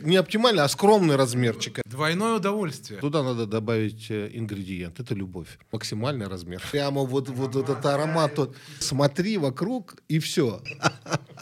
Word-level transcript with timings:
Не 0.00 0.16
оптимальный, 0.16 0.62
а 0.62 0.68
скромный 0.68 1.16
размерчик. 1.16 1.80
Двойное 1.84 2.36
удовольствие. 2.36 3.00
Туда 3.00 3.22
надо 3.22 3.46
добавить 3.46 4.10
э, 4.10 4.30
ингредиент. 4.32 4.98
Это 4.98 5.14
любовь. 5.14 5.58
Максимальный 5.72 6.26
размер. 6.26 6.62
Прямо 6.72 7.02
вот, 7.02 7.28
вот 7.28 7.54
этот 7.54 7.84
аромат. 7.84 8.38
Вот. 8.38 8.56
Смотри 8.80 9.36
вокруг 9.36 9.96
и 10.08 10.18
все. 10.20 10.62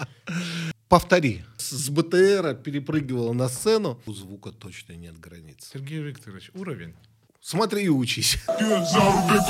Повтори. 0.89 1.45
С 1.57 1.89
БТРа 1.89 2.55
перепрыгивал 2.55 3.33
на 3.33 3.49
сцену. 3.49 4.01
У 4.07 4.13
звука 4.13 4.51
точно 4.51 4.95
нет 4.95 5.19
границ. 5.21 5.71
Сергей 5.73 6.01
Викторович, 6.01 6.51
уровень. 6.55 6.95
Смотри 7.41 7.85
и 7.85 7.89
учись. 7.89 8.39
Заурбек 8.49 9.43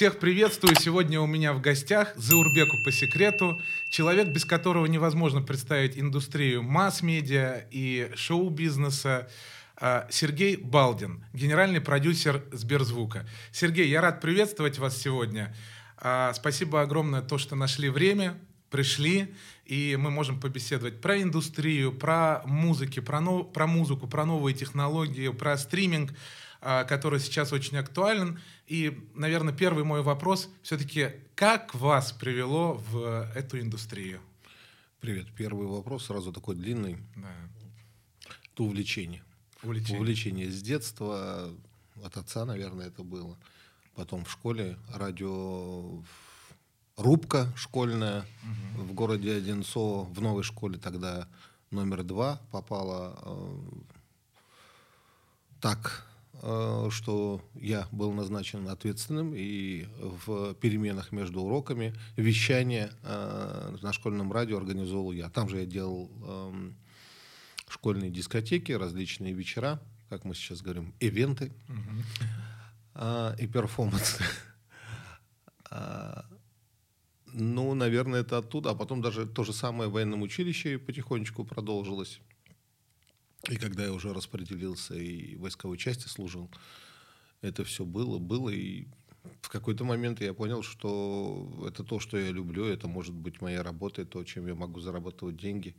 Всех 0.00 0.18
приветствую. 0.18 0.74
Сегодня 0.80 1.20
у 1.20 1.26
меня 1.26 1.52
в 1.52 1.60
гостях 1.60 2.14
Заурбеку 2.16 2.74
по 2.82 2.90
секрету. 2.90 3.60
Человек, 3.90 4.28
без 4.28 4.46
которого 4.46 4.86
невозможно 4.86 5.42
представить 5.42 5.98
индустрию 5.98 6.62
масс-медиа 6.62 7.66
и 7.70 8.10
шоу-бизнеса. 8.14 9.28
а, 9.76 10.06
Сергей 10.08 10.56
Балдин, 10.56 11.22
генеральный 11.34 11.82
продюсер 11.82 12.42
Сберзвука. 12.50 13.28
Сергей, 13.52 13.90
я 13.90 14.00
рад 14.00 14.22
приветствовать 14.22 14.78
вас 14.78 14.96
сегодня. 14.96 15.54
А, 15.98 16.32
Спасибо 16.32 16.80
огромное 16.80 17.20
то, 17.20 17.36
что 17.36 17.54
нашли 17.54 17.90
время, 17.90 18.38
пришли, 18.70 19.34
и 19.66 19.98
мы 20.00 20.10
можем 20.10 20.40
побеседовать 20.40 21.02
про 21.02 21.20
индустрию, 21.20 21.92
про 21.92 22.40
музыки, 22.46 23.00
про, 23.00 23.20
нов- 23.20 23.52
про 23.52 23.66
музыку, 23.66 24.06
про 24.06 24.24
новые 24.24 24.54
технологии, 24.54 25.28
про 25.28 25.58
стриминг, 25.58 26.12
а, 26.62 26.84
который 26.84 27.20
сейчас 27.20 27.52
очень 27.52 27.76
актуален. 27.76 28.38
И, 28.70 28.96
наверное, 29.14 29.52
первый 29.52 29.82
мой 29.82 30.00
вопрос 30.00 30.48
все-таки, 30.62 31.10
как 31.34 31.74
вас 31.74 32.12
привело 32.12 32.74
в 32.74 33.28
эту 33.34 33.58
индустрию? 33.58 34.20
Привет. 35.00 35.26
Первый 35.36 35.66
вопрос 35.66 36.06
сразу 36.06 36.32
такой 36.32 36.54
длинный. 36.54 36.98
Да, 37.16 37.34
Это 38.52 38.62
увлечение. 38.62 39.24
увлечение. 39.64 40.00
Увлечение 40.00 40.50
с 40.52 40.62
детства. 40.62 41.52
От 42.04 42.16
отца, 42.16 42.44
наверное, 42.44 42.86
это 42.86 43.02
было. 43.02 43.36
Потом 43.96 44.24
в 44.24 44.30
школе 44.30 44.78
радио 44.94 46.04
рубка 46.96 47.52
школьная 47.56 48.24
в 48.76 48.92
городе 48.92 49.34
Одинцово, 49.34 50.04
в 50.04 50.20
новой 50.22 50.44
школе 50.44 50.78
тогда 50.78 51.26
номер 51.72 52.04
два 52.04 52.40
попала 52.52 53.18
э, 53.20 53.58
так, 55.60 56.06
что 56.40 57.42
я 57.54 57.86
был 57.92 58.12
назначен 58.12 58.66
ответственным 58.68 59.34
и 59.36 59.86
в 59.98 60.54
переменах 60.54 61.12
между 61.12 61.42
уроками 61.42 61.94
вещание 62.16 62.90
э, 63.02 63.76
на 63.82 63.92
школьном 63.92 64.32
радио 64.32 64.56
организовал 64.56 65.12
я. 65.12 65.28
Там 65.28 65.50
же 65.50 65.58
я 65.58 65.66
делал 65.66 66.10
эм, 66.26 66.76
школьные 67.68 68.10
дискотеки, 68.10 68.72
различные 68.72 69.34
вечера, 69.34 69.80
как 70.08 70.24
мы 70.24 70.34
сейчас 70.34 70.62
говорим, 70.62 70.94
ивенты 70.98 71.52
а, 72.94 73.34
и 73.38 73.46
перформансы. 73.46 74.24
Ну, 77.32 77.74
наверное, 77.74 78.20
это 78.20 78.38
оттуда. 78.38 78.70
А 78.70 78.74
потом 78.74 79.02
даже 79.02 79.26
то 79.26 79.44
же 79.44 79.52
самое 79.52 79.88
в 79.88 79.92
военном 79.92 80.22
училище 80.22 80.78
потихонечку 80.78 81.44
продолжилось. 81.44 82.20
И 83.48 83.56
когда 83.56 83.84
я 83.84 83.92
уже 83.92 84.12
распределился 84.12 84.94
и 84.94 85.36
в 85.36 85.40
войсковой 85.40 85.78
части 85.78 86.08
служил, 86.08 86.50
это 87.40 87.64
все 87.64 87.84
было, 87.84 88.18
было. 88.18 88.50
И 88.50 88.86
в 89.40 89.48
какой-то 89.48 89.84
момент 89.84 90.20
я 90.20 90.34
понял, 90.34 90.62
что 90.62 91.66
это 91.66 91.82
то, 91.84 92.00
что 92.00 92.18
я 92.18 92.30
люблю, 92.30 92.64
это 92.64 92.86
может 92.86 93.14
быть 93.14 93.40
моя 93.40 93.62
работа, 93.62 94.04
то, 94.04 94.22
чем 94.24 94.46
я 94.46 94.54
могу 94.54 94.80
зарабатывать 94.80 95.36
деньги. 95.36 95.74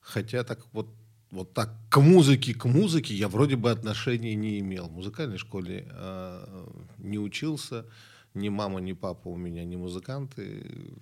Хотя 0.00 0.44
так 0.44 0.64
вот, 0.72 0.88
вот 1.30 1.52
так 1.52 1.74
к 1.88 2.00
музыке, 2.00 2.54
к 2.54 2.64
музыке 2.64 3.14
я 3.14 3.28
вроде 3.28 3.56
бы 3.56 3.70
отношения 3.70 4.34
не 4.34 4.60
имел. 4.60 4.86
В 4.86 4.92
музыкальной 4.92 5.38
школе 5.38 5.88
а, 5.90 6.68
не 6.98 7.18
учился, 7.18 7.86
ни 8.34 8.48
мама, 8.48 8.80
ни 8.80 8.92
папа 8.92 9.28
у 9.28 9.36
меня 9.36 9.64
не 9.64 9.76
музыканты. 9.76 10.94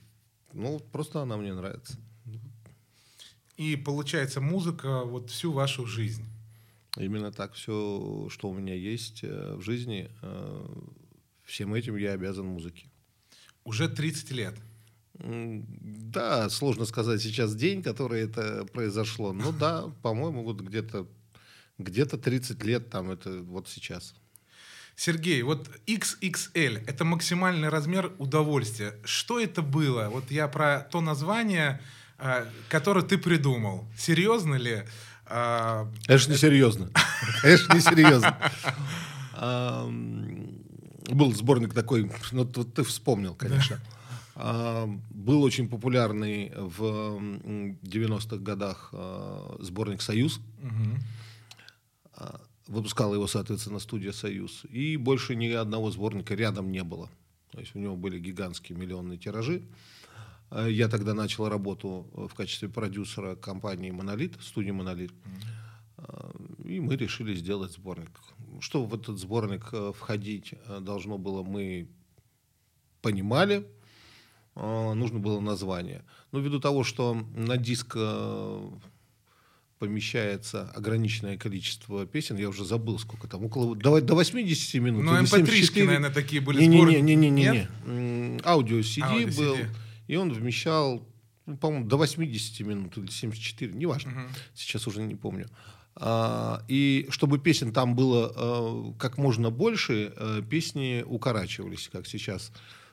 Ну, 0.55 0.81
просто 0.93 1.21
она 1.21 1.37
мне 1.37 1.53
нравится. 1.53 1.99
И 3.59 3.77
получается 3.77 4.41
музыка 4.41 5.03
вот 5.05 5.31
всю 5.31 5.53
вашу 5.53 5.85
жизнь. 5.85 6.25
Именно 6.97 7.33
так 7.33 7.55
все, 7.55 8.29
что 8.31 8.49
у 8.49 8.55
меня 8.55 8.75
есть 8.75 9.21
э, 9.23 9.57
в 9.57 9.63
жизни, 9.63 10.09
э, 10.23 10.67
всем 11.45 11.75
этим 11.75 11.97
я 11.97 12.13
обязан 12.13 12.47
музыке. 12.47 12.87
Уже 13.65 13.89
30 13.89 14.31
лет. 14.31 14.55
Да, 15.15 16.49
сложно 16.49 16.85
сказать 16.85 17.21
сейчас 17.21 17.55
день, 17.57 17.83
который 17.83 18.23
это 18.23 18.65
произошло. 18.73 19.33
Ну 19.33 19.53
да, 19.53 19.83
по-моему, 20.03 20.45
вот 20.45 20.61
где-то 20.61 21.09
где-то 21.79 22.17
30 22.17 22.63
лет 22.65 22.91
там 22.91 23.11
это 23.11 23.43
вот 23.43 23.69
сейчас. 23.69 24.15
Сергей, 24.95 25.43
вот 25.43 25.69
XXL– 25.87 26.85
это 26.87 27.05
максимальный 27.05 27.69
размер 27.69 28.13
удовольствия. 28.19 28.95
Что 29.05 29.39
это 29.39 29.63
было? 29.63 30.09
Вот 30.11 30.31
я 30.31 30.49
про 30.49 30.81
то 30.81 31.01
название, 31.01 31.81
а, 32.19 32.47
которое 32.69 33.05
ты 33.05 33.17
придумал. 33.17 33.87
Серьезно 33.97 34.57
ли? 34.57 34.85
А, 35.27 35.89
Это 36.07 36.19
же 36.19 36.31
не 36.31 36.37
серьезно. 36.37 36.91
Это 37.43 37.57
же 37.57 37.69
не 37.75 37.81
серьезно. 37.81 38.37
Был 41.11 41.33
сборник 41.33 41.73
такой, 41.75 42.11
ну 42.33 42.45
тут 42.45 42.75
ты 42.75 42.83
вспомнил, 42.83 43.35
конечно. 43.35 43.81
Был 45.11 45.43
очень 45.43 45.69
популярный 45.69 46.53
в 46.55 46.85
м, 46.85 47.79
90-х 47.83 48.37
годах 48.37 48.91
а, 48.93 49.57
сборник 49.61 50.01
«Союз». 50.03 50.41
Выпускала 52.69 53.15
его, 53.15 53.27
соответственно, 53.27 53.79
студия 53.79 54.13
«Союз». 54.13 54.65
И 54.71 54.97
больше 54.97 55.35
ни 55.35 55.49
одного 55.49 55.91
сборника 55.91 56.35
рядом 56.35 56.71
не 56.71 56.85
было. 56.85 57.11
То 57.51 57.61
есть 57.61 57.75
у 57.75 57.79
него 57.79 57.97
были 57.97 58.19
гигантские 58.21 58.79
миллионные 58.79 59.19
тиражи. 59.19 59.63
А, 59.63 59.67
Я 60.51 60.89
тогда 60.89 61.15
начал 61.15 61.49
работу 61.49 62.09
в 62.13 62.35
качестве 62.35 62.69
продюсера 62.69 63.37
компании 63.37 63.91
«Монолит», 63.91 64.35
студии 64.41 64.71
«Монолит». 64.71 65.13
А, 65.99 66.31
И 66.65 66.81
мы 66.81 66.97
решили 66.97 67.35
сделать 67.35 67.73
сборник. 67.73 68.11
Что 68.61 68.85
в 68.85 68.95
этот 68.95 69.19
сборник 69.19 69.69
э, 69.73 69.93
входить 69.97 70.55
э, 70.67 70.81
должно 70.81 71.19
было, 71.19 71.43
мы 71.43 71.89
понимали. 73.03 73.67
Нужно 74.55 75.21
было 75.21 75.39
название. 75.41 76.03
Но 76.33 76.41
ввиду 76.41 76.59
того, 76.59 76.83
что 76.83 77.15
на 77.37 77.57
диск 77.57 77.93
э, 77.95 78.71
помещается 79.79 80.69
ограниченное 80.75 81.37
количество 81.37 82.07
песен, 82.07 82.37
я 82.37 82.49
уже 82.49 82.65
забыл, 82.65 82.99
сколько 82.99 83.29
там, 83.29 83.45
около 83.45 83.77
до, 83.77 84.01
до 84.01 84.15
80 84.15 84.75
минут. 84.83 85.05
Ну, 85.05 85.13
mp 85.13 85.27
3 85.27 85.29
74. 85.29 85.87
наверное, 85.87 86.11
такие 86.11 86.43
были 86.43 86.61
Не-не-не, 86.61 86.81
сборники. 86.81 87.03
не-не-не. 87.03 87.51
Нет? 87.51 87.71
М, 87.87 88.41
Аудио 88.45 88.79
CD 88.81 89.03
Аудио 89.03 89.37
был, 89.37 89.55
CD. 89.57 89.67
И 90.09 90.17
он 90.17 90.33
вмещал, 90.33 91.07
ну, 91.47 91.57
по-моему, 91.57 91.87
до 91.87 91.97
80 91.97 92.67
минут 92.67 92.99
или 92.99 93.11
74, 93.11 93.73
неважно, 93.73 94.11
Мгм. 94.11 94.29
сейчас 94.55 94.87
уже 94.89 95.03
не 95.03 95.15
помню. 95.15 95.47
А, 96.01 96.63
И 96.69 97.07
чтобы 97.11 97.39
песен 97.39 97.73
там 97.73 97.95
было 97.97 98.33
э, 98.37 98.93
как 98.99 99.19
можно 99.19 99.51
больше, 99.51 100.13
э, 100.17 100.43
песни 100.51 101.05
укорачивались, 101.07 101.89
как 101.93 102.07
сейчас. 102.07 102.53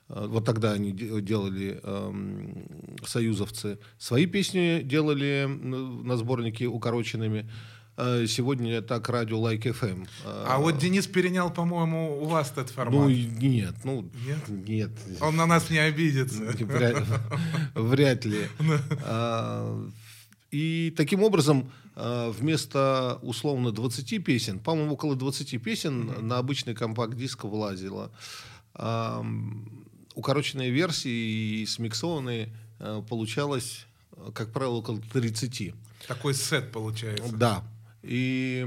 Э, 0.09 0.25
Вот 0.27 0.45
тогда 0.45 0.73
они 0.73 0.91
де- 0.91 1.21
делали, 1.21 1.79
эм, 1.83 2.65
союзовцы, 3.05 3.77
свои 3.97 4.25
песни 4.25 4.81
делали 4.83 5.45
на 5.47 6.17
сборнике 6.17 6.65
укороченными. 6.67 7.49
Э, 7.97 8.25
Сегодня 8.27 8.81
так 8.81 9.07
радио 9.09 9.37
Like 9.39 9.63
FM. 9.63 10.07
А 10.25 10.57
вот 10.59 10.77
Денис 10.77 11.07
перенял, 11.07 11.49
по-моему, 11.51 12.21
у 12.21 12.25
вас 12.25 12.51
этот 12.51 12.69
формат. 12.69 12.93
Ну, 12.93 13.09
нет, 13.09 13.75
ну, 13.83 14.09
Нет? 14.25 14.47
нет. 14.67 14.91
Он 15.21 15.35
на 15.35 15.45
нас 15.45 15.69
не 15.69 15.77
обидится. 15.77 16.39
Вряд, 16.43 17.03
вряд 17.75 18.25
ли. 18.25 18.47
А, 19.03 19.81
И 20.51 20.93
таким 20.97 21.23
образом, 21.23 21.71
а, 21.95 22.31
вместо 22.31 23.17
условно 23.21 23.71
20 23.71 24.23
песен, 24.23 24.59
по-моему, 24.59 24.93
около 24.93 25.15
20 25.15 25.61
песен 25.63 26.27
на 26.27 26.37
обычный 26.37 26.75
компакт-диск 26.75 27.45
вылазило. 27.45 28.11
А, 28.73 29.25
Укороченные 30.15 30.71
версии 30.71 31.61
и 31.61 31.65
смиксованные 31.65 32.49
а, 32.79 33.01
получалось, 33.03 33.85
а, 34.11 34.31
как 34.33 34.51
правило, 34.51 34.75
около 34.75 34.99
30. 35.13 35.73
Такой 36.07 36.33
сет 36.33 36.71
получается. 36.73 37.33
Да. 37.33 37.63
И 38.05 38.65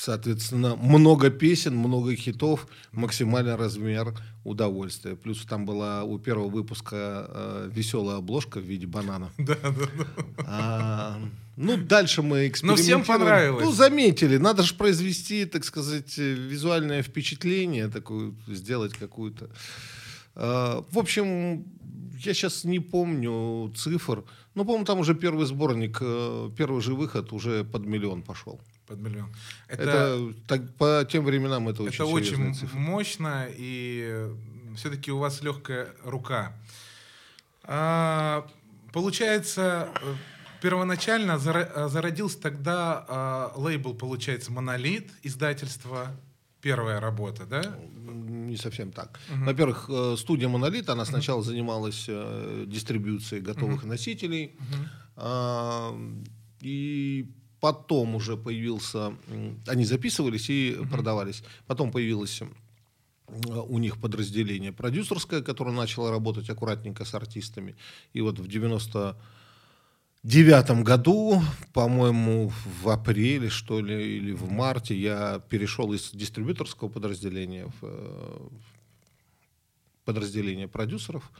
Соответственно, 0.00 0.76
много 0.76 1.28
песен, 1.28 1.76
много 1.76 2.16
хитов, 2.16 2.66
максимальный 2.90 3.54
размер 3.54 4.14
удовольствия. 4.44 5.14
Плюс 5.14 5.44
там 5.44 5.66
была 5.66 6.04
у 6.04 6.18
первого 6.18 6.48
выпуска 6.48 7.26
э, 7.28 7.70
веселая 7.70 8.16
обложка 8.16 8.60
в 8.60 8.62
виде 8.62 8.86
банана. 8.86 9.30
Да, 9.38 9.56
да, 9.62 9.70
да. 9.70 10.24
А, 10.38 11.20
ну, 11.58 11.76
дальше 11.76 12.22
мы 12.22 12.28
Но 12.38 12.46
экспериментируем. 12.46 13.02
всем 13.02 13.18
понравилось. 13.18 13.62
Ну, 13.62 13.72
заметили. 13.72 14.38
Надо 14.38 14.62
же 14.62 14.72
произвести, 14.74 15.44
так 15.44 15.64
сказать, 15.64 16.18
э, 16.18 16.32
визуальное 16.32 17.02
впечатление, 17.02 17.88
такую, 17.88 18.34
сделать 18.48 18.94
какую-то. 18.94 19.50
А, 20.34 20.82
в 20.90 20.98
общем, 20.98 21.66
я 22.26 22.34
сейчас 22.34 22.64
не 22.64 22.80
помню 22.80 23.72
цифр. 23.76 24.24
Ну, 24.54 24.64
по-моему, 24.64 24.84
там 24.84 24.98
уже 24.98 25.14
первый 25.14 25.46
сборник, 25.46 25.98
э, 26.00 26.50
первый 26.56 26.82
же 26.82 26.94
выход 26.94 27.32
уже 27.32 27.64
под 27.64 27.86
миллион 27.86 28.22
пошел. 28.22 28.60
Под 28.86 28.98
миллион. 28.98 29.34
Это, 29.68 29.82
Это, 29.82 30.34
так, 30.46 30.74
по 30.76 31.06
тем 31.10 31.24
временам 31.24 31.68
это 31.68 31.82
очень 31.82 31.94
это 31.94 32.06
очень 32.06 32.54
цифра. 32.54 32.78
мощно, 32.78 33.46
и 33.48 34.28
все-таки 34.76 35.12
у 35.12 35.18
вас 35.18 35.42
легкая 35.42 35.94
рука. 36.04 36.52
А, 37.62 38.46
получается, 38.92 39.88
э, 40.02 40.14
первоначально 40.60 41.32
э, 41.32 41.88
зародился 41.88 42.40
тогда 42.40 43.04
а, 43.08 43.52
лейбл, 43.56 43.94
получается, 43.94 44.50
Монолит, 44.52 45.10
издательство, 45.22 46.08
первая 46.60 47.00
работа, 47.00 47.46
да? 47.46 47.62
Не 47.96 48.56
совсем 48.56 48.92
так. 48.92 49.20
Во-первых, 49.28 49.86
э, 49.88 50.16
студия 50.18 50.48
Монолит, 50.48 50.88
она 50.88 51.04
сначала 51.04 51.42
занималась 51.42 52.06
э, 52.08 52.64
дистрибьюцией 52.66 53.42
готовых 53.42 53.84
носителей. 53.84 54.56
А, 55.16 55.94
И 56.60 57.26
потом 57.60 58.14
уже 58.14 58.36
появился... 58.36 59.12
Они 59.66 59.84
записывались 59.84 60.50
и 60.50 60.76
продавались. 60.90 61.42
Потом 61.66 61.90
появилось 61.90 62.42
у 63.46 63.78
них 63.78 64.00
подразделение 64.00 64.72
продюсерское, 64.72 65.42
которое 65.42 65.72
начало 65.72 66.10
работать 66.10 66.50
аккуратненько 66.50 67.04
с 67.04 67.14
артистами. 67.14 67.76
И 68.12 68.20
вот 68.20 68.38
в 68.38 68.48
90 68.48 69.16
девятом 70.22 70.84
году, 70.84 71.42
по-моему, 71.72 72.52
в 72.82 72.88
апреле, 72.88 73.48
что 73.48 73.80
ли, 73.80 74.18
или 74.18 74.32
в 74.32 74.50
марте, 74.50 74.94
я 74.94 75.40
перешел 75.48 75.92
из 75.92 76.10
дистрибьюторского 76.12 76.88
подразделения 76.88 77.66
в 77.80 77.86
э, 77.86 78.48
подразделение 80.04 80.68
продюсеров. 80.68 81.30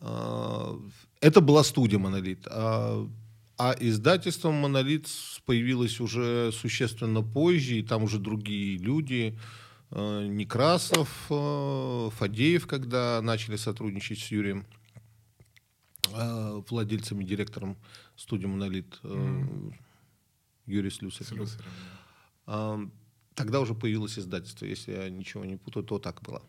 А, 0.00 0.78
Это 1.20 1.40
была 1.40 1.62
студия 1.62 1.98
«Монолит». 1.98 2.46
А 2.50 3.08
а 3.58 3.74
издательство 3.80 4.50
«Монолит» 4.50 5.08
появилось 5.46 5.98
уже 6.00 6.52
существенно 6.52 7.22
позже, 7.22 7.78
и 7.78 7.82
там 7.82 8.02
уже 8.02 8.18
другие 8.18 8.76
люди. 8.76 9.38
Э, 9.90 10.26
Некрасов, 10.26 11.08
э, 11.30 12.10
Фадеев, 12.18 12.66
когда 12.66 13.20
начали 13.22 13.56
сотрудничать 13.56 14.18
с 14.18 14.30
Юрием 14.30 14.60
э, 14.60 14.75
владельцем 16.70 17.20
и 17.20 17.24
директором 17.24 17.76
студии 18.16 18.46
«Монолит» 18.46 18.98
э, 19.02 19.42
Юрий. 20.66 20.90
Слюсарев, 20.90 21.56
да. 21.56 21.64
А, 22.46 22.80
Тогда 23.34 23.60
уже 23.60 23.74
появилось 23.74 24.18
издательство, 24.18 24.64
если 24.64 24.92
я 24.92 25.10
ничего 25.10 25.44
не 25.44 25.56
путаю, 25.56 25.84
то 25.84 25.98
так 25.98 26.22
было. 26.22 26.42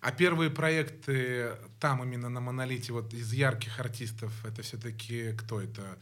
А 0.00 0.12
первые 0.12 0.48
проекты 0.48 1.56
там 1.80 2.04
именно 2.04 2.28
на 2.28 2.40
Монолите, 2.40 2.92
вот 2.92 3.12
из 3.12 3.32
ярких 3.32 3.80
артистов, 3.80 4.32
это 4.46 4.62
все-таки 4.62 5.32
кто 5.32 5.60
это? 5.60 5.98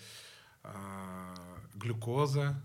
А, 0.63 1.35
глюкоза, 1.75 2.63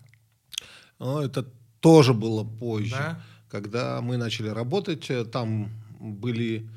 Но 1.00 1.22
это 1.22 1.44
тоже 1.80 2.14
было 2.14 2.44
позже. 2.44 2.92
да? 2.96 3.24
Когда 3.50 4.02
мы 4.02 4.18
начали 4.18 4.48
работать, 4.50 5.10
э, 5.10 5.24
там 5.24 5.70
были 6.00 6.68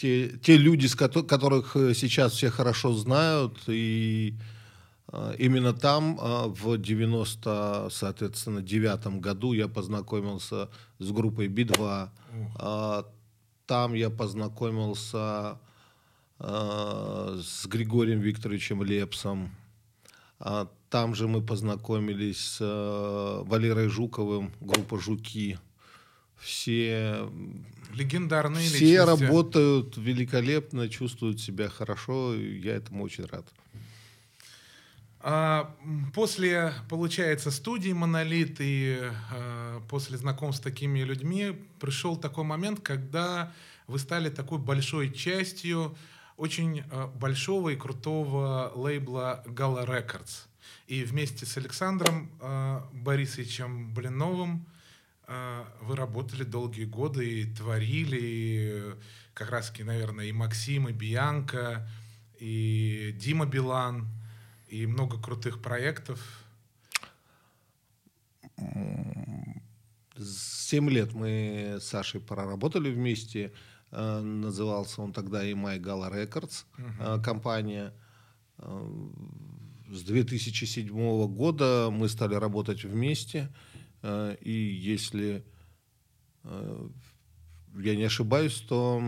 те, 0.00 0.28
те 0.42 0.56
люди, 0.56 0.86
с 0.86 0.94
кото- 0.94 1.22
которых 1.22 1.76
э, 1.76 1.94
сейчас 1.94 2.32
все 2.32 2.50
хорошо 2.50 2.92
знают, 2.92 3.58
и 3.68 4.34
э, 5.12 5.34
именно 5.38 5.72
там 5.72 6.18
э, 6.20 6.46
в 6.48 6.76
90, 6.78 7.88
соответственно, 7.90 8.62
девятом 8.62 9.20
году 9.20 9.52
я 9.54 9.68
познакомился 9.68 10.68
с 10.98 11.10
группой 11.10 11.48
Би-2. 11.48 12.08
А, 12.58 13.04
Там 13.66 13.94
я 13.94 14.10
познакомился 14.10 15.58
с 16.38 17.66
Григорием 17.66 18.20
Викторовичем 18.20 18.82
Лепсом. 18.82 19.50
А 20.38 20.68
Там 20.90 21.14
же 21.14 21.28
мы 21.28 21.40
познакомились 21.40 22.58
с 22.58 23.42
Валерой 23.46 23.88
Жуковым, 23.88 24.52
группа 24.60 25.00
«Жуки». 25.00 25.58
Все, 26.38 27.28
Легендарные 27.94 28.66
все 28.66 28.78
личности. 28.78 29.22
работают 29.24 29.96
великолепно, 29.96 30.88
чувствуют 30.88 31.40
себя 31.40 31.68
хорошо, 31.68 32.34
я 32.34 32.76
этому 32.76 33.04
очень 33.04 33.24
рад. 33.24 33.46
А, 35.28 35.74
после, 36.14 36.72
получается, 36.88 37.50
студии 37.50 37.90
«Монолит» 37.90 38.58
и 38.60 38.98
а, 39.32 39.80
после 39.88 40.18
знакомств 40.18 40.60
с 40.60 40.64
такими 40.64 41.00
людьми 41.00 41.56
пришел 41.80 42.16
такой 42.16 42.44
момент, 42.44 42.80
когда 42.80 43.52
вы 43.88 43.98
стали 43.98 44.30
такой 44.30 44.58
большой 44.58 45.12
частью 45.12 45.96
очень 46.36 46.84
а, 46.90 47.08
большого 47.08 47.70
и 47.70 47.76
крутого 47.76 48.70
лейбла 48.74 49.42
«Гала 49.46 49.84
Рекордс». 49.84 50.44
И 50.86 51.02
вместе 51.02 51.46
с 51.46 51.56
Александром 51.56 52.30
а, 52.40 52.88
Борисовичем 52.92 53.92
Блиновым 53.94 54.66
вы 55.26 55.96
работали 55.96 56.44
долгие 56.44 56.84
годы 56.84 57.40
и 57.40 57.44
творили, 57.44 58.18
и 58.20 58.82
как 59.34 59.50
раз, 59.50 59.72
наверное, 59.78 60.26
и 60.26 60.32
Максим, 60.32 60.88
и 60.88 60.92
Бианка, 60.92 61.88
и 62.38 63.12
Дима 63.18 63.46
Билан, 63.46 64.06
и 64.68 64.86
много 64.86 65.20
крутых 65.20 65.60
проектов. 65.60 66.20
Семь 70.18 70.90
лет 70.90 71.12
мы 71.12 71.76
с 71.80 71.84
Сашей 71.84 72.20
проработали 72.20 72.90
вместе. 72.90 73.52
Э, 73.90 74.20
Назывался 74.20 75.02
он 75.02 75.12
тогда 75.12 75.44
и 75.44 75.52
My 75.54 75.78
Gala 75.78 76.10
Records 76.10 76.64
э, 76.98 77.20
компания. 77.22 77.92
Э, 78.58 78.88
С 79.90 80.02
2007 80.02 80.88
года 81.28 81.90
мы 81.92 82.08
стали 82.08 82.34
работать 82.34 82.84
вместе. 82.84 83.50
Э, 83.74 83.75
И 84.40 84.52
если 84.52 85.44
э, 86.44 86.88
я 87.74 87.96
не 87.96 88.04
ошибаюсь, 88.04 88.60
то 88.60 89.02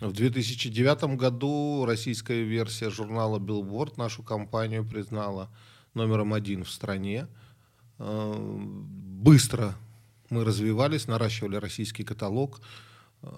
в 0.00 0.12
2009 0.12 1.16
году 1.16 1.84
российская 1.86 2.42
версия 2.42 2.90
журнала 2.90 3.38
Billboard 3.38 3.94
нашу 3.96 4.22
компанию 4.22 4.84
признала 4.84 5.50
номером 5.94 6.34
один 6.34 6.64
в 6.64 6.70
стране. 6.70 7.26
Э, 7.98 8.34
Быстро 9.22 9.76
мы 10.30 10.44
развивались, 10.44 11.06
наращивали 11.06 11.56
российский 11.56 12.04
каталог. 12.04 12.60
Э, 13.22 13.28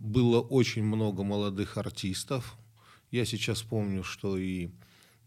Было 0.00 0.40
очень 0.40 0.84
много 0.84 1.22
молодых 1.22 1.76
артистов. 1.76 2.56
Я 3.10 3.24
сейчас 3.24 3.62
помню, 3.62 4.02
что 4.02 4.36
и 4.36 4.66
э, 4.66 4.70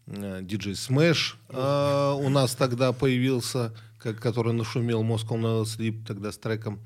диджей 0.06 0.74
Smash 0.74 1.38
э, 1.48 2.14
у 2.18 2.28
нас 2.28 2.54
тогда 2.54 2.92
появился, 2.92 3.72
ко- 3.98 4.14
который 4.14 4.52
нашумел 4.52 5.02
Moscow 5.04 5.38
No 5.38 5.62
Sleep 5.62 6.04
тогда 6.06 6.32
с 6.32 6.38
треком. 6.38 6.80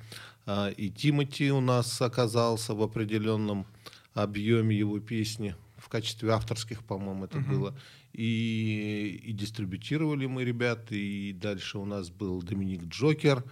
А, 0.46 0.68
И 0.68 0.90
Тимати 0.90 1.50
у 1.50 1.60
нас 1.60 2.00
оказался 2.02 2.74
в 2.74 2.82
определенном 2.82 3.66
объеме 4.12 4.76
его 4.76 4.98
песни 5.00 5.54
в 5.78 5.88
качестве 5.88 6.30
авторских, 6.32 6.82
по-моему, 6.84 7.24
это 7.24 7.38
было. 7.38 7.74
И, 8.12 9.20
и 9.24 9.32
дистрибутировали 9.32 10.26
мы 10.26 10.44
ребят, 10.44 10.92
и 10.92 11.32
дальше 11.32 11.78
у 11.78 11.84
нас 11.84 12.10
был 12.10 12.42
Доминик 12.42 12.84
Джокер. 12.84 13.42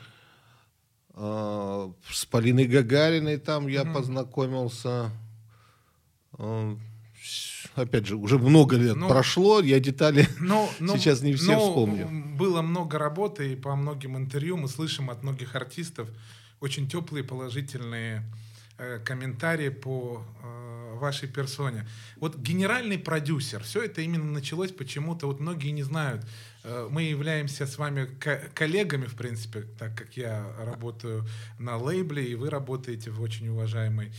А, 1.14 1.90
С 2.10 2.24
Полиной 2.26 2.66
Гагариной 2.66 3.38
там 3.38 3.68
я 3.68 3.84
познакомился. 3.94 5.10
С- 7.22 7.51
Опять 7.74 8.06
же, 8.06 8.16
уже 8.16 8.38
много 8.38 8.76
лет 8.76 8.96
Ну, 8.96 9.08
прошло, 9.08 9.60
я 9.60 9.80
детали 9.80 10.28
Но, 10.38 10.68
но- 10.80 10.96
сейчас 10.96 11.22
не 11.22 11.34
все 11.34 11.52
но 11.52 11.68
вспомню. 11.68 12.08
Было 12.36 12.62
много 12.62 12.98
работы, 12.98 13.52
и 13.52 13.56
по 13.56 13.74
многим 13.76 14.16
интервью 14.16 14.56
мы 14.56 14.68
слышим 14.68 15.08
от 15.10 15.22
многих 15.22 15.54
артистов 15.54 16.08
очень 16.60 16.88
теплые, 16.88 17.24
положительные 17.24 18.22
э, 18.78 18.98
комментарии 19.04 19.68
по 19.70 20.22
э, 20.42 20.98
вашей 20.98 21.28
персоне. 21.28 21.86
Вот 22.16 22.36
генеральный 22.36 22.98
продюсер, 22.98 23.62
все 23.64 23.82
это 23.82 24.02
именно 24.02 24.30
началось 24.32 24.70
почему-то, 24.70 25.26
вот 25.26 25.40
многие 25.40 25.70
не 25.70 25.82
знают, 25.82 26.24
э, 26.64 26.88
мы 26.90 27.02
являемся 27.02 27.66
с 27.66 27.78
вами 27.78 28.04
ко- 28.20 28.42
коллегами, 28.54 29.06
в 29.06 29.14
принципе, 29.14 29.62
так 29.78 29.96
как 29.96 30.16
я 30.16 30.46
работаю 30.64 31.24
на 31.58 31.76
лейбле, 31.78 32.24
и 32.24 32.34
вы 32.34 32.50
работаете 32.50 33.10
в 33.10 33.20
очень 33.22 33.48
уважаемой 33.48 34.12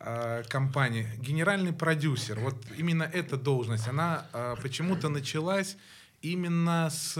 э, 0.00 0.42
компании. 0.48 1.06
Генеральный 1.18 1.72
продюсер, 1.72 2.40
вот 2.40 2.56
именно 2.76 3.04
эта 3.04 3.36
должность, 3.36 3.86
она 3.88 4.26
э, 4.32 4.56
почему-то 4.62 5.08
началась 5.08 5.76
именно 6.22 6.88
с 6.90 7.16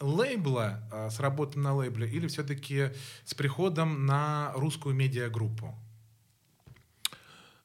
лейбла, 0.00 0.82
а, 0.90 1.10
с 1.10 1.20
работы 1.20 1.58
на 1.58 1.74
лейбле, 1.74 2.08
или 2.08 2.26
все-таки 2.26 2.90
с 3.24 3.34
приходом 3.34 4.06
на 4.06 4.52
русскую 4.54 4.94
медиагруппу? 4.94 5.74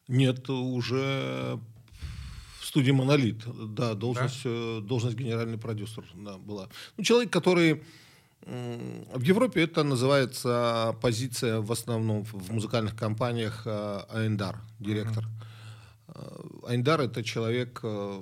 Нет, 0.07 0.49
уже 0.49 1.59
в 2.59 2.65
студии 2.65 2.91
«Монолит», 2.91 3.43
да, 3.73 3.93
должность, 3.93 4.41
э, 4.43 4.81
должность 4.83 5.15
генеральный 5.15 5.57
продюсер 5.57 6.03
да, 6.15 6.37
была. 6.37 6.69
Ну, 6.97 7.03
человек, 7.03 7.31
который 7.31 7.83
в 8.49 9.21
Европе 9.21 9.63
это 9.63 9.83
называется 9.83 10.95
позиция 11.01 11.61
в 11.61 11.71
основном 11.71 12.23
в 12.23 12.51
музыкальных 12.51 12.95
компаниях 12.95 13.63
э, 13.65 14.01
Айндар, 14.09 14.57
директор. 14.79 15.25
Э, 16.07 16.37
Айндар 16.67 17.01
это 17.01 17.23
человек, 17.23 17.79
э, 17.83 18.21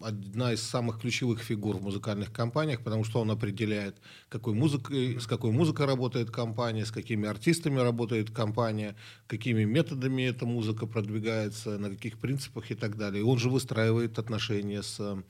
одна 0.00 0.52
из 0.52 0.62
самых 0.62 1.00
ключевых 1.00 1.40
фигур 1.40 1.76
в 1.76 1.82
музыкальных 1.82 2.32
компаниях, 2.32 2.82
потому 2.82 3.04
что 3.04 3.20
он 3.20 3.30
определяет, 3.30 3.98
какой 4.28 4.52
музыкой, 4.54 5.20
с 5.20 5.28
какой 5.28 5.52
музыкой 5.52 5.86
работает 5.86 6.32
компания, 6.32 6.84
с 6.84 6.90
какими 6.90 7.28
артистами 7.28 7.78
работает 7.78 8.30
компания, 8.30 8.96
какими 9.28 9.62
методами 9.62 10.22
эта 10.22 10.44
музыка 10.44 10.86
продвигается, 10.86 11.78
на 11.78 11.88
каких 11.88 12.18
принципах 12.18 12.72
и 12.72 12.74
так 12.74 12.96
далее. 12.96 13.20
И 13.20 13.24
он 13.24 13.38
же 13.38 13.48
выстраивает 13.48 14.18
отношения 14.18 14.82
с 14.82 15.22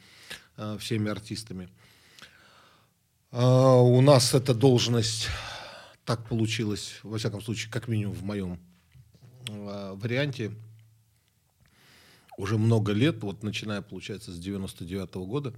всеми 0.79 1.11
артистами. 1.11 1.69
А, 3.33 3.77
у 3.81 4.01
нас 4.03 4.35
эта 4.35 4.55
должность 4.55 5.29
так 6.05 6.27
получилась, 6.29 6.99
во 7.03 7.17
всяком 7.19 7.41
случае, 7.41 7.71
как 7.73 7.89
минимум 7.89 8.15
в 8.15 8.23
моем 8.25 8.59
э, 9.49 9.93
варианте, 9.97 10.53
уже 12.37 12.59
много 12.59 12.93
лет, 12.93 13.23
вот 13.23 13.43
начиная, 13.43 13.83
получается, 13.83 14.33
с 14.33 14.39
99 14.39 15.15
года, 15.15 15.55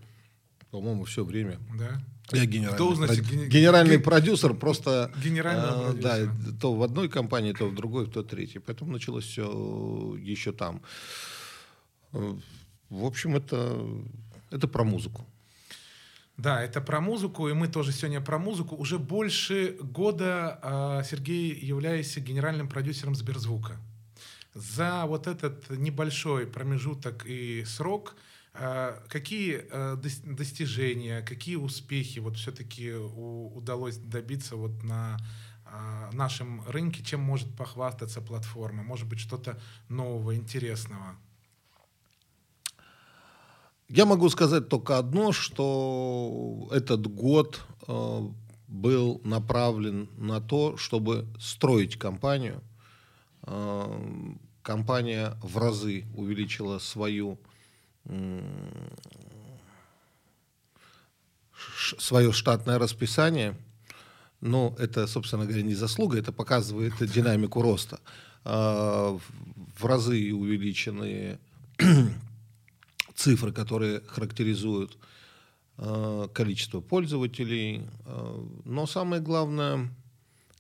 по-моему, 0.71 1.05
все 1.05 1.25
время. 1.25 1.59
Да. 1.79 2.01
Я 2.33 2.47
генеральный, 2.47 2.79
Должности 2.79 3.21
прод- 3.21 3.31
ген- 3.31 3.49
генеральный 3.49 3.97
ген- 3.97 4.03
продюсер, 4.03 4.55
просто 4.55 5.13
Генерального 5.23 5.91
э, 5.91 6.01
да, 6.01 6.11
продюсера. 6.17 6.57
то 6.61 6.75
в 6.75 6.83
одной 6.83 7.09
компании, 7.09 7.53
то 7.53 7.67
в 7.69 7.75
другой, 7.75 8.07
то 8.11 8.23
в 8.23 8.27
третьей. 8.27 8.61
Поэтому 8.61 8.93
началось 8.93 9.25
все 9.25 10.17
еще 10.21 10.53
там. 10.53 10.81
Э, 12.13 12.35
В 12.91 13.05
общем, 13.05 13.37
это, 13.37 13.79
это 14.51 14.69
про 14.69 14.85
музыку. 14.85 15.27
Да, 16.37 16.63
это 16.63 16.81
про 16.81 17.01
музыку, 17.01 17.49
и 17.49 17.53
мы 17.53 17.69
тоже 17.69 17.93
сегодня 17.93 18.21
про 18.21 18.39
музыку. 18.39 18.75
Уже 18.75 18.99
больше 18.99 19.77
года 19.81 20.59
а, 20.63 21.03
Сергей 21.05 21.55
является 21.55 22.21
генеральным 22.21 22.69
продюсером 22.69 23.15
Сберзвука. 23.15 23.77
За 24.53 25.05
вот 25.07 25.27
этот 25.29 25.71
небольшой 25.71 26.47
промежуток 26.47 27.25
и 27.25 27.65
срок 27.65 28.17
а, 28.53 29.01
какие 29.09 29.65
а, 29.71 29.95
дос- 29.97 30.35
достижения, 30.35 31.23
какие 31.23 31.55
успехи 31.55 32.19
вот 32.19 32.37
все-таки 32.37 32.93
удалось 32.93 33.97
добиться 33.97 34.57
вот 34.57 34.83
на 34.83 35.19
нашем 36.13 36.63
рынке, 36.69 37.03
чем 37.03 37.19
может 37.21 37.53
похвастаться 37.57 38.21
платформа? 38.21 38.85
Может 38.85 39.09
быть, 39.09 39.19
что-то 39.19 39.61
нового, 39.89 40.37
интересного? 40.37 41.17
Я 43.89 44.07
могу 44.07 44.29
сказать 44.31 44.69
только 44.69 44.99
одно, 44.99 45.33
что 45.33 46.69
этот 46.73 47.07
год 47.07 47.61
э, 47.87 48.21
был 48.67 49.21
направлен 49.25 50.09
на 50.17 50.41
то, 50.41 50.77
чтобы 50.77 51.27
строить 51.39 51.99
компанию. 51.99 52.63
Э, 53.43 53.99
компания 54.63 55.37
в 55.43 55.59
разы 55.59 56.05
увеличила 56.17 56.79
свою 56.79 57.39
ш- 61.53 61.97
свое 61.99 62.33
штатное 62.33 62.79
расписание. 62.79 63.57
Но 64.41 64.75
это, 64.79 65.07
собственно 65.07 65.45
говоря, 65.45 65.63
не 65.63 65.75
заслуга, 65.75 66.19
это 66.19 66.33
показывает 66.33 66.95
динамику 67.13 67.63
роста. 67.63 68.01
В 68.45 69.21
в 69.79 69.87
разы 69.87 70.33
увеличены 70.35 71.39
цифры, 73.15 73.53
которые 73.53 74.01
характеризуют 74.07 74.99
э, 75.79 76.29
количество 76.35 76.81
пользователей. 76.81 77.83
Э, 78.05 78.47
но 78.65 78.87
самое 78.87 79.23
главное, 79.23 79.91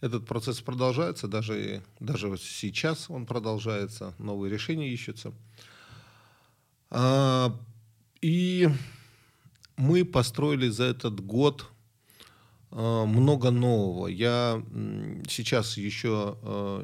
этот 0.01 0.27
процесс 0.27 0.61
продолжается, 0.61 1.29
даже, 1.29 1.83
даже 2.01 2.37
сейчас 2.39 3.11
он 3.11 3.27
продолжается, 3.27 4.15
новые 4.19 4.53
решения 4.53 4.89
ищутся. 4.89 5.33
А, 6.91 7.59
и 8.21 8.69
мы 9.77 10.05
построили 10.05 10.69
за 10.69 10.85
этот 10.85 11.21
год 11.21 11.67
э, 12.71 13.05
много 13.05 13.51
нового. 13.51 14.07
Я 14.07 14.63
сейчас 15.29 15.77
еще 15.77 16.37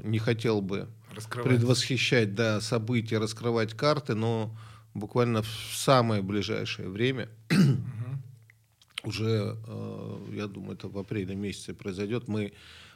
не 0.02 0.18
хотел 0.18 0.60
бы 0.62 0.88
Раскрывать. 1.14 1.48
предвосхищать 1.48 2.34
да, 2.34 2.60
события, 2.60 3.18
раскрывать 3.18 3.74
карты, 3.74 4.14
но 4.14 4.56
буквально 4.94 5.42
в 5.42 5.72
самое 5.74 6.22
ближайшее 6.22 6.88
время, 6.88 7.28
уже, 9.04 9.56
э, 9.66 10.26
я 10.34 10.46
думаю, 10.46 10.74
это 10.74 10.88
в 10.88 10.98
апреле 10.98 11.34
месяце 11.34 11.74
произойдет, 11.74 12.28
мы 12.28 12.52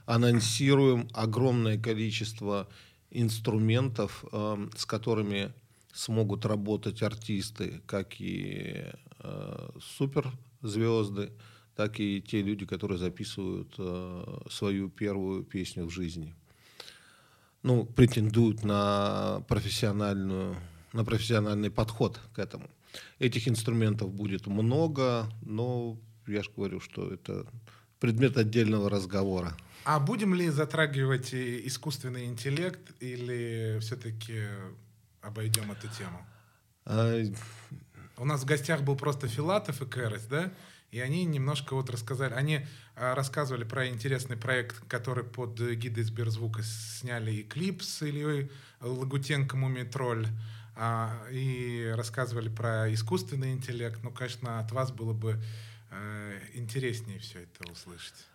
анонсируем 0.07 1.09
огромное 1.13 1.79
количество 1.79 2.69
инструментов, 3.11 4.25
э, 4.33 4.69
с 4.77 4.85
которыми 4.85 5.53
смогут 5.93 6.45
работать 6.45 7.03
артисты, 7.03 7.81
как 7.87 8.21
и 8.21 8.85
э, 9.21 9.71
суперзвезды, 9.81 11.33
так 11.77 12.01
и 12.01 12.21
те 12.21 12.43
люди, 12.43 12.67
которые 12.67 12.99
записывают 12.99 13.75
э, 13.79 14.39
свою 14.51 14.89
первую 14.89 15.45
песню 15.45 15.87
в 15.87 15.91
жизни. 15.91 16.35
Ну, 17.63 17.85
претендуют 17.87 18.65
на 18.65 19.43
профессиональную, 19.49 20.57
на 20.95 21.05
профессиональный 21.05 21.71
подход 21.71 22.21
к 22.35 22.39
этому. 22.39 22.71
Этих 23.19 23.49
инструментов 23.49 24.13
будет 24.13 24.47
много, 24.47 25.29
но 25.43 25.99
я 26.27 26.43
же 26.43 26.51
говорю, 26.57 26.81
что 26.81 27.13
это 27.13 27.47
предмет 28.01 28.37
отдельного 28.37 28.89
разговора. 28.89 29.57
А 29.85 29.99
будем 30.01 30.35
ли 30.35 30.49
затрагивать 30.49 31.35
искусственный 31.35 32.27
интеллект 32.27 32.81
или 33.01 33.79
все-таки 33.81 34.45
обойдем 35.21 35.71
эту 35.73 35.89
тему? 35.89 36.25
А, 36.87 37.23
У 38.17 38.25
нас 38.25 38.43
в 38.43 38.47
гостях 38.47 38.83
был 38.83 38.97
просто 38.97 39.29
Филатов 39.29 39.83
и 39.83 39.87
Кэрос, 39.87 40.27
да? 40.27 40.53
И 40.91 41.01
они 41.01 41.25
немножко 41.25 41.75
вот 41.75 41.91
рассказали, 41.91 42.35
они 42.35 42.67
а, 42.95 43.17
рассказывали 43.17 43.65
про 43.65 43.89
интересный 43.89 44.37
проект, 44.37 44.79
который 44.87 45.25
под 45.25 45.61
гидой 45.61 46.05
Сберзвука 46.05 46.63
сняли 46.63 47.33
и 47.33 47.43
клип 47.43 47.83
с 47.83 48.03
Ильей 48.03 48.49
Лагутенко 48.81 49.57
«Мумий-тролль», 49.57 50.29
а, 50.29 50.33
и 51.31 51.93
рассказывали 51.97 52.49
про 52.49 52.93
искусственный 52.93 53.52
интеллект. 53.52 54.00
Ну, 54.02 54.11
конечно, 54.11 54.59
от 54.59 54.73
вас 54.73 54.90
было 54.90 55.12
бы 55.12 55.40
э, 55.90 56.38
интереснее 56.54 57.19
все 57.19 57.40
это 57.40 57.71
услышать. 57.71 58.26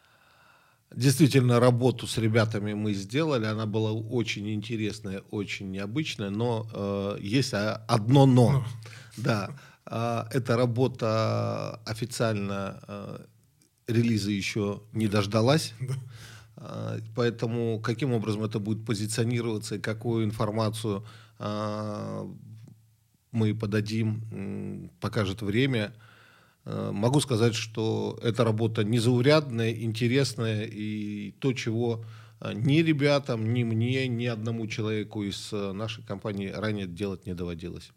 Действительно, 0.95 1.59
работу 1.59 2.07
с 2.07 2.17
ребятами 2.17 2.73
мы 2.73 2.93
сделали. 2.93 3.45
Она 3.45 3.67
была 3.67 3.91
очень 3.91 4.49
интересная, 4.51 5.21
очень 5.29 5.69
необычная, 5.69 6.31
но 6.31 6.67
э, 6.73 7.17
есть 7.21 7.53
а, 7.53 7.83
одно 7.87 8.25
но. 8.25 8.51
Ну. 8.51 8.63
Да, 9.17 9.51
а, 9.85 10.27
эта 10.31 10.57
работа 10.57 11.79
официально 11.85 12.79
э, 12.87 13.19
релиза 13.87 14.31
еще 14.31 14.81
не 14.93 15.07
дождалась. 15.07 15.73
А, 16.61 16.97
Поэтому 17.15 17.79
каким 17.79 18.11
образом 18.11 18.43
это 18.43 18.59
будет 18.59 18.85
позиционироваться 18.85 19.75
и 19.75 19.79
какую 19.79 20.25
информацию 20.25 20.97
а, 20.97 21.28
мы 21.39 22.35
подадим, 23.55 24.91
покажет 24.99 25.41
время. 25.41 25.93
Э, 26.65 26.91
Могу 26.91 27.19
сказать, 27.19 27.55
что 27.55 28.19
эта 28.21 28.43
работа 28.43 28.83
незаурядная, 28.83 29.71
интересная 29.71 30.65
и 30.65 31.31
то, 31.39 31.53
чего 31.53 32.03
э, 32.41 32.53
ни 32.53 32.81
ребятам, 32.81 33.53
ни 33.53 33.63
мне, 33.63 34.07
ни 34.07 34.25
одному 34.25 34.67
человеку 34.67 35.23
из 35.23 35.49
э, 35.51 35.71
нашей 35.71 36.03
компании 36.03 36.49
ранее 36.49 36.87
делать 36.87 37.25
не 37.25 37.33
доводилось. 37.33 37.91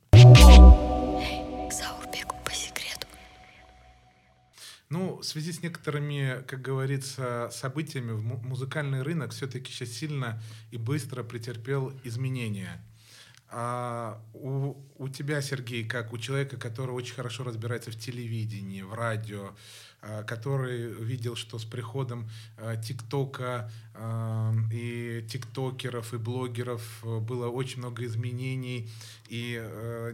Ну, 4.89 5.17
в 5.17 5.25
связи 5.25 5.53
с 5.53 5.63
некоторыми, 5.63 6.43
как 6.47 6.61
говорится, 6.61 7.49
событиями, 7.51 8.13
музыкальный 8.13 9.01
рынок 9.01 9.33
все-таки 9.33 9.73
сейчас 9.73 9.89
сильно 9.89 10.39
и 10.71 10.77
быстро 10.77 11.23
претерпел 11.23 11.95
изменения. 12.05 12.85
А 13.55 14.19
у, 14.33 14.75
у 14.97 15.09
тебя, 15.11 15.43
Сергей, 15.43 15.85
как 15.85 16.15
у 16.15 16.19
человека, 16.19 16.57
который 16.57 16.93
очень 16.93 17.15
хорошо 17.15 17.45
разбирается 17.45 17.91
в 17.91 17.99
телевидении, 17.99 18.81
в 18.81 18.95
радио, 18.95 19.55
э, 20.01 20.25
который 20.25 20.91
видел, 20.95 21.37
что 21.37 21.59
с 21.59 21.67
приходом 21.67 22.31
э, 22.57 22.81
ТикТока 22.83 23.71
и 24.73 25.27
тиктокеров, 25.29 26.15
и 26.15 26.17
блогеров 26.17 27.05
было 27.05 27.49
очень 27.49 27.81
много 27.81 28.07
изменений, 28.07 28.89
и 29.29 29.63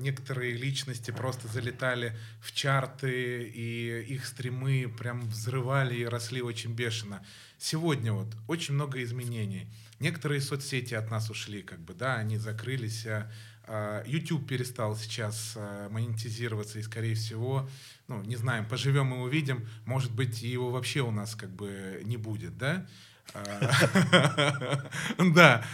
некоторые 0.01 0.55
личности 0.55 1.13
просто 1.13 1.47
залетали 1.47 2.17
в 2.41 2.53
чарты, 2.53 3.45
и 3.45 4.05
их 4.09 4.27
стримы 4.27 4.93
прям 4.99 5.21
взрывали 5.21 5.95
и 5.95 6.05
росли 6.05 6.43
очень 6.43 6.75
бешено. 6.75 7.25
Сегодня 7.57 8.13
вот 8.13 8.27
очень 8.49 8.75
много 8.75 9.01
изменений. 9.05 9.69
Некоторые 10.01 10.41
соцсети 10.41 10.95
от 10.95 11.11
нас 11.11 11.31
ушли, 11.31 11.63
как 11.63 11.81
бы, 11.81 11.95
да, 11.95 12.17
они 12.17 12.39
закрылись, 12.39 13.07
а, 13.71 14.03
YouTube 14.07 14.49
перестал 14.49 14.97
сейчас 14.97 15.55
а, 15.57 15.89
монетизироваться, 15.91 16.79
и, 16.79 16.83
скорее 16.83 17.15
всего, 17.15 17.69
ну, 18.07 18.23
не 18.23 18.37
знаем, 18.37 18.67
поживем 18.67 19.13
и 19.13 19.19
увидим, 19.19 19.69
может 19.85 20.13
быть, 20.13 20.43
его 20.43 20.71
вообще 20.71 21.01
у 21.01 21.11
нас 21.11 21.35
как 21.35 21.51
бы 21.51 22.01
не 22.05 22.17
будет, 22.17 22.57
да? 22.57 22.87
А, 23.35 24.89
да. 25.35 25.65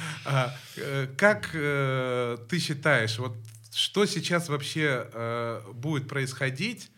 Э, 0.76 1.06
как 1.16 1.50
э, 1.52 2.38
ты 2.48 2.58
считаешь, 2.58 3.18
вот 3.18 3.36
что 3.72 4.06
сейчас 4.06 4.48
вообще 4.48 5.08
э, 5.12 5.62
будет 5.72 6.08
происходить 6.08 6.90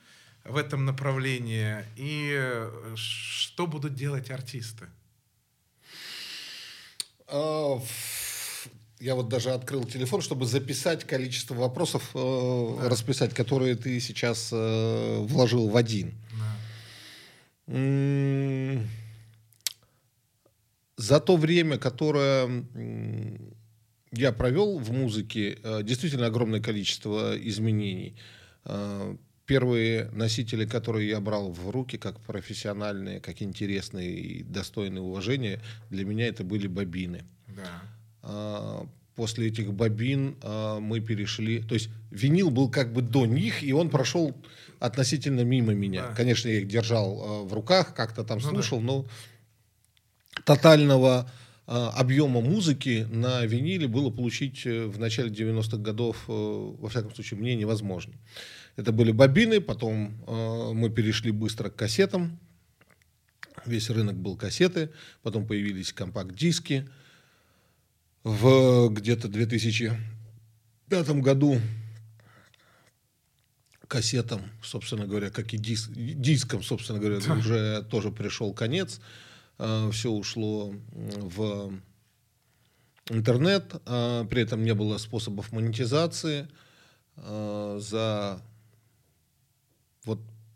в 0.44 0.56
этом 0.56 0.84
направлении, 0.86 1.84
и 1.96 2.68
что 2.94 3.66
будут 3.66 3.94
делать 3.94 4.30
артисты? 4.30 4.86
Я 9.00 9.14
вот 9.14 9.28
даже 9.28 9.50
открыл 9.50 9.84
телефон, 9.84 10.22
чтобы 10.22 10.46
записать 10.46 11.04
количество 11.04 11.54
вопросов, 11.54 12.10
э, 12.14 12.76
да. 12.80 12.88
расписать, 12.88 13.34
которые 13.34 13.76
ты 13.76 14.00
сейчас 14.00 14.50
э, 14.52 15.18
вложил 15.20 15.68
в 15.68 15.76
один. 15.76 16.14
Да. 16.32 16.56
За 20.96 21.20
то 21.20 21.36
время, 21.36 21.76
которое 21.78 22.64
я 24.12 24.32
провел 24.32 24.78
в 24.78 24.92
музыке, 24.92 25.58
э, 25.62 25.82
действительно 25.82 26.26
огромное 26.26 26.60
количество 26.60 27.36
изменений. 27.36 28.16
Первые 29.46 30.10
носители, 30.12 30.66
которые 30.66 31.08
я 31.08 31.20
брал 31.20 31.52
в 31.52 31.70
руки, 31.70 31.96
как 31.98 32.18
профессиональные, 32.20 33.20
как 33.20 33.40
интересные 33.42 34.10
и 34.10 34.42
достойные 34.42 35.02
уважения, 35.02 35.60
для 35.88 36.04
меня 36.04 36.26
это 36.26 36.42
были 36.42 36.66
бобины. 36.66 37.24
Да. 37.46 37.82
А, 38.22 38.86
после 39.14 39.46
этих 39.46 39.72
бобин 39.72 40.36
а, 40.42 40.80
мы 40.80 41.00
перешли, 41.00 41.62
то 41.62 41.74
есть 41.74 41.90
винил 42.10 42.50
был 42.50 42.68
как 42.68 42.92
бы 42.92 43.02
до 43.02 43.24
них, 43.24 43.62
и 43.62 43.72
он 43.72 43.88
прошел 43.88 44.34
относительно 44.80 45.42
мимо 45.42 45.74
меня. 45.74 46.08
Да. 46.08 46.14
Конечно, 46.14 46.48
я 46.48 46.58
их 46.58 46.66
держал 46.66 47.22
а, 47.22 47.44
в 47.44 47.52
руках, 47.52 47.94
как-то 47.94 48.24
там 48.24 48.40
ну, 48.42 48.50
слушал, 48.50 48.80
да. 48.80 48.84
но 48.84 49.06
тотального 50.44 51.30
объема 51.66 52.40
музыки 52.40 53.06
на 53.10 53.44
виниле 53.44 53.88
было 53.88 54.08
получить 54.08 54.64
э, 54.66 54.86
в 54.86 55.00
начале 55.00 55.30
90-х 55.30 55.78
годов, 55.78 56.24
э, 56.28 56.32
во 56.32 56.88
всяком 56.88 57.12
случае, 57.12 57.40
мне 57.40 57.56
невозможно. 57.56 58.14
Это 58.76 58.92
были 58.92 59.10
бобины, 59.10 59.60
потом 59.60 60.14
мы 60.74 60.90
перешли 60.90 61.30
быстро 61.30 61.70
к 61.70 61.76
кассетам, 61.76 62.38
весь 63.64 63.90
рынок 63.90 64.16
был 64.16 64.36
кассеты, 64.36 64.90
потом 65.22 65.46
появились 65.46 65.92
компакт-диски, 65.92 66.86
в 68.26 68.88
где-то 68.90 69.28
2005 69.28 71.08
году 71.20 71.60
кассетам, 73.86 74.42
собственно 74.62 75.06
говоря, 75.06 75.30
как 75.30 75.54
и 75.54 75.58
диск, 75.58 75.90
дискам, 75.92 76.60
собственно 76.62 76.98
говоря, 76.98 77.20
да. 77.20 77.34
уже 77.34 77.86
тоже 77.88 78.10
пришел 78.10 78.52
конец. 78.52 79.00
А, 79.58 79.90
Все 79.92 80.10
ушло 80.10 80.74
в 80.92 81.72
интернет, 83.08 83.80
а, 83.86 84.24
при 84.24 84.42
этом 84.42 84.64
не 84.64 84.74
было 84.74 84.98
способов 84.98 85.52
монетизации. 85.52 86.48
А, 87.16 87.78
за 87.80 88.42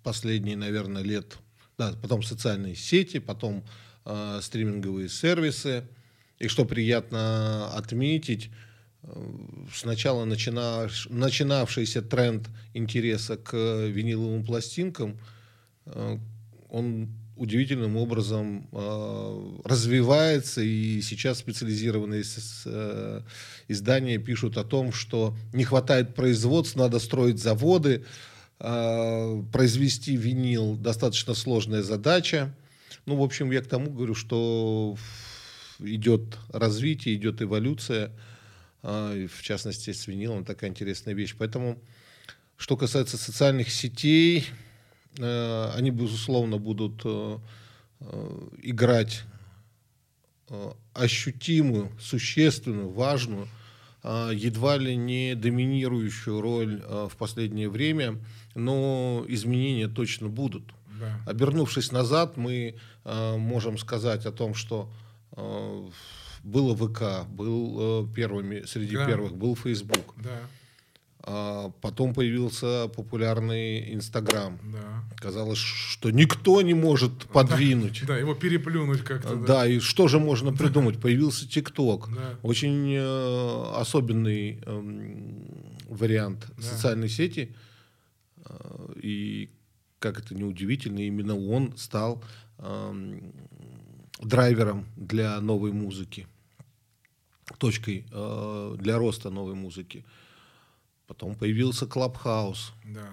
последние, 0.03 0.57
наверное, 0.57 1.03
лет, 1.03 1.39
да, 1.79 1.95
потом 2.03 2.23
социальные 2.23 2.75
сети, 2.75 3.19
потом 3.19 3.65
стриминговые 4.41 5.09
сервисы– 5.09 5.85
и 6.41 6.49
что 6.49 6.65
приятно 6.65 7.71
отметить, 7.75 8.51
э, 9.03 9.09
сначала 9.73 10.25
начинав, 10.25 10.91
начинавшийся 11.11 12.03
тренд 12.03 12.49
интереса 12.73 13.37
к 13.37 13.55
виниловым 13.55 14.43
пластинкам, 14.45 15.21
э, 15.85 16.19
он 16.71 17.11
удивительным 17.37 17.97
образом 17.97 18.69
э, 18.73 19.61
развивается, 19.65 20.63
и 20.63 21.01
сейчас 21.03 21.39
специализированные 21.39 22.23
издания 23.69 24.19
пишут 24.19 24.57
о 24.57 24.65
том, 24.65 24.93
что 24.93 25.37
не 25.53 25.65
хватает 25.65 26.15
производств, 26.15 26.77
надо 26.77 26.99
строить 26.99 27.39
заводы, 27.39 28.05
произвести 28.61 30.17
винил 30.17 30.77
достаточно 30.77 31.35
сложная 31.35 31.83
задача. 31.83 32.55
Ну, 33.07 33.17
в 33.17 33.23
общем, 33.23 33.51
я 33.51 33.63
к 33.63 33.67
тому 33.67 33.91
говорю, 33.91 34.15
что 34.15 34.97
идет 35.81 36.37
развитие, 36.53 37.15
идет 37.15 37.43
эволюция, 37.43 38.13
а, 38.83 39.27
в 39.27 39.43
частности, 39.43 39.93
с 39.93 40.07
винилом 40.07 40.45
такая 40.45 40.71
интересная 40.71 41.15
вещь. 41.15 41.35
Поэтому, 41.39 41.79
что 42.57 42.77
касается 42.77 43.19
социальных 43.19 43.71
сетей, 43.71 44.47
э, 45.19 45.71
они, 45.75 45.91
безусловно, 45.91 46.59
будут 46.59 47.03
э, 47.05 47.39
э, 48.01 48.49
играть 48.63 49.23
ощутимую, 50.95 51.93
существенную, 52.01 52.91
важную, 52.91 53.47
едва 54.03 54.79
ли 54.79 54.97
не 54.97 55.37
доминирующую 55.37 56.41
роль 56.41 56.83
в 56.83 57.13
последнее 57.17 57.69
время, 57.69 58.19
но 58.55 59.25
изменения 59.29 59.89
точно 59.89 60.29
будут. 60.29 60.65
Да. 61.01 61.21
Обернувшись 61.27 61.93
назад, 61.93 62.37
мы 62.37 62.77
можем 63.05 63.79
сказать 63.79 64.27
о 64.27 64.33
том, 64.33 64.55
что 64.55 64.91
Э, 65.37 65.89
было 66.43 66.75
ВК, 66.75 67.29
был 67.29 68.05
э, 68.05 68.15
первыми, 68.15 68.65
среди 68.67 68.97
да. 68.97 69.07
первых 69.07 69.35
был 69.37 69.55
Facebook. 69.55 70.15
Да. 70.17 70.39
А 71.23 71.71
потом 71.83 72.15
появился 72.15 72.89
популярный 72.89 73.93
Инстаграм. 73.93 74.59
Да. 74.73 75.05
Казалось, 75.19 75.59
что 75.59 76.11
никто 76.11 76.63
не 76.63 76.73
может 76.73 77.27
подвинуть. 77.27 78.01
Да, 78.03 78.15
да 78.15 78.19
его 78.19 78.35
переплюнуть 78.35 79.03
как-то. 79.03 79.37
Да. 79.37 79.47
да, 79.47 79.67
и 79.67 79.81
что 79.81 80.09
же 80.09 80.19
можно 80.19 80.53
придумать? 80.53 80.99
Появился 80.99 81.47
ТикТок. 81.47 82.09
Да. 82.09 82.39
Очень 82.43 82.95
э, 82.95 83.73
особенный 83.77 84.63
э, 84.65 84.83
вариант 85.89 86.47
да. 86.57 86.63
социальной 86.63 87.11
сети. 87.11 87.55
Э, 88.51 88.93
и 89.03 89.51
как 89.99 90.19
это 90.19 90.35
неудивительно, 90.35 91.01
именно 91.01 91.39
он 91.39 91.77
стал 91.77 92.23
э, 92.59 93.21
драйвером 94.21 94.87
для 94.97 95.41
новой 95.41 95.73
музыки, 95.73 96.27
точкой 97.59 98.07
э, 98.11 98.77
для 98.79 98.99
роста 98.99 99.31
новой 99.31 99.55
музыки. 99.55 100.05
Потом 101.07 101.35
появился 101.35 101.87
Клабхаус. 101.87 102.73
Да. 102.85 103.11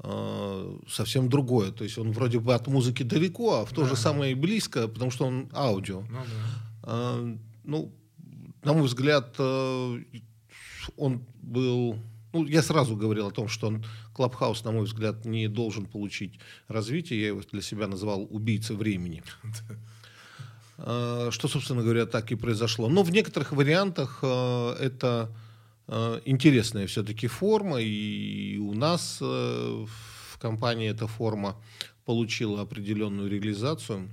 Э, 0.00 0.78
совсем 0.88 1.28
другое. 1.28 1.70
То 1.70 1.84
есть 1.84 1.98
он 1.98 2.12
вроде 2.12 2.40
бы 2.40 2.54
от 2.54 2.66
музыки 2.66 3.02
далеко, 3.02 3.60
а 3.60 3.64
в 3.64 3.70
то 3.70 3.82
да, 3.82 3.88
же 3.88 3.94
да. 3.94 4.00
самое 4.00 4.32
и 4.32 4.34
близко, 4.34 4.88
потому 4.88 5.10
что 5.10 5.26
он 5.26 5.48
аудио. 5.52 6.02
Ну, 6.02 6.18
да. 6.18 7.18
э, 7.18 7.36
ну 7.64 7.92
на 8.64 8.72
мой 8.72 8.82
взгляд, 8.82 9.34
э, 9.38 10.02
он 10.96 11.24
был 11.42 11.98
ну, 12.34 12.44
я 12.46 12.62
сразу 12.62 12.96
говорил 12.96 13.28
о 13.28 13.30
том, 13.30 13.46
что 13.46 13.68
он, 13.68 13.84
Клабхаус, 14.14 14.64
на 14.64 14.70
мой 14.70 14.84
взгляд, 14.84 15.24
не 15.24 15.48
должен 15.48 15.86
получить 15.86 16.38
развитие. 16.68 17.20
Я 17.20 17.26
его 17.28 17.42
для 17.52 17.62
себя 17.62 17.88
называл 17.88 18.26
убийца 18.30 18.74
времени. 18.74 19.22
Э, 20.78 21.28
что, 21.32 21.48
собственно 21.48 21.82
говоря, 21.82 22.06
так 22.06 22.30
и 22.32 22.36
произошло. 22.36 22.88
Но 22.88 23.02
в 23.02 23.10
некоторых 23.10 23.52
вариантах 23.52 24.20
э, 24.22 24.76
это 24.80 25.30
э, 25.88 26.20
интересная 26.24 26.86
все-таки 26.86 27.26
форма, 27.26 27.80
и 27.80 28.56
у 28.58 28.72
нас 28.74 29.20
в 29.20 30.38
компании 30.38 30.88
эта 30.88 31.08
форма 31.08 31.56
получила 32.04 32.62
определенную 32.62 33.28
реализацию. 33.28 34.08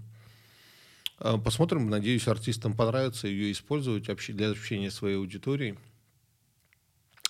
Посмотрим, 1.43 1.89
надеюсь, 1.89 2.27
артистам 2.27 2.75
понравится 2.75 3.27
ее 3.27 3.51
использовать 3.51 4.05
для 4.29 4.49
общения 4.49 4.89
своей 4.89 5.17
аудиторией. 5.17 5.77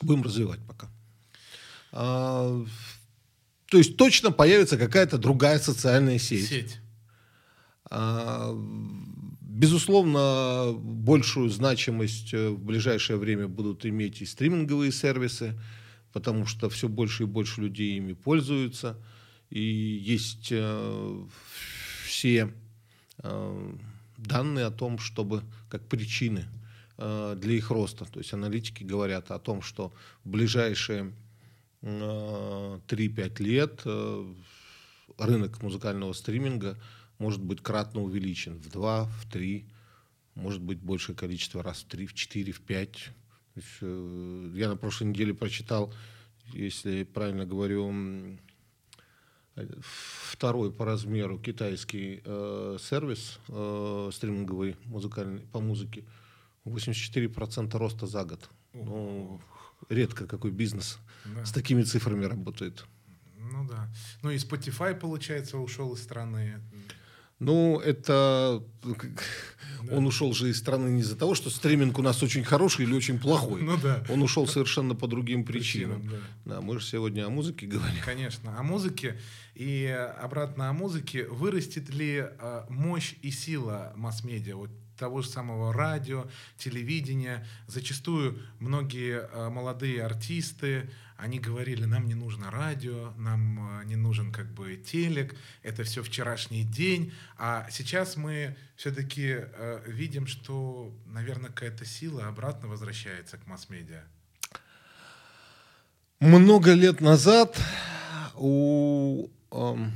Будем 0.02 0.24
развивать 0.24 0.62
пока. 0.66 0.88
То 1.92 2.68
есть 3.72 3.98
точно 3.98 4.32
появится 4.32 4.78
какая-то 4.78 5.18
другая 5.18 5.60
социальная 5.60 6.20
сеть. 6.20 6.48
Сеть. 6.48 6.80
Безусловно, 9.62 10.74
большую 10.74 11.50
значимость 11.50 12.34
э, 12.34 12.50
в 12.50 12.58
ближайшее 12.58 13.18
время 13.18 13.48
будут 13.48 13.86
иметь 13.86 14.22
и 14.22 14.26
стриминговые 14.26 14.92
сервисы, 14.92 15.60
потому 16.14 16.48
что 16.48 16.68
все 16.70 16.88
больше 16.88 17.24
и 17.24 17.26
больше 17.28 17.62
людей 17.62 17.98
ими 17.98 18.14
пользуются. 18.14 18.98
и 19.52 19.62
есть 19.62 20.48
э, 20.52 21.26
все 22.06 22.54
э, 23.20 23.76
данные 24.18 24.66
о 24.66 24.72
том, 24.72 24.98
чтобы 24.98 25.44
как 25.70 25.86
причины 25.88 26.46
э, 26.98 27.36
для 27.38 27.54
их 27.54 27.70
роста. 27.70 28.06
То 28.06 28.20
есть 28.20 28.34
аналитики 28.34 28.84
говорят 28.84 29.32
о 29.32 29.38
том, 29.38 29.62
что 29.62 29.94
в 30.24 30.30
ближайшие 30.30 31.14
3-5 31.82 33.44
лет 33.44 33.82
э, 33.86 34.34
рынок 35.17 35.62
музыкального 35.62 36.13
стриминга 36.13 36.78
может 37.17 37.41
быть 37.41 37.62
кратно 37.62 38.02
увеличен 38.02 38.58
в 38.58 38.70
2, 38.70 39.06
в 39.06 39.32
3, 39.32 39.65
может 40.36 40.62
быть 40.62 40.80
большее 40.80 41.15
количество 41.15 41.63
раз 41.63 41.82
в 41.82 41.86
3, 41.86 42.06
в 42.06 42.13
4, 42.13 42.52
в 42.52 42.62
5. 42.62 42.91
То 42.91 43.12
есть, 43.56 43.67
э, 43.82 44.52
я 44.56 44.70
на 44.70 44.78
прошлой 44.78 45.08
неделе 45.08 45.34
прочитал, 45.34 45.94
если 46.54 47.04
правильно 47.04 47.46
говорю, 47.46 48.38
второй 49.82 50.72
по 50.72 50.86
размеру 50.86 51.38
китайский 51.38 52.22
э, 52.24 52.78
сервис 52.80 53.39
э, 53.50 54.10
стриминговый 54.13 54.78
музыкальный 54.86 55.41
по 55.41 55.60
музыке 55.60 56.06
84% 56.65 57.78
роста 57.78 58.08
за 58.08 58.24
год. 58.24 58.50
Ну, 58.74 59.41
редко 59.89 60.26
какой 60.28 60.52
бизнес 60.52 60.98
Да. 61.26 61.46
с 61.46 61.52
такими 61.52 61.84
цифрами 61.84 62.26
работает. 62.26 62.86
Ну 63.38 63.67
да. 63.67 63.89
Ну 64.24 64.30
и 64.32 64.38
Spotify, 64.38 64.96
получается, 64.98 65.58
ушел 65.58 65.94
из 65.94 66.02
страны. 66.04 66.62
Ну, 67.39 67.80
это... 67.80 68.63
как- 68.84 69.24
Он 69.91 70.06
ушел 70.06 70.32
же 70.34 70.50
из 70.52 70.60
страны 70.60 70.89
не 70.89 71.02
из-за 71.02 71.15
того, 71.15 71.34
что 71.34 71.50
стриминг 71.50 71.98
у 71.98 72.04
нас 72.04 72.22
очень 72.22 72.44
хороший 72.44 72.86
или 72.86 72.94
очень 72.94 73.17
плохой. 73.20 73.63
Ну 73.63 73.78
да. 73.82 74.04
Он 74.10 74.22
ушел 74.22 74.48
совершенно 74.48 74.94
по 74.94 75.08
другим 75.08 75.44
причинам. 75.44 76.02
Причинам, 76.02 76.24
Да, 76.46 76.62
мы 76.62 76.80
же 76.80 76.86
сегодня 76.86 77.26
о 77.26 77.30
музыке 77.32 77.65
говорим. 77.65 77.98
Конечно, 78.06 78.58
о 78.60 78.62
музыке. 78.63 79.20
И 79.56 79.86
обратно 80.22 80.70
о 80.70 80.74
музыке. 80.74 81.26
Вырастет 81.26 81.89
ли 81.89 82.24
э, 82.28 82.63
мощь 82.70 83.15
и 83.24 83.32
сила 83.32 83.91
масс-медиа, 83.96 84.56
вот 84.56 84.70
того 85.02 85.24
же 85.24 85.30
самого 85.30 85.74
радио, 85.74 86.28
телевидения? 86.58 87.46
Зачастую 87.66 88.40
многие 88.60 89.28
э, 89.28 89.50
молодые 89.50 90.06
артисты, 90.06 90.92
они 91.18 91.40
говорили, 91.40 91.86
нам 91.86 92.06
не 92.06 92.14
нужно 92.14 92.52
радио, 92.52 93.14
нам 93.18 93.82
э, 93.82 93.86
не 93.86 93.96
нужен 93.96 94.32
как 94.32 94.54
бы 94.54 94.76
телек, 94.76 95.36
это 95.64 95.84
все 95.84 96.04
вчерашний 96.04 96.64
день. 96.64 97.14
А 97.38 97.68
сейчас 97.72 98.16
мы 98.16 98.56
все-таки 98.76 99.38
видим, 99.88 100.28
что, 100.28 100.94
наверное, 101.08 101.50
какая-то 101.50 101.84
сила 101.84 102.28
обратно 102.28 102.68
возвращается 102.68 103.38
к 103.38 103.48
масс-медиа. 103.48 104.04
Много 106.20 106.74
лет 106.74 107.02
назад 107.02 107.60
у... 108.36 109.28
эм, 109.52 109.92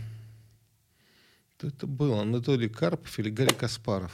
это 1.66 1.88
был? 1.88 2.20
Анатолий 2.20 2.70
Карпов 2.70 3.18
или 3.20 3.30
Гарри 3.30 3.54
Каспаров? 3.54 4.12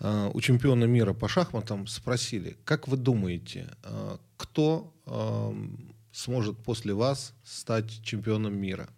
Э, 0.00 0.30
У 0.32 0.40
чемпиона 0.40 0.84
мира 0.84 1.12
по 1.12 1.28
шахматам 1.28 1.86
спросили, 1.86 2.56
как 2.64 2.88
вы 2.88 2.96
думаете, 2.96 3.68
э, 3.82 4.18
кто 4.36 4.92
эм, 5.06 5.94
сможет 6.12 6.58
после 6.58 6.94
вас 6.94 7.34
стать 7.44 8.02
чемпионом 8.02 8.56
мира? 8.56 8.88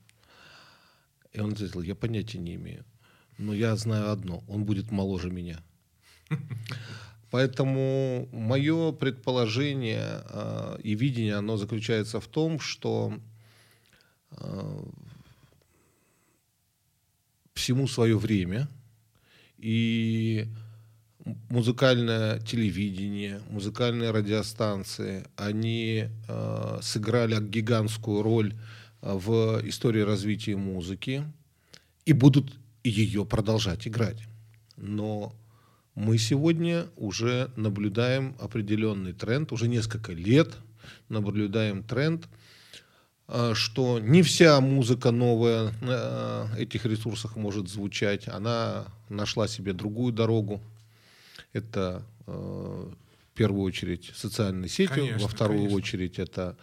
И 1.33 1.41
он 1.41 1.53
ответил, 1.53 1.83
я 1.83 1.95
понятия 1.95 2.39
не 2.39 2.55
имею. 2.55 2.85
Но 3.39 3.53
я 3.53 3.77
знаю 3.77 4.11
одно, 4.11 4.43
он 4.49 4.65
будет 4.65 4.91
моложе 4.91 5.31
меня. 5.31 5.63
Поэтому 7.31 8.29
мое 8.33 8.93
предположение 8.93 10.23
э, 10.31 10.79
и 10.83 10.95
видение, 10.95 11.35
оно 11.35 11.57
заключается 11.57 12.21
в 12.21 12.27
том, 12.27 12.59
что 12.61 13.13
э, 14.31 14.85
всему 17.53 17.89
свое 17.89 18.17
время, 18.17 18.69
и 19.59 20.47
музыкальное 21.49 22.39
телевидение, 22.41 23.41
музыкальные 23.51 24.11
радиостанции, 24.11 25.25
они 25.37 26.09
э, 26.29 26.79
сыграли 26.83 27.37
гигантскую 27.41 28.23
роль 28.23 28.55
э, 29.03 29.13
в 29.13 29.61
истории 29.69 30.03
развития 30.03 30.57
музыки 30.57 31.25
и 32.05 32.13
будут 32.13 32.55
ее 32.85 33.25
продолжать 33.25 33.89
играть. 33.89 34.23
Но 34.77 35.35
мы 35.95 36.19
сегодня 36.19 36.87
уже 36.97 37.51
наблюдаем 37.57 38.37
определенный 38.39 39.13
тренд, 39.13 39.51
уже 39.51 39.67
несколько 39.67 40.13
лет 40.13 40.55
наблюдаем 41.09 41.83
тренд, 41.83 42.29
э, 43.27 43.53
что 43.55 43.99
не 43.99 44.23
вся 44.23 44.61
музыка 44.61 45.11
новая 45.11 45.73
на 45.81 46.51
э, 46.57 46.63
этих 46.63 46.87
ресурсах 46.87 47.35
может 47.35 47.69
звучать. 47.69 48.29
Она 48.29 48.87
нашла 49.09 49.49
себе 49.49 49.73
другую 49.73 50.13
дорогу. 50.13 50.61
Это 51.53 52.03
э, 52.27 52.31
в 52.33 53.37
первую 53.37 53.63
очередь 53.63 54.13
социальные 54.15 54.69
сети, 54.69 54.89
Конечно, 54.89 55.23
во 55.23 55.29
вторую 55.29 55.59
конечно. 55.59 55.77
очередь 55.77 56.19
это 56.19 56.57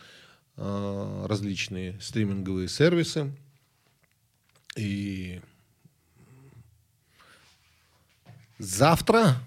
э, 0.57 1.25
различные 1.27 1.99
стриминговые 2.01 2.67
сервисы. 2.67 3.31
И 4.75 5.41
завтра, 8.57 9.37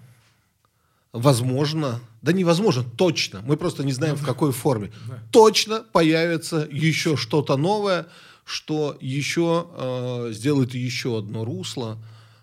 возможно, 1.11 1.99
да 2.21 2.31
невозможно, 2.31 2.83
точно, 2.83 3.41
мы 3.41 3.57
просто 3.57 3.83
не 3.83 3.91
знаем 3.91 4.15
в 4.15 4.25
какой 4.25 4.51
форме, 4.51 4.91
точно 5.31 5.81
появится 5.81 6.67
еще 6.71 7.17
что-то 7.17 7.57
новое, 7.57 8.07
что 8.45 8.97
еще 9.01 9.67
э, 9.71 10.29
сделает 10.31 10.73
еще 10.73 11.17
одно 11.17 11.43
русло. 11.43 11.97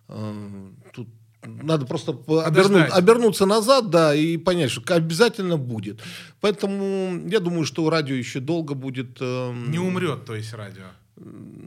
Э, 0.08 0.70
надо 1.46 1.86
просто 1.86 2.12
обернуть- 2.12 2.90
обернуться 2.90 3.46
назад, 3.46 3.90
да, 3.90 4.14
и 4.14 4.36
понять, 4.36 4.70
что 4.70 4.82
обязательно 4.94 5.56
будет. 5.56 6.00
Поэтому 6.40 7.28
я 7.28 7.40
думаю, 7.40 7.64
что 7.64 7.88
радио 7.90 8.14
еще 8.14 8.40
долго 8.40 8.74
будет. 8.74 9.18
эм, 9.20 9.70
Не 9.70 9.78
умрет, 9.78 10.24
то 10.24 10.34
есть 10.34 10.52
радио. 10.54 10.84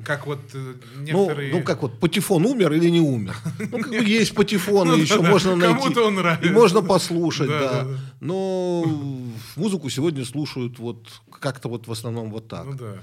Как 0.04 0.28
вот 0.28 0.40
э, 0.54 0.74
ну, 0.98 1.02
некоторые... 1.04 1.54
ну, 1.54 1.64
как 1.64 1.82
вот, 1.82 2.00
Патефон 2.00 2.46
умер 2.46 2.74
или 2.74 2.90
не 2.90 3.00
умер? 3.00 3.34
Ну, 3.72 3.80
как 3.80 3.90
бы 3.90 4.04
есть 4.04 4.36
Патефоны, 4.36 4.92
Ну, 4.92 4.98
еще 4.98 5.22
можно 5.22 5.56
найти. 5.56 5.74
кому-то 5.80 6.08
он 6.08 6.16
нравится. 6.16 6.50
И 6.50 6.52
можно 6.52 6.82
послушать, 6.82 7.48
да. 7.48 7.88
Но 8.20 8.84
музыку 9.56 9.90
сегодня 9.90 10.26
слушают 10.26 10.80
вот 10.80 11.08
как-то 11.40 11.70
вот 11.70 11.88
в 11.88 11.92
основном 11.92 12.30
вот 12.32 12.48
так. 12.50 12.66
Ну 12.66 12.74
да. 12.74 12.98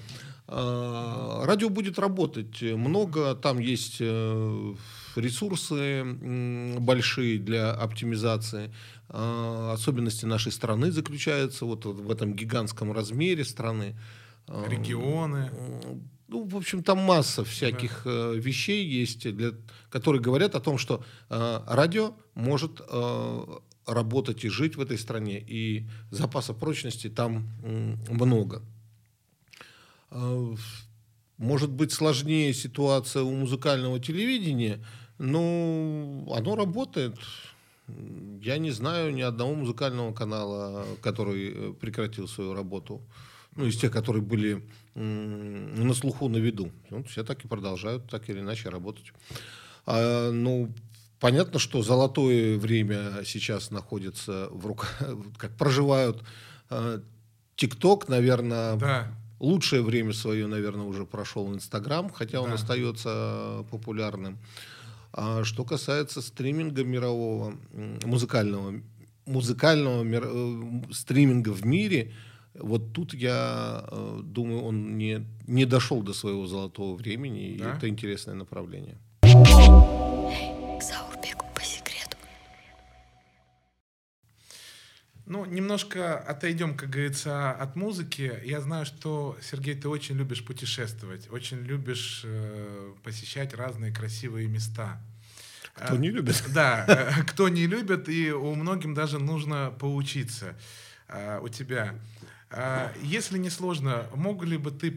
А, 0.46 1.44
Радио 1.46 1.70
будет 1.70 1.98
работать 1.98 2.60
много, 2.60 3.34
там 3.34 3.58
есть 3.58 3.96
э, 4.00 4.74
ресурсы 5.16 6.04
большие 6.78 7.38
для 7.38 7.72
оптимизации. 7.72 8.72
А, 9.08 9.72
Особенности 9.74 10.24
нашей 10.26 10.52
страны 10.52 10.90
заключаются 10.90 11.64
вот 11.64 11.84
в 11.84 12.10
этом 12.10 12.34
гигантском 12.34 12.92
размере 12.92 13.44
страны. 13.44 13.96
А, 14.46 14.66
Регионы. 14.68 15.50
ну, 16.28 16.44
в 16.44 16.56
общем, 16.56 16.82
там 16.82 16.98
масса 16.98 17.44
всяких 17.44 18.02
э, 18.06 18.34
вещей 18.36 18.86
есть, 18.86 19.30
для, 19.34 19.52
которые 19.90 20.20
говорят 20.20 20.54
о 20.54 20.60
том, 20.60 20.78
что 20.78 21.04
э, 21.30 21.60
радио 21.66 22.14
может 22.34 22.80
э, 22.86 23.44
работать 23.86 24.44
и 24.44 24.48
жить 24.48 24.76
в 24.76 24.80
этой 24.80 24.98
стране, 24.98 25.38
и 25.40 25.86
запаса 26.10 26.54
прочности 26.54 27.08
там 27.08 27.48
много. 28.10 28.62
Э, 30.10 30.54
Может 31.36 31.70
быть 31.70 31.92
сложнее 31.92 32.54
ситуация 32.54 33.22
у 33.22 33.32
музыкального 33.32 33.98
телевидения, 33.98 34.84
но 35.18 36.24
оно 36.34 36.56
работает. 36.56 37.16
Я 38.40 38.58
не 38.58 38.70
знаю 38.70 39.12
ни 39.12 39.20
одного 39.20 39.54
музыкального 39.54 40.12
канала, 40.12 40.86
который 41.02 41.52
э, 41.54 41.72
прекратил 41.74 42.26
свою 42.28 42.54
работу. 42.54 43.02
Ну, 43.56 43.66
из 43.66 43.76
тех, 43.76 43.92
которые 43.92 44.22
были 44.22 44.66
м, 44.94 45.86
на 45.86 45.94
слуху, 45.94 46.28
на 46.28 46.38
виду. 46.38 46.70
Ну, 46.90 47.04
все 47.04 47.22
так 47.24 47.44
и 47.44 47.48
продолжают 47.48 48.08
так 48.10 48.28
или 48.30 48.40
иначе 48.40 48.68
работать. 48.70 49.12
А, 49.86 50.30
ну, 50.32 50.72
понятно, 51.20 51.58
что 51.58 51.82
золотое 51.82 52.58
время 52.58 53.22
сейчас 53.24 53.70
находится 53.70 54.48
в 54.50 54.66
руках, 54.66 54.98
как 55.38 55.56
проживают 55.56 56.24
а, 56.70 57.00
ТикТок, 57.56 58.08
наверное, 58.08 58.76
Да. 58.76 59.06
лучшее 59.40 59.82
время 59.82 60.12
свое, 60.14 60.46
наверное, 60.46 60.86
уже 60.86 61.04
прошел 61.04 61.52
Инстаграм, 61.54 62.08
хотя 62.10 62.40
он 62.40 62.48
Да. 62.48 62.54
остается 62.54 63.64
популярным. 63.70 64.38
А 65.16 65.44
что 65.44 65.64
касается 65.64 66.20
стриминга 66.20 66.82
мирового, 66.84 67.54
музыкального, 68.04 68.74
музыкального 69.26 70.02
мир- 70.02 70.26
э, 70.26 70.92
стриминга 70.92 71.50
в 71.52 71.64
мире, 71.64 72.12
вот 72.54 72.92
тут 72.92 73.14
я 73.14 73.84
э, 73.92 74.20
думаю, 74.24 74.62
он 74.62 74.98
не, 74.98 75.24
не 75.46 75.66
дошел 75.66 76.02
до 76.02 76.12
своего 76.14 76.46
золотого 76.46 76.96
времени, 76.96 77.54
и 77.54 77.58
Да? 77.58 77.76
это 77.76 77.88
интересное 77.88 78.34
направление. 78.34 78.96
Ну, 85.26 85.46
немножко 85.46 86.18
отойдем, 86.18 86.76
как 86.76 86.90
говорится, 86.90 87.52
от 87.52 87.76
музыки. 87.76 88.40
Я 88.44 88.60
знаю, 88.60 88.84
что, 88.84 89.38
Сергей, 89.40 89.74
ты 89.74 89.88
очень 89.88 90.16
любишь 90.16 90.44
путешествовать, 90.44 91.30
очень 91.30 91.60
любишь 91.60 92.22
э, 92.24 92.92
посещать 93.02 93.54
разные 93.54 93.90
красивые 93.90 94.48
места. 94.48 95.00
Кто 95.74 95.96
не 95.96 96.10
любит? 96.10 96.44
Да, 96.52 96.84
э, 96.86 97.22
кто 97.22 97.48
не 97.48 97.66
любит, 97.66 98.10
и 98.10 98.32
у 98.32 98.54
многим 98.54 98.92
даже 98.92 99.18
нужно 99.18 99.74
поучиться 99.78 100.56
э, 101.08 101.40
у 101.42 101.48
тебя. 101.48 101.94
Если 103.02 103.36
не 103.38 103.50
сложно, 103.50 104.06
мог 104.14 104.44
ли 104.44 104.58
бы 104.58 104.70
ты 104.70 104.92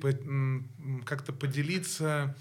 как-то 1.05 1.33
поделиться 1.33 2.35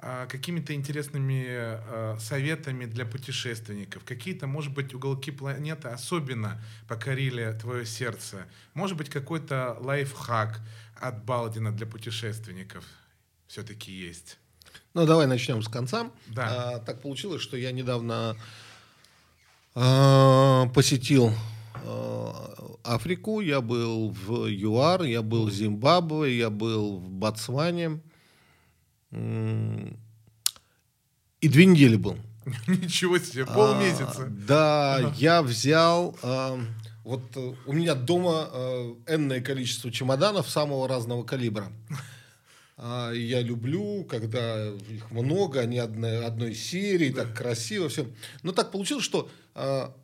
какими-то 0.00 0.74
интересными 0.74 1.44
а, 1.48 2.16
советами 2.20 2.84
для 2.84 3.04
путешественников? 3.04 4.04
Какие-то, 4.04 4.46
может 4.46 4.72
быть, 4.72 4.94
уголки 4.94 5.30
планеты 5.30 5.88
особенно 5.88 6.62
покорили 6.86 7.56
твое 7.60 7.84
сердце? 7.84 8.46
Может 8.74 8.96
быть, 8.96 9.10
какой-то 9.10 9.76
лайфхак 9.80 10.60
от 10.96 11.24
Балдина 11.24 11.72
для 11.72 11.86
путешественников 11.86 12.84
все-таки 13.48 13.92
есть? 13.92 14.38
Ну, 14.94 15.06
давай 15.06 15.26
начнем 15.26 15.62
с 15.62 15.68
конца. 15.68 16.10
Да. 16.26 16.74
А, 16.74 16.78
так 16.78 17.00
получилось, 17.02 17.42
что 17.42 17.56
я 17.56 17.72
недавно 17.72 18.36
а, 19.74 20.66
посетил 20.74 21.32
а, 21.84 22.78
Африку. 22.84 23.40
Я 23.40 23.60
был 23.60 24.10
в 24.10 24.46
ЮАР, 24.48 25.02
я 25.02 25.22
был 25.22 25.46
в 25.46 25.50
Зимбабве, 25.50 26.36
я 26.36 26.50
был 26.50 26.98
в 26.98 27.10
Ботсване. 27.10 28.00
И 29.12 29.88
две 31.48 31.66
недели 31.66 31.96
был. 31.96 32.16
Ничего 32.66 33.18
себе, 33.18 33.44
А, 33.44 33.54
полмесяца. 33.54 34.26
Да, 34.28 35.12
я 35.16 35.42
взял... 35.42 36.16
а, 36.22 36.58
Вот 37.04 37.22
э, 37.36 37.54
у 37.66 37.72
меня 37.72 37.94
дома 37.94 38.48
э, 38.52 38.94
энное 39.06 39.40
количество 39.40 39.90
чемоданов 39.90 40.48
самого 40.50 40.88
разного 40.88 41.24
калибра. 41.24 41.70
А, 42.76 43.12
Я 43.12 43.40
люблю, 43.42 44.04
когда 44.04 44.68
их 44.68 45.10
много, 45.10 45.60
они 45.60 45.78
одной, 45.78 46.24
одной 46.24 46.54
серии, 46.54 47.10
так 47.10 47.34
красиво 47.36 47.88
все. 47.88 48.06
Но 48.42 48.52
так 48.52 48.70
получилось, 48.70 49.04
что 49.04 49.28
а, 49.47 49.47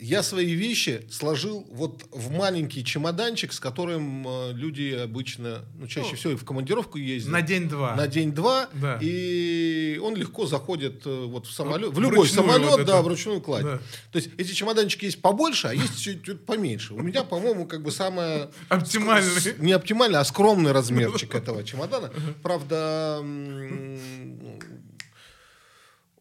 я 0.00 0.22
свои 0.24 0.52
вещи 0.54 1.06
сложил 1.10 1.66
вот 1.70 2.04
в 2.10 2.30
маленький 2.32 2.84
чемоданчик, 2.84 3.52
с 3.52 3.60
которым 3.60 4.26
а, 4.26 4.50
люди 4.52 4.90
обычно, 5.00 5.64
ну, 5.78 5.86
чаще 5.86 6.08
Ну, 6.10 6.16
всего 6.16 6.32
и 6.32 6.36
в 6.36 6.44
командировку 6.44 6.98
ездят. 6.98 7.30
На 7.32 7.40
день-два. 7.40 7.94
На 7.94 8.08
день-два, 8.08 8.68
Да. 8.72 8.98
и 9.00 10.00
он 10.02 10.16
легко 10.16 10.46
заходит 10.46 11.06
э, 11.06 11.24
вот 11.26 11.46
в 11.46 11.52
самолет, 11.52 11.90
в 11.90 11.94
В 11.94 12.00
любой 12.00 12.26
самолет, 12.28 12.68
вот 12.68 12.84
да, 12.84 13.00
в 13.00 13.06
ручную 13.06 13.40
кладь. 13.40 13.62
Да. 13.64 13.78
То 14.10 14.18
есть 14.18 14.30
эти 14.38 14.52
чемоданчики 14.52 15.04
есть 15.04 15.22
побольше, 15.22 15.68
а 15.68 15.72
есть 15.74 16.00
чуть-чуть 16.02 16.44
поменьше. 16.44 16.94
У 16.94 17.00
меня, 17.02 17.22
по-моему, 17.22 17.66
как 17.66 17.82
бы 17.82 17.92
самое 17.92 18.50
Оптимальный. 18.68 19.30
не 19.58 19.72
оптимальный, 19.72 20.18
а 20.18 20.24
скромный 20.24 20.72
размерчик 20.72 21.34
этого 21.34 21.62
чемодана. 21.62 22.10
Правда, 22.42 23.22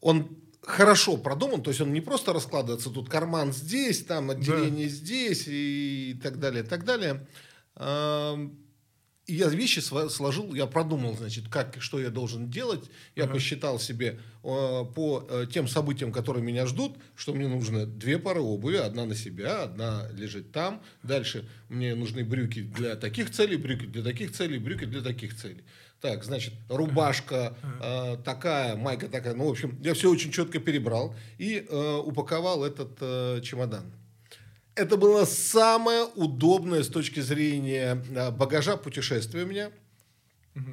он 0.01 0.27
хорошо 0.65 1.17
продуман, 1.17 1.61
то 1.61 1.69
есть 1.69 1.81
он 1.81 1.93
не 1.93 2.01
просто 2.01 2.33
раскладывается, 2.33 2.89
тут 2.89 3.09
карман 3.09 3.53
здесь, 3.53 4.03
там 4.05 4.29
отделение 4.29 4.87
здесь 4.87 5.45
и 5.47 6.19
так 6.21 6.39
далее, 6.39 6.63
так 6.63 6.85
далее. 6.85 7.25
И 9.25 9.35
я 9.35 9.47
вещи 9.47 9.79
сложил, 9.79 10.53
я 10.53 10.65
продумал, 10.65 11.15
значит, 11.15 11.47
как, 11.47 11.77
что 11.79 11.97
я 11.97 12.09
должен 12.09 12.49
делать. 12.49 12.89
Я 13.15 13.25
посчитал 13.25 13.79
себе 13.79 14.19
э, 14.43 14.43
по 14.43 15.25
э, 15.29 15.45
тем 15.49 15.69
событиям, 15.69 16.11
которые 16.11 16.43
меня 16.43 16.65
ждут, 16.65 16.97
что 17.15 17.33
мне 17.33 17.47
нужно 17.47 17.85
две 17.85 18.19
пары 18.19 18.41
обуви, 18.41 18.75
одна 18.75 19.05
на 19.05 19.15
себя, 19.15 19.63
одна 19.63 20.09
лежит 20.11 20.51
там. 20.51 20.81
Дальше 21.03 21.47
мне 21.69 21.95
нужны 21.95 22.25
брюки 22.25 22.63
для 22.63 22.97
таких 22.97 23.31
целей, 23.31 23.55
брюки 23.55 23.85
для 23.85 24.03
таких 24.03 24.33
целей, 24.33 24.57
брюки 24.57 24.83
для 24.83 25.01
таких 25.01 25.37
целей. 25.37 25.63
Так, 26.03 26.25
значит, 26.25 26.53
рубашка 26.67 27.55
э, 27.81 28.17
такая, 28.25 28.75
майка 28.75 29.07
такая. 29.07 29.35
Ну, 29.35 29.47
в 29.47 29.51
общем, 29.51 29.79
я 29.81 29.93
все 29.93 30.11
очень 30.11 30.33
четко 30.33 30.59
перебрал 30.59 31.15
и 31.37 31.65
э, 31.65 32.01
упаковал 32.05 32.65
этот 32.65 32.97
э, 32.99 33.39
чемодан. 33.41 33.85
Это 34.75 34.97
было 34.97 35.23
самое 35.23 36.03
удобное 36.03 36.83
с 36.83 36.89
точки 36.89 37.21
зрения 37.21 38.03
а, 38.17 38.31
багажа 38.31 38.75
путешествия 38.75 39.43
у 39.43 39.45
меня. 39.45 39.71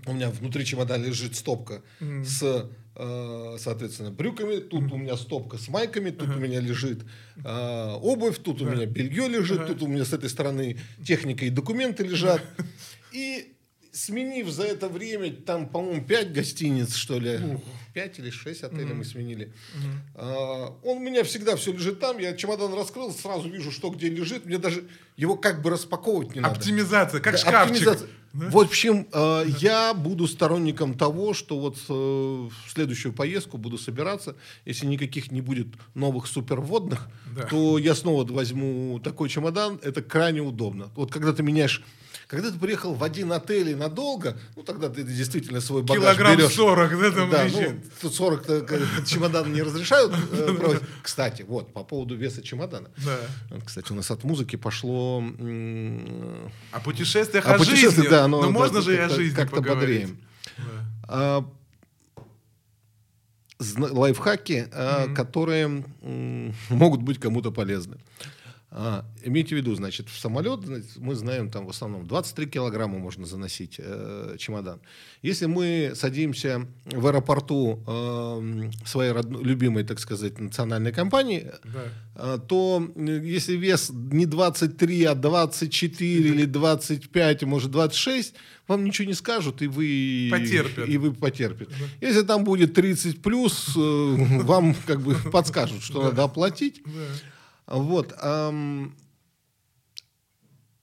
У 0.07 0.13
меня 0.13 0.31
внутри 0.31 0.65
чемодана 0.65 1.05
лежит 1.05 1.37
стопка 1.37 1.85
с, 2.01 2.69
э, 2.97 3.57
соответственно, 3.61 4.11
брюками. 4.11 4.57
Тут 4.57 4.91
у 4.91 4.97
меня 4.97 5.17
стопка 5.17 5.59
с 5.59 5.69
майками. 5.69 6.11
Тут 6.11 6.31
у 6.31 6.41
меня 6.41 6.59
лежит 6.59 7.05
э, 7.37 7.97
обувь. 8.03 8.39
Тут 8.41 8.63
у 8.63 8.65
меня 8.65 8.85
белье 8.87 9.29
лежит. 9.29 9.65
Тут 9.69 9.81
у 9.83 9.87
меня 9.87 10.05
с 10.05 10.13
этой 10.13 10.29
стороны 10.29 10.81
техника 11.07 11.45
и 11.45 11.51
документы 11.51 12.03
лежат. 12.03 12.43
И 13.13 13.55
сменив 13.93 14.49
за 14.51 14.65
это 14.65 14.89
время, 14.89 15.33
там, 15.33 15.69
по-моему, 15.69 16.05
5 16.05 16.33
гостиниц, 16.33 16.95
что 16.95 17.19
ли, 17.19 17.41
5 17.95 18.19
или 18.19 18.31
6 18.31 18.63
отелей 18.63 18.93
мы 18.95 19.05
сменили. 19.05 19.53
А, 20.15 20.77
он 20.83 20.99
у 20.99 21.01
меня 21.01 21.25
всегда 21.25 21.57
все 21.57 21.73
лежит 21.73 22.01
там, 22.01 22.19
я 22.19 22.35
чемодан 22.37 22.75
раскрыл, 22.75 23.13
сразу 23.13 23.49
вижу, 23.49 23.71
что 23.73 23.91
где 23.91 24.09
лежит, 24.09 24.47
мне 24.47 24.59
даже 24.59 24.85
его 25.17 25.37
как 25.37 25.63
бы 25.63 25.71
распаковывать 25.71 26.35
не 26.35 26.41
надо. 26.41 26.55
Оптимизация, 26.57 27.21
как 27.21 27.33
Да, 27.35 27.39
шкафчик. 27.39 27.73
оптимизация. 27.77 28.09
В 28.33 28.59
общем, 28.59 29.09
э, 29.13 29.45
я 29.59 29.93
буду 29.93 30.29
сторонником 30.29 30.95
того, 30.97 31.35
что 31.35 31.59
вот 31.59 31.77
э, 31.89 31.93
в 31.93 32.53
следующую 32.73 33.13
поездку 33.13 33.59
буду 33.59 33.77
собираться, 33.77 34.37
если 34.65 34.87
никаких 34.87 35.33
не 35.33 35.41
будет 35.41 35.67
новых 35.95 36.29
суперводных, 36.29 37.09
Да. 37.35 37.43
то 37.43 37.77
я 37.77 37.97
снова 37.97 38.25
возьму 38.25 39.01
такой 39.03 39.29
чемодан, 39.29 39.81
это 39.83 40.01
крайне 40.01 40.43
удобно. 40.43 40.91
Вот 40.95 41.11
когда 41.11 41.33
ты 41.33 41.43
меняешь, 41.43 41.83
когда 42.31 42.53
ты 42.53 42.59
приехал 42.59 42.95
в 42.95 43.03
один 43.03 43.33
отель 43.33 43.71
и 43.71 43.75
надолго, 43.75 44.37
ну 44.55 44.63
тогда 44.63 44.89
ты 44.89 45.03
действительно 45.03 45.61
свой 45.61 45.83
багаж 45.83 46.17
Килограмм 46.17 46.37
берешь. 46.37 46.53
40, 46.53 47.01
да, 47.01 47.11
там 47.11 47.31
Да, 47.31 47.47
ну, 47.53 47.81
тут 48.01 48.15
40 48.15 48.47
-то, 48.47 48.61
как, 48.65 48.81
чемодан 49.05 49.53
не 49.53 49.63
разрешают. 49.63 50.13
э. 50.31 50.79
Кстати, 51.03 51.43
вот, 51.43 51.73
по 51.73 51.83
поводу 51.83 52.15
веса 52.15 52.41
чемодана. 52.41 52.89
Кстати, 53.67 53.91
у 53.91 53.97
нас 53.97 54.11
от 54.13 54.23
музыки 54.23 54.55
пошло... 54.55 55.19
О 56.71 56.81
путешествиях, 56.85 57.49
о 57.49 57.59
жизни. 57.59 58.07
да, 58.09 58.29
но 58.29 58.43
да, 58.43 58.49
можно 58.49 58.81
же 58.81 58.95
и 58.95 58.97
о 58.97 59.01
как-то- 59.01 59.17
жизни 59.17 59.35
как-то 59.35 59.61
бодрее. 59.61 60.09
А, 61.09 61.45
лайфхаки, 63.77 64.69
а, 64.73 65.13
которые 65.15 65.85
могут 66.69 67.03
быть 67.03 67.19
кому-то 67.19 67.51
полезны. 67.51 67.97
А, 68.73 69.05
имейте 69.25 69.57
в 69.57 69.59
виду, 69.59 69.75
значит, 69.75 70.09
в 70.09 70.17
самолет 70.19 70.61
мы 70.97 71.17
знаем, 71.17 71.51
там 71.51 71.67
в 71.67 71.71
основном 71.71 72.07
23 72.07 72.47
килограмма 72.47 72.99
можно 73.01 73.27
заносить 73.27 73.77
э, 73.79 74.37
чемодан. 74.39 74.79
Если 75.23 75.47
мы 75.47 75.93
садимся 75.97 76.69
в 76.85 77.05
аэропорту 77.09 77.83
э, 77.85 78.71
своей 78.87 79.11
родной- 79.11 79.43
любимой, 79.43 79.83
так 79.83 79.99
сказать, 79.99 80.39
национальной 80.39 80.93
компании, 80.93 81.51
Да. 81.65 81.83
а, 82.15 82.39
то 82.39 82.89
э, 82.95 83.21
если 83.25 83.57
вес 83.57 83.91
не 83.91 84.25
23, 84.25 85.05
а 85.05 85.15
24 85.17 86.09
или 86.31 86.45
25, 86.45 87.43
может 87.43 87.73
26, 87.73 88.35
вам 88.69 88.85
ничего 88.85 89.09
не 89.09 89.15
скажут, 89.15 89.63
и 89.63 89.67
вы, 89.67 90.29
Потерпят. 90.31 90.89
И 90.89 90.97
вы 90.97 91.13
потерпите. 91.13 91.73
Если 92.01 92.23
там 92.23 92.45
будет 92.45 92.75
30 92.75 93.21
плюс, 93.21 93.75
э, 93.77 93.81
вам 93.81 94.77
как 94.87 95.01
бы 95.01 95.17
подскажут, 95.33 95.83
что 95.83 96.05
надо 96.05 96.23
оплатить. 96.23 96.83
Вот. 97.71 98.15
ам, 98.21 98.95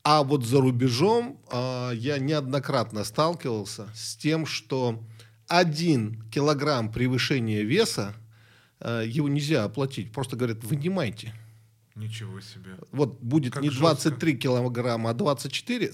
а 0.10 0.24
вот 0.24 0.46
за 0.46 0.62
рубежом 0.62 1.38
а, 1.52 1.92
я 1.92 2.18
неоднократно 2.18 3.04
сталкивался 3.04 3.90
с 3.94 4.16
тем, 4.16 4.46
что 4.46 5.04
один 5.48 6.24
килограмм 6.32 6.90
превышения 6.90 7.64
веса 7.64 8.16
а, 8.80 9.02
его 9.02 9.28
нельзя 9.28 9.66
оплатить. 9.66 10.14
Просто 10.14 10.38
говорят, 10.38 10.64
вынимайте. 10.64 11.34
Ничего 11.96 12.40
себе. 12.40 12.78
Вот 12.92 13.20
будет 13.20 13.54
Как 13.54 13.64
не 13.64 13.70
жестко. 13.70 13.86
23 13.86 14.38
килограмма, 14.38 15.10
а 15.10 15.14
24, 15.14 15.92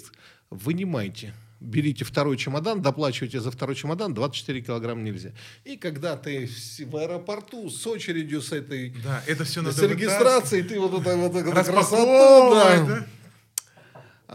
вынимайте. 0.52 1.34
Берите 1.64 2.04
второй 2.04 2.38
чемодан, 2.38 2.82
доплачивайте 2.82 3.40
за 3.40 3.50
второй 3.50 3.76
чемодан, 3.76 4.14
24 4.14 4.62
килограмма 4.62 5.02
нельзя. 5.02 5.32
И 5.64 5.78
когда 5.78 6.18
ты 6.18 6.50
в 6.80 6.98
аэропорту 6.98 7.70
с 7.70 7.88
очередью 7.88 8.42
с 8.42 8.52
этой 8.52 8.94
Да, 9.04 9.24
это 9.28 9.46
все 9.46 9.62
надо 9.62 9.76
с 9.76 9.82
регистрацией 9.82 10.64
ты 10.64 10.80
вот 10.80 11.00
это 11.00 11.16
вот 11.16 11.36
эту 11.36 11.52
красоту, 11.52 12.54
да. 12.54 12.86
да? 12.86 13.08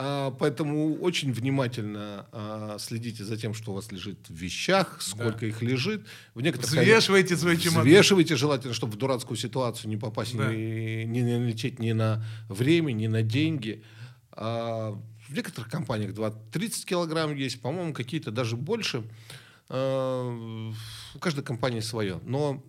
А, 0.01 0.31
поэтому 0.31 0.95
очень 0.95 1.33
внимательно 1.33 2.27
а, 2.33 2.77
следите 2.79 3.25
за 3.25 3.37
тем, 3.37 3.53
что 3.53 3.73
у 3.73 3.75
вас 3.75 3.91
лежит 3.91 4.19
в 4.29 4.35
вещах, 4.35 4.99
сколько 5.01 5.45
их 5.45 5.61
лежит. 5.61 6.07
В 6.35 6.41
некоторых 6.41 6.71
Взвешивайте 6.71 7.37
свои 7.37 7.59
чемоданы. 7.59 7.85
Взвешивайте, 7.85 8.37
желательно, 8.37 8.75
чтобы 8.75 8.93
в 8.93 8.97
дурацкую 8.97 9.37
ситуацию 9.37 9.91
не 9.91 9.97
попасть, 9.97 10.37
Да. 10.37 10.55
не, 10.55 11.05
не 11.05 11.23
налететь 11.23 11.81
ни 11.81 11.93
на 11.93 12.25
время, 12.49 12.93
ни 12.93 13.09
на 13.09 13.23
деньги. 13.23 13.83
А, 14.31 14.97
в 15.29 15.35
некоторых 15.35 15.71
компаниях 15.71 16.15
20, 16.15 16.51
30 16.51 16.85
килограмм 16.87 17.35
есть, 17.35 17.61
по-моему, 17.61 17.93
какие-то 17.93 18.31
даже 18.31 18.57
больше. 18.57 19.03
А, 19.69 20.71
у 21.15 21.19
каждой 21.19 21.45
компании 21.45 21.81
свое. 21.81 22.21
Но 22.25 22.63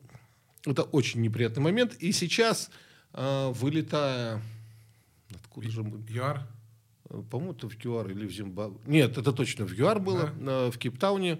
это 0.65 0.83
очень 0.83 1.21
неприятный 1.21 1.63
момент. 1.63 1.95
И 1.95 2.11
сейчас, 2.11 2.69
а, 3.13 3.51
вылетая... 3.51 4.41
Откуда 5.33 5.69
же 5.69 5.83
мы? 5.83 6.03
ЮАР? 6.09 6.47
Э, 7.09 7.21
По-моему, 7.29 7.53
это 7.53 7.69
в 7.69 7.73
ЮАР 7.85 8.11
или 8.11 8.25
в 8.27 8.31
Зимбабве. 8.31 8.77
Нет, 8.87 9.17
это 9.17 9.31
точно 9.31 9.65
в 9.65 9.71
ЮАР 9.73 9.99
было, 9.99 10.29
э, 10.39 10.71
в 10.71 10.77
Кейптауне. 10.77 11.39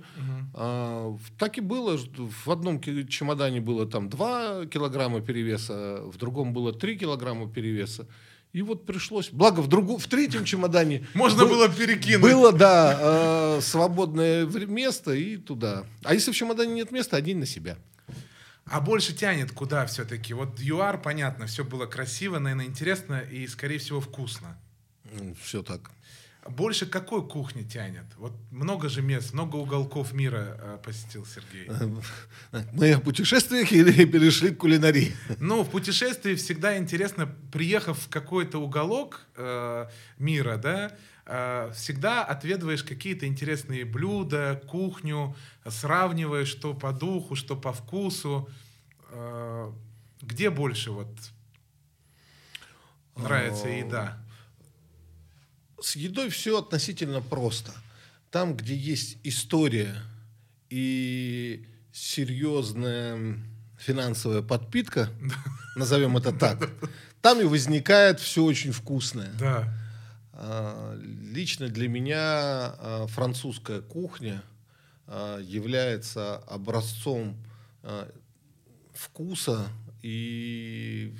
А, 0.54 1.10
в- 1.10 1.32
так 1.38 1.58
и 1.58 1.62
было. 1.62 1.98
В 2.46 2.50
одном 2.50 2.80
чемодане 2.82 3.60
было 3.62 3.86
там 3.86 4.10
2 4.10 4.66
килограмма 4.68 5.22
перевеса, 5.22 6.02
в 6.06 6.18
другом 6.18 6.54
было 6.54 6.72
3 6.72 6.98
килограмма 6.98 7.52
перевеса. 7.52 8.06
И 8.52 8.64
вот 8.64 8.86
пришлось... 8.86 9.30
Благо, 9.30 9.60
в, 9.60 9.68
другу, 9.68 9.98
в 9.98 10.08
третьем 10.08 10.44
чемодане... 10.44 11.08
Можно 11.14 11.44
был- 11.44 11.50
было 11.50 11.70
перекинуть. 11.70 12.22
Было, 12.22 12.52
да, 12.52 13.58
э, 13.58 13.62
свободное 13.62 14.46
место 14.46 15.14
и 15.14 15.38
туда. 15.38 15.86
А 16.04 16.14
если 16.16 16.32
в 16.32 16.36
чемодане 16.36 16.74
нет 16.74 16.92
места, 16.92 17.16
один 17.18 17.40
на 17.42 17.46
себя. 17.46 17.78
А 18.66 18.82
больше 18.82 19.14
тянет 19.14 19.52
куда 19.52 19.86
все-таки? 19.86 20.34
Вот 20.34 20.60
ЮАР, 20.60 21.02
понятно, 21.02 21.46
все 21.48 21.64
было 21.64 21.86
красиво, 21.86 22.40
наверное, 22.40 22.66
интересно 22.66 23.20
и, 23.20 23.48
скорее 23.48 23.78
всего, 23.78 24.00
вкусно. 24.00 24.58
Все 25.42 25.64
так. 25.64 25.92
Больше 26.48 26.86
какой 26.86 27.28
кухни 27.28 27.64
тянет? 27.64 28.06
Вот 28.16 28.32
много 28.50 28.88
же 28.88 29.02
мест, 29.02 29.34
много 29.34 29.58
уголков 29.58 30.14
мира 30.14 30.58
э, 30.58 30.78
посетил 30.84 31.26
Сергей. 31.26 31.70
Мы 32.72 32.94
о 32.94 33.00
путешествиях 33.02 33.74
или 33.74 34.06
перешли 34.12 34.52
к 34.52 34.58
кулинарии? 34.58 35.14
Ну, 35.40 35.64
в 35.64 35.70
путешествии 35.70 36.36
всегда 36.36 36.78
интересно, 36.78 37.28
приехав 37.52 38.00
в 38.00 38.10
какой-то 38.10 38.60
уголок 38.60 39.28
э, 39.36 39.88
мира, 40.18 40.56
да, 40.56 40.96
э, 41.26 41.72
всегда 41.76 42.24
отведываешь 42.24 42.84
какие-то 42.84 43.28
интересные 43.28 43.84
блюда, 43.84 44.62
кухню, 44.68 45.36
сравниваешь, 45.68 46.48
что 46.48 46.74
по 46.74 46.94
духу, 46.94 47.36
что 47.36 47.58
по 47.58 47.74
вкусу. 47.74 48.50
Э, 49.12 49.72
где 50.22 50.50
больше 50.50 50.92
вот 50.92 51.10
нравится 53.18 53.68
еда? 53.68 54.18
С 55.82 55.96
едой 55.96 56.30
все 56.30 56.60
относительно 56.60 57.22
просто. 57.22 57.72
Там, 58.32 58.56
где 58.56 58.76
есть 58.76 59.18
история 59.24 59.96
и 60.70 61.66
серьезная 61.92 63.40
финансовая 63.78 64.42
подпитка, 64.42 65.10
назовем 65.76 66.18
это 66.18 66.32
так, 66.32 66.70
там 67.22 67.42
и 67.42 67.46
возникает 67.46 68.20
все 68.20 68.44
очень 68.44 68.72
вкусное. 68.72 69.32
Да. 69.40 69.74
А, 70.34 70.98
Лично 71.02 71.70
для 71.70 71.88
меня 71.88 72.18
а, 72.18 73.08
французская 73.08 73.82
кухня 73.82 74.44
а, 75.08 75.40
является 75.40 76.38
образцом 76.38 77.38
вкуса. 78.94 79.70
И 80.02 81.16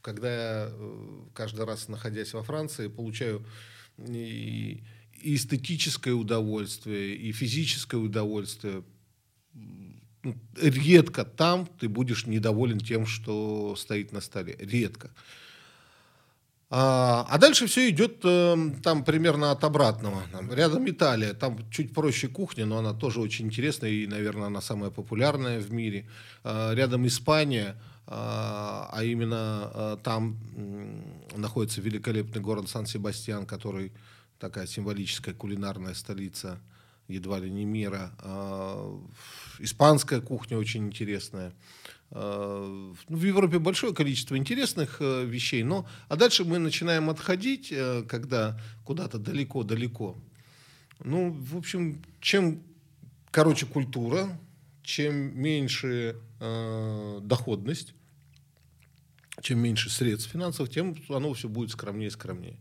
когда 0.00 0.28
я 0.30 0.68
э, 0.70 1.20
каждый 1.34 1.64
раз, 1.64 1.88
находясь 1.88 2.32
во 2.32 2.42
Франции, 2.42 2.88
получаю 2.88 3.44
и 3.98 4.82
эстетическое 5.22 6.14
удовольствие, 6.14 7.14
и 7.14 7.32
физическое 7.32 7.96
удовольствие, 7.96 8.82
ну, 10.22 10.34
редко 10.60 11.24
там 11.24 11.66
ты 11.66 11.88
будешь 11.88 12.26
недоволен 12.26 12.78
тем, 12.78 13.06
что 13.06 13.76
стоит 13.76 14.12
на 14.12 14.20
столе. 14.20 14.56
Редко. 14.58 15.10
А, 16.70 17.26
а 17.30 17.38
дальше 17.38 17.66
все 17.66 17.88
идет 17.88 18.20
э, 18.24 18.56
там 18.82 19.02
примерно 19.02 19.52
от 19.52 19.64
обратного. 19.64 20.22
Там 20.32 20.52
рядом 20.52 20.88
Италия, 20.88 21.32
там 21.32 21.58
чуть 21.70 21.94
проще 21.94 22.28
кухня, 22.28 22.66
но 22.66 22.78
она 22.78 22.92
тоже 22.92 23.20
очень 23.20 23.46
интересная 23.46 23.90
и, 23.90 24.06
наверное, 24.06 24.48
она 24.48 24.60
самая 24.60 24.90
популярная 24.90 25.60
в 25.60 25.72
мире. 25.72 26.06
А, 26.44 26.74
рядом 26.74 27.06
Испания, 27.06 27.80
а, 28.10 28.88
а 28.90 29.04
именно 29.04 29.70
а, 29.74 29.96
там 30.02 30.38
находится 31.36 31.82
великолепный 31.82 32.40
город 32.40 32.70
Сан-Себастьян, 32.70 33.44
который 33.44 33.92
такая 34.38 34.66
символическая 34.66 35.34
кулинарная 35.34 35.92
столица 35.92 36.58
едва 37.06 37.38
ли 37.38 37.50
не 37.50 37.66
мира. 37.66 38.12
А, 38.20 38.98
Испанская 39.58 40.22
кухня 40.22 40.56
очень 40.56 40.86
интересная. 40.86 41.52
В 42.10 42.96
Европе 43.08 43.58
большое 43.58 43.94
количество 43.94 44.38
интересных 44.38 44.96
э, 45.00 45.26
вещей, 45.26 45.62
но 45.62 45.86
а 46.08 46.16
дальше 46.16 46.46
мы 46.46 46.58
начинаем 46.58 47.10
отходить, 47.10 47.68
э, 47.70 48.02
когда 48.08 48.58
куда-то 48.86 49.18
далеко-далеко. 49.18 50.16
Ну, 51.04 51.30
в 51.30 51.58
общем, 51.58 52.02
чем 52.22 52.62
короче 53.30 53.66
культура, 53.66 54.40
чем 54.82 55.38
меньше 55.38 56.16
э, 56.40 57.20
доходность, 57.22 57.92
чем 59.42 59.60
меньше 59.60 59.90
средств 59.90 60.30
финансовых, 60.30 60.70
тем 60.70 60.96
оно 61.08 61.32
все 61.34 61.48
будет 61.48 61.70
скромнее 61.70 62.08
и 62.08 62.10
скромнее. 62.10 62.56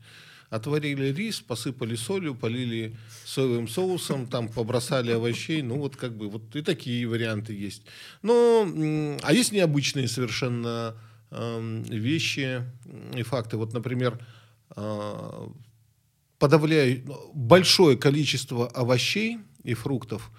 Отварили 0.50 1.12
рис, 1.12 1.42
посыпали 1.42 1.96
солью, 1.96 2.34
полили 2.34 2.96
соевым 3.26 3.68
соусом, 3.68 4.28
там 4.28 4.48
побросали 4.48 5.12
овощей, 5.12 5.62
ну 5.62 5.78
вот 5.78 5.98
как 5.98 6.16
бы 6.16 6.30
вот 6.30 6.56
и 6.56 6.62
такие 6.62 7.06
варианты 7.06 7.54
есть. 7.54 7.84
Но, 8.22 8.66
а 9.24 9.34
есть 9.34 9.52
необычные 9.52 10.08
совершенно 10.08 10.96
эм, 11.32 11.84
вещи 11.84 12.64
и 13.14 13.24
факты. 13.24 13.58
Вот, 13.58 13.74
например, 13.74 14.20
э, 14.76 15.48
подавляю 16.40 17.04
большое 17.34 17.98
количество 17.98 18.70
овощей 18.70 19.40
и 19.64 19.74
фруктов, 19.74 20.32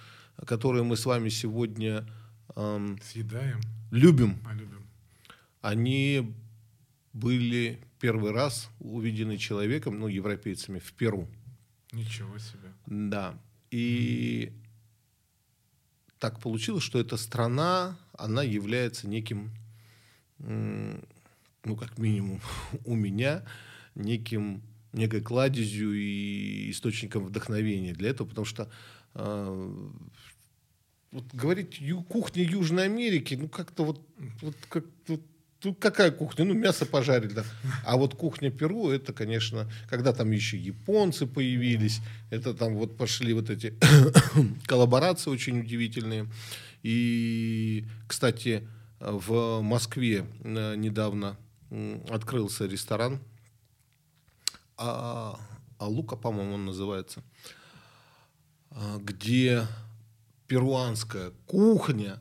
которые 0.46 0.84
мы 0.84 0.96
с 0.96 1.04
вами 1.04 1.28
сегодня 1.28 2.08
эм, 2.56 2.98
Съедаем, 3.04 3.60
любим, 3.90 4.38
а 4.46 4.54
любим. 4.54 4.77
Они 5.60 6.34
были 7.12 7.80
первый 8.00 8.32
раз 8.32 8.70
увидены 8.80 9.38
человеком, 9.38 9.98
ну, 9.98 10.08
европейцами, 10.08 10.78
в 10.78 10.92
Перу. 10.92 11.28
Ничего 11.92 12.38
себе. 12.38 12.72
Да. 12.86 13.38
И 13.70 14.52
так 16.18 16.40
получилось, 16.40 16.84
что 16.84 16.98
эта 16.98 17.16
страна, 17.16 17.98
она 18.12 18.42
является 18.42 19.08
неким, 19.08 19.50
ну, 20.38 21.76
как 21.76 21.98
минимум, 21.98 22.40
у 22.84 22.94
меня, 22.94 23.44
неким, 23.94 24.62
некой 24.92 25.20
кладезью 25.20 25.92
и 25.94 26.70
источником 26.70 27.24
вдохновения 27.24 27.94
для 27.94 28.10
этого, 28.10 28.28
потому 28.28 28.44
что 28.44 28.70
э, 29.14 29.80
вот 31.10 31.24
говорить 31.34 31.80
ю- 31.80 32.02
кухня 32.02 32.42
Южной 32.42 32.84
Америки, 32.84 33.34
ну 33.34 33.48
как-то 33.48 33.84
вот, 33.84 34.06
вот 34.40 34.56
как 34.68 34.84
вот, 35.08 35.22
ну, 35.64 35.74
какая 35.74 36.10
кухня? 36.10 36.44
Ну, 36.44 36.54
мясо 36.54 36.86
пожарили, 36.86 37.32
да. 37.32 37.44
А 37.84 37.96
вот 37.96 38.14
кухня 38.14 38.50
Перу, 38.50 38.90
это, 38.90 39.12
конечно, 39.12 39.70
когда 39.88 40.12
там 40.12 40.30
еще 40.30 40.56
японцы 40.56 41.26
появились, 41.26 42.00
это 42.30 42.54
там 42.54 42.76
вот 42.76 42.96
пошли 42.96 43.32
вот 43.32 43.50
эти 43.50 43.74
коллаборации 44.66 45.30
очень 45.30 45.60
удивительные. 45.60 46.26
И, 46.82 47.86
кстати, 48.06 48.68
в 49.00 49.60
Москве 49.60 50.26
э, 50.44 50.74
недавно 50.76 51.36
открылся 52.08 52.66
ресторан, 52.66 53.20
а, 54.76 55.38
Алука, 55.78 56.16
по-моему, 56.16 56.54
он 56.54 56.66
называется, 56.66 57.22
а, 58.70 58.98
где 58.98 59.66
перуанская 60.46 61.32
кухня 61.46 62.20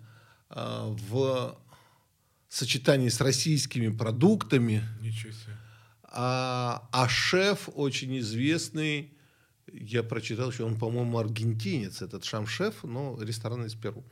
а, 0.49 0.89
в 0.89 1.57
сочетании 2.49 3.09
с 3.09 3.19
российскими 3.21 3.89
продуктами, 3.89 4.83
Ничего 5.01 5.31
себе. 5.31 5.57
а, 6.03 6.87
а 6.91 7.07
шеф 7.09 7.69
очень 7.75 8.17
известный, 8.19 9.13
я 9.71 10.01
прочитал, 10.03 10.51
что 10.51 10.65
он, 10.65 10.77
по-моему, 10.77 11.17
аргентинец, 11.17 12.01
этот 12.01 12.23
шам-шеф, 12.23 12.83
но 12.83 13.17
ресторан 13.21 13.65
из 13.65 13.75
Перу. 13.75 14.03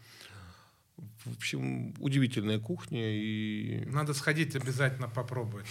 В 1.25 1.37
общем, 1.37 1.93
удивительная 1.99 2.59
кухня 2.59 3.01
и 3.11 3.83
Надо 3.85 4.13
сходить 4.13 4.55
обязательно 4.55 5.07
попробовать. 5.09 5.65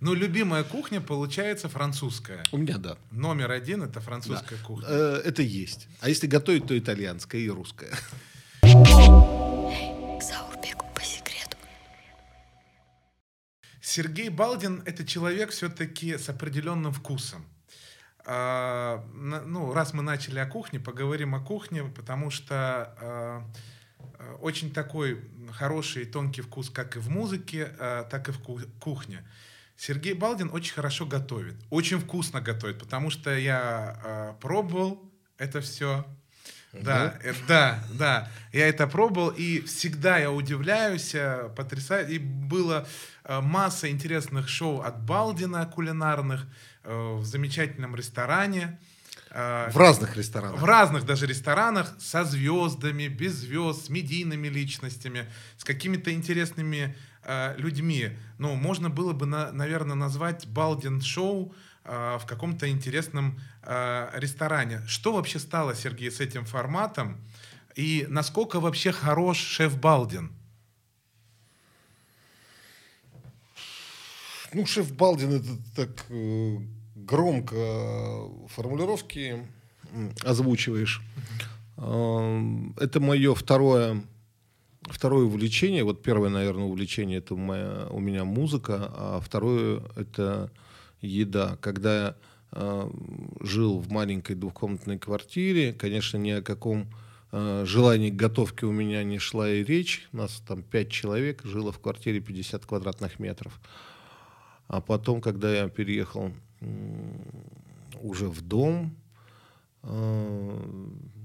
Ну, 0.00 0.14
любимая 0.14 0.64
кухня 0.64 1.00
получается 1.00 1.68
французская. 1.68 2.42
у 2.52 2.56
меня 2.58 2.78
да. 2.78 2.96
Номер 3.10 3.50
один 3.52 3.82
это 3.82 4.00
французская 4.00 4.56
кухня. 4.58 4.88
Э, 4.88 5.22
Это 5.24 5.42
есть. 5.42 5.86
А 6.00 6.08
если 6.08 6.26
готовить, 6.26 6.66
то 6.66 6.76
итальянская 6.76 7.40
и 7.40 7.48
русская. 7.48 7.90
К 8.62 10.22
Заурбеку 10.22 10.86
по 10.94 11.02
секрету. 11.02 11.56
Сергей 13.90 14.28
Балдин 14.28 14.84
это 14.86 15.04
человек 15.04 15.50
все-таки 15.50 16.16
с 16.16 16.28
определенным 16.28 16.92
вкусом. 16.92 17.44
А, 18.24 19.04
ну, 19.12 19.72
раз 19.72 19.94
мы 19.94 20.04
начали 20.04 20.38
о 20.38 20.46
кухне, 20.46 20.78
поговорим 20.78 21.34
о 21.34 21.40
кухне, 21.40 21.82
потому 21.82 22.30
что 22.30 22.54
а, 22.54 23.44
а, 23.98 24.34
очень 24.36 24.72
такой 24.72 25.20
хороший 25.50 26.04
тонкий 26.04 26.40
вкус 26.42 26.70
как 26.70 26.94
и 26.94 27.00
в 27.00 27.10
музыке, 27.10 27.66
так 28.10 28.28
и 28.28 28.32
в 28.32 28.38
ку- 28.38 28.60
кухне. 28.78 29.26
Сергей 29.76 30.14
Балдин 30.14 30.50
очень 30.52 30.74
хорошо 30.74 31.04
готовит, 31.04 31.56
очень 31.70 31.98
вкусно 31.98 32.40
готовит, 32.40 32.78
потому 32.78 33.10
что 33.10 33.36
я 33.36 34.36
пробовал 34.40 35.02
это 35.36 35.60
все. 35.60 36.04
Да, 36.72 37.18
э, 37.22 37.34
да, 37.48 37.82
да. 37.92 38.28
Я 38.52 38.68
это 38.68 38.86
пробовал, 38.86 39.30
и 39.30 39.60
всегда 39.62 40.18
я 40.18 40.30
удивляюсь, 40.30 41.14
э, 41.14 41.50
потрясаю. 41.56 42.08
И 42.08 42.18
было 42.18 42.86
э, 43.24 43.40
масса 43.40 43.90
интересных 43.90 44.48
шоу 44.48 44.80
от 44.80 45.00
Балдина 45.02 45.66
кулинарных 45.66 46.46
в 46.82 47.24
замечательном 47.24 47.94
ресторане. 47.94 48.78
В 49.30 49.72
разных 49.76 50.16
ресторанах. 50.16 50.60
в 50.60 50.64
разных 50.64 51.04
даже 51.04 51.26
ресторанах 51.26 51.94
со 52.00 52.24
звездами, 52.24 53.06
без 53.06 53.34
звезд, 53.34 53.86
с 53.86 53.88
медийными 53.90 54.48
личностями, 54.48 55.26
с 55.58 55.64
какими-то 55.64 56.12
интересными 56.12 56.96
людьми. 57.58 58.16
Ну, 58.38 58.54
можно 58.54 58.88
было 58.88 59.12
бы, 59.12 59.26
наверное, 59.26 59.94
назвать 59.94 60.48
Балдин 60.48 61.02
шоу 61.02 61.54
в 61.84 62.22
каком-то 62.26 62.68
интересном 62.68 63.40
э, 63.62 64.10
ресторане. 64.14 64.82
Что 64.86 65.12
вообще 65.12 65.38
стало, 65.38 65.74
Сергей, 65.74 66.10
с 66.10 66.20
этим 66.20 66.44
форматом? 66.44 67.16
И 67.74 68.06
насколько 68.08 68.60
вообще 68.60 68.92
хорош 68.92 69.38
шеф 69.38 69.78
Балдин? 69.80 70.32
Ну, 74.52 74.66
шеф 74.66 74.92
Балдин 74.92 75.32
это 75.32 75.48
так 75.76 76.06
э, 76.08 76.58
громко 76.96 78.28
формулировки 78.48 79.46
озвучиваешь. 80.24 81.00
Эм, 81.76 82.74
Это 82.78 83.00
мое 83.00 83.34
второе, 83.34 84.02
второе 84.82 85.24
увлечение. 85.24 85.84
Вот 85.84 86.02
первое, 86.02 86.30
наверное, 86.30 86.64
увлечение 86.64 87.18
это 87.18 87.36
моя, 87.36 87.86
у 87.90 88.00
меня 88.00 88.24
музыка, 88.24 88.90
а 88.94 89.20
второе 89.24 89.82
это 89.96 90.50
еда. 91.00 91.56
Когда 91.60 92.16
э, 92.52 92.90
жил 93.40 93.78
в 93.78 93.90
маленькой 93.90 94.36
двухкомнатной 94.36 94.98
квартире, 94.98 95.72
конечно, 95.72 96.16
ни 96.16 96.30
о 96.30 96.42
каком 96.42 96.88
э, 97.32 97.64
желании 97.66 98.10
к 98.10 98.16
готовке 98.16 98.66
у 98.66 98.72
меня 98.72 99.02
не 99.04 99.18
шла 99.18 99.50
и 99.50 99.64
речь. 99.64 100.08
У 100.12 100.18
нас 100.18 100.42
там 100.46 100.62
пять 100.62 100.90
человек 100.90 101.42
жило 101.44 101.72
в 101.72 101.80
квартире 101.80 102.20
50 102.20 102.66
квадратных 102.66 103.18
метров. 103.18 103.60
А 104.68 104.80
потом, 104.80 105.20
когда 105.20 105.52
я 105.52 105.68
переехал 105.68 106.32
уже 108.02 108.28
в 108.28 108.40
дом, 108.42 108.96
э, 109.82 110.60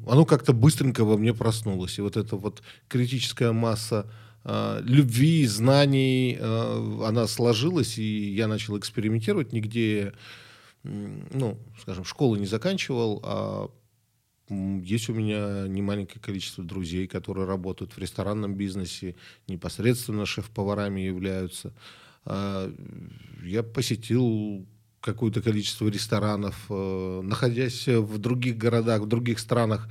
оно 0.07 0.25
как-то 0.25 0.53
быстренько 0.53 1.03
во 1.03 1.17
мне 1.17 1.33
проснулось. 1.33 1.97
И 1.97 2.01
вот 2.01 2.17
эта 2.17 2.35
вот 2.35 2.61
критическая 2.87 3.51
масса 3.51 4.09
любви, 4.83 5.47
знаний, 5.47 6.37
э, 6.39 6.99
она 7.03 7.27
сложилась, 7.27 7.97
и 7.97 8.31
я 8.33 8.47
начал 8.47 8.77
экспериментировать. 8.77 9.53
Нигде, 9.53 10.13
ну, 10.83 11.57
скажем, 11.81 12.05
школы 12.05 12.37
не 12.39 12.45
заканчивал, 12.45 13.21
а 13.23 13.69
есть 14.49 15.09
у 15.09 15.13
меня 15.13 15.67
немаленькое 15.67 16.21
количество 16.21 16.63
друзей, 16.63 17.07
которые 17.07 17.47
работают 17.47 17.93
в 17.93 17.97
ресторанном 17.97 18.53
бизнесе, 18.55 19.15
непосредственно 19.47 20.25
шеф-поварами 20.27 21.01
являются. 21.01 21.73
А, 22.25 22.71
Я 23.43 23.63
посетил 23.63 24.67
какое-то 25.01 25.41
количество 25.41 25.87
ресторанов, 25.87 26.65
находясь 26.69 27.87
в 27.87 28.17
других 28.17 28.57
городах, 28.57 29.01
в 29.01 29.07
других 29.07 29.37
странах, 29.39 29.87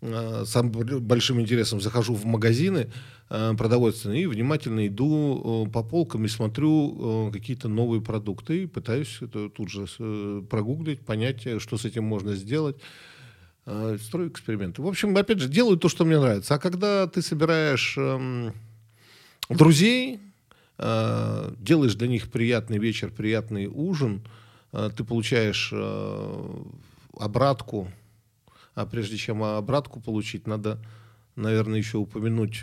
с 0.00 0.62
б- 0.62 0.98
большим 0.98 1.40
интересом 1.40 1.80
захожу 1.80 2.14
в 2.14 2.24
магазины 2.24 2.92
продовольственные 3.32 4.22
и 4.22 4.26
внимательно 4.26 4.86
иду 4.86 5.66
э, 5.66 5.70
по 5.70 5.82
полкам 5.82 6.26
и 6.26 6.28
смотрю 6.28 7.28
э, 7.28 7.32
какие-то 7.32 7.68
новые 7.68 8.02
продукты 8.02 8.64
и 8.64 8.66
пытаюсь 8.66 9.22
это 9.22 9.48
тут 9.48 9.70
же 9.70 9.86
э, 9.98 10.42
прогуглить, 10.50 11.00
понять, 11.00 11.46
э, 11.46 11.58
что 11.58 11.78
с 11.78 11.86
этим 11.86 12.04
можно 12.04 12.34
сделать. 12.34 12.76
Э, 13.64 13.96
Строю 13.98 14.28
эксперименты. 14.28 14.82
В 14.82 14.86
общем, 14.86 15.16
опять 15.16 15.38
же, 15.38 15.48
делаю 15.48 15.78
то, 15.78 15.88
что 15.88 16.04
мне 16.04 16.20
нравится. 16.20 16.54
А 16.54 16.58
когда 16.58 17.06
ты 17.06 17.22
собираешь 17.22 17.96
эм, 17.96 18.52
друзей, 19.48 20.20
э, 20.76 21.54
делаешь 21.58 21.94
для 21.94 22.08
них 22.08 22.30
приятный 22.30 22.78
вечер, 22.78 23.10
приятный 23.10 23.66
ужин, 23.66 24.22
э, 24.72 24.90
ты 24.94 25.04
получаешь 25.04 25.70
э, 25.72 26.64
обратку, 27.18 27.90
а 28.74 28.84
прежде 28.84 29.16
чем 29.16 29.42
обратку 29.42 30.00
получить, 30.00 30.46
надо, 30.46 30.78
наверное, 31.34 31.78
еще 31.78 31.96
упомянуть 31.96 32.62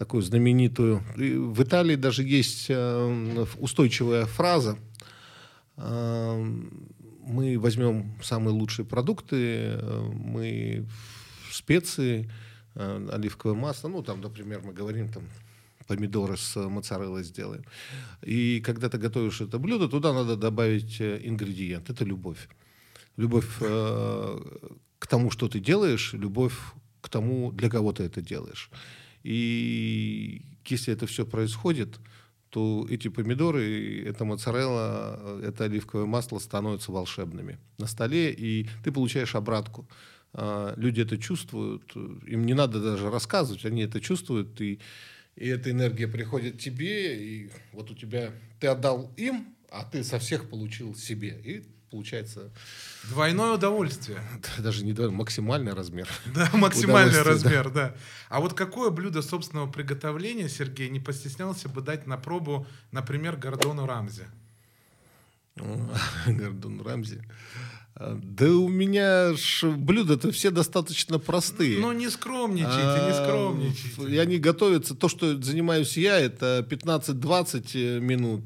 такую 0.00 0.22
знаменитую. 0.22 1.02
И 1.18 1.34
в 1.34 1.62
Италии 1.62 1.96
даже 1.96 2.22
есть 2.22 2.70
э, 2.70 3.46
устойчивая 3.58 4.24
фраза. 4.24 4.78
Э, 5.76 6.42
Мы 7.26 7.58
возьмем 7.58 8.04
самые 8.22 8.54
лучшие 8.54 8.86
продукты, 8.86 9.36
э, 9.36 10.10
мы 10.12 10.86
специи, 11.52 12.30
оливковое 12.74 13.56
масло, 13.56 13.88
ну 13.90 14.02
там, 14.02 14.20
например, 14.20 14.62
мы 14.64 14.72
говорим 14.72 15.08
там 15.08 15.22
помидоры 15.86 16.36
с 16.36 16.56
моцареллой 16.56 17.24
сделаем. 17.24 17.64
И 18.22 18.62
когда 18.64 18.88
ты 18.88 18.96
готовишь 18.98 19.40
это 19.42 19.58
блюдо, 19.58 19.88
туда 19.88 20.12
надо 20.14 20.36
добавить 20.36 21.02
ингредиент. 21.02 21.90
Это 21.90 22.04
любовь. 22.06 22.48
Любовь 23.16 23.48
э, 23.60 24.38
к 24.98 25.06
тому, 25.06 25.30
что 25.30 25.48
ты 25.48 25.60
делаешь, 25.60 26.14
любовь 26.14 26.54
к 27.02 27.08
тому, 27.08 27.52
для 27.52 27.68
кого 27.68 27.92
ты 27.92 28.04
это 28.04 28.22
делаешь. 28.22 28.70
И 29.22 30.42
если 30.64 30.94
это 30.94 31.06
все 31.06 31.26
происходит, 31.26 31.98
то 32.50 32.86
эти 32.90 33.08
помидоры, 33.08 34.04
эта 34.04 34.24
моцарелла, 34.24 35.40
это 35.42 35.64
оливковое 35.64 36.06
масло 36.06 36.38
становятся 36.38 36.90
волшебными 36.90 37.58
на 37.78 37.86
столе, 37.86 38.32
и 38.32 38.68
ты 38.82 38.90
получаешь 38.90 39.36
обратку. 39.36 39.88
А, 40.32 40.74
Люди 40.76 41.00
это 41.00 41.16
чувствуют, 41.16 41.94
им 41.94 42.44
не 42.44 42.54
надо 42.54 42.80
даже 42.80 43.10
рассказывать, 43.10 43.64
они 43.64 43.82
это 43.82 44.00
чувствуют, 44.00 44.60
и, 44.60 44.80
и 45.36 45.46
эта 45.46 45.70
энергия 45.70 46.08
приходит 46.08 46.58
тебе, 46.58 47.16
и 47.24 47.50
вот 47.72 47.90
у 47.90 47.94
тебя, 47.94 48.32
ты 48.58 48.66
отдал 48.66 49.12
им, 49.16 49.54
а 49.70 49.84
ты 49.84 50.02
со 50.02 50.18
всех 50.18 50.50
получил 50.50 50.96
себе. 50.96 51.40
И 51.44 51.64
получается 51.90 52.50
Двойное 53.08 53.54
удовольствие. 53.54 54.20
даже 54.58 54.84
не 54.84 54.92
двойной, 54.92 55.16
максимальный 55.16 55.72
размер. 55.72 56.08
Да, 56.34 56.50
максимальный 56.52 57.22
размер, 57.22 57.70
да. 57.70 57.94
А 58.28 58.40
вот 58.40 58.54
какое 58.54 58.90
блюдо 58.90 59.22
собственного 59.22 59.70
приготовления, 59.70 60.48
Сергей, 60.48 60.88
не 60.88 61.00
постеснялся 61.00 61.68
бы 61.68 61.80
дать 61.80 62.06
на 62.06 62.16
пробу, 62.16 62.66
например, 62.92 63.36
Гордону 63.36 63.86
Рамзи? 63.86 64.26
Гордон 66.26 66.80
Рамзи. 66.82 67.22
А, 67.94 68.18
Да 68.22 68.46
у 68.46 68.68
меня 68.68 69.34
ж 69.34 69.64
блюда-то 69.64 70.30
все 70.30 70.50
достаточно 70.50 71.18
простые. 71.18 71.78
Ну, 71.78 71.92
не 71.92 72.08
скромничайте, 72.08 72.76
не 72.76 73.10
А, 73.10 73.24
скромничайте. 73.24 74.14
И 74.14 74.18
они 74.18 74.38
готовятся. 74.38 74.94
То, 74.94 75.08
что 75.08 75.40
занимаюсь 75.42 75.96
я, 75.96 76.18
это 76.18 76.66
15-20 76.68 78.00
минут. 78.00 78.42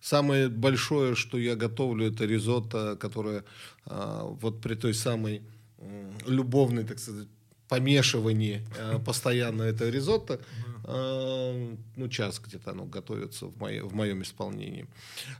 Самое 0.00 0.48
большое, 0.48 1.14
что 1.14 1.38
я 1.38 1.56
готовлю, 1.56 2.06
это 2.06 2.24
ризотто, 2.24 2.96
которое 2.96 3.44
а, 3.84 4.24
вот 4.24 4.60
при 4.62 4.74
той 4.74 4.94
самой 4.94 5.42
м, 5.78 6.12
любовной, 6.26 6.84
так 6.84 6.98
сказать, 6.98 7.28
помешивании 7.68 8.66
а, 8.78 8.98
постоянно 9.04 9.62
это 9.62 9.88
ризотто. 9.90 10.40
а, 10.84 11.74
Ну, 11.96 12.08
час 12.08 12.40
где-то 12.40 12.70
оно 12.70 12.86
готовится 12.86 13.46
в, 13.46 13.58
моей, 13.58 13.80
в 13.80 13.94
моем 13.94 14.22
исполнении. 14.22 14.86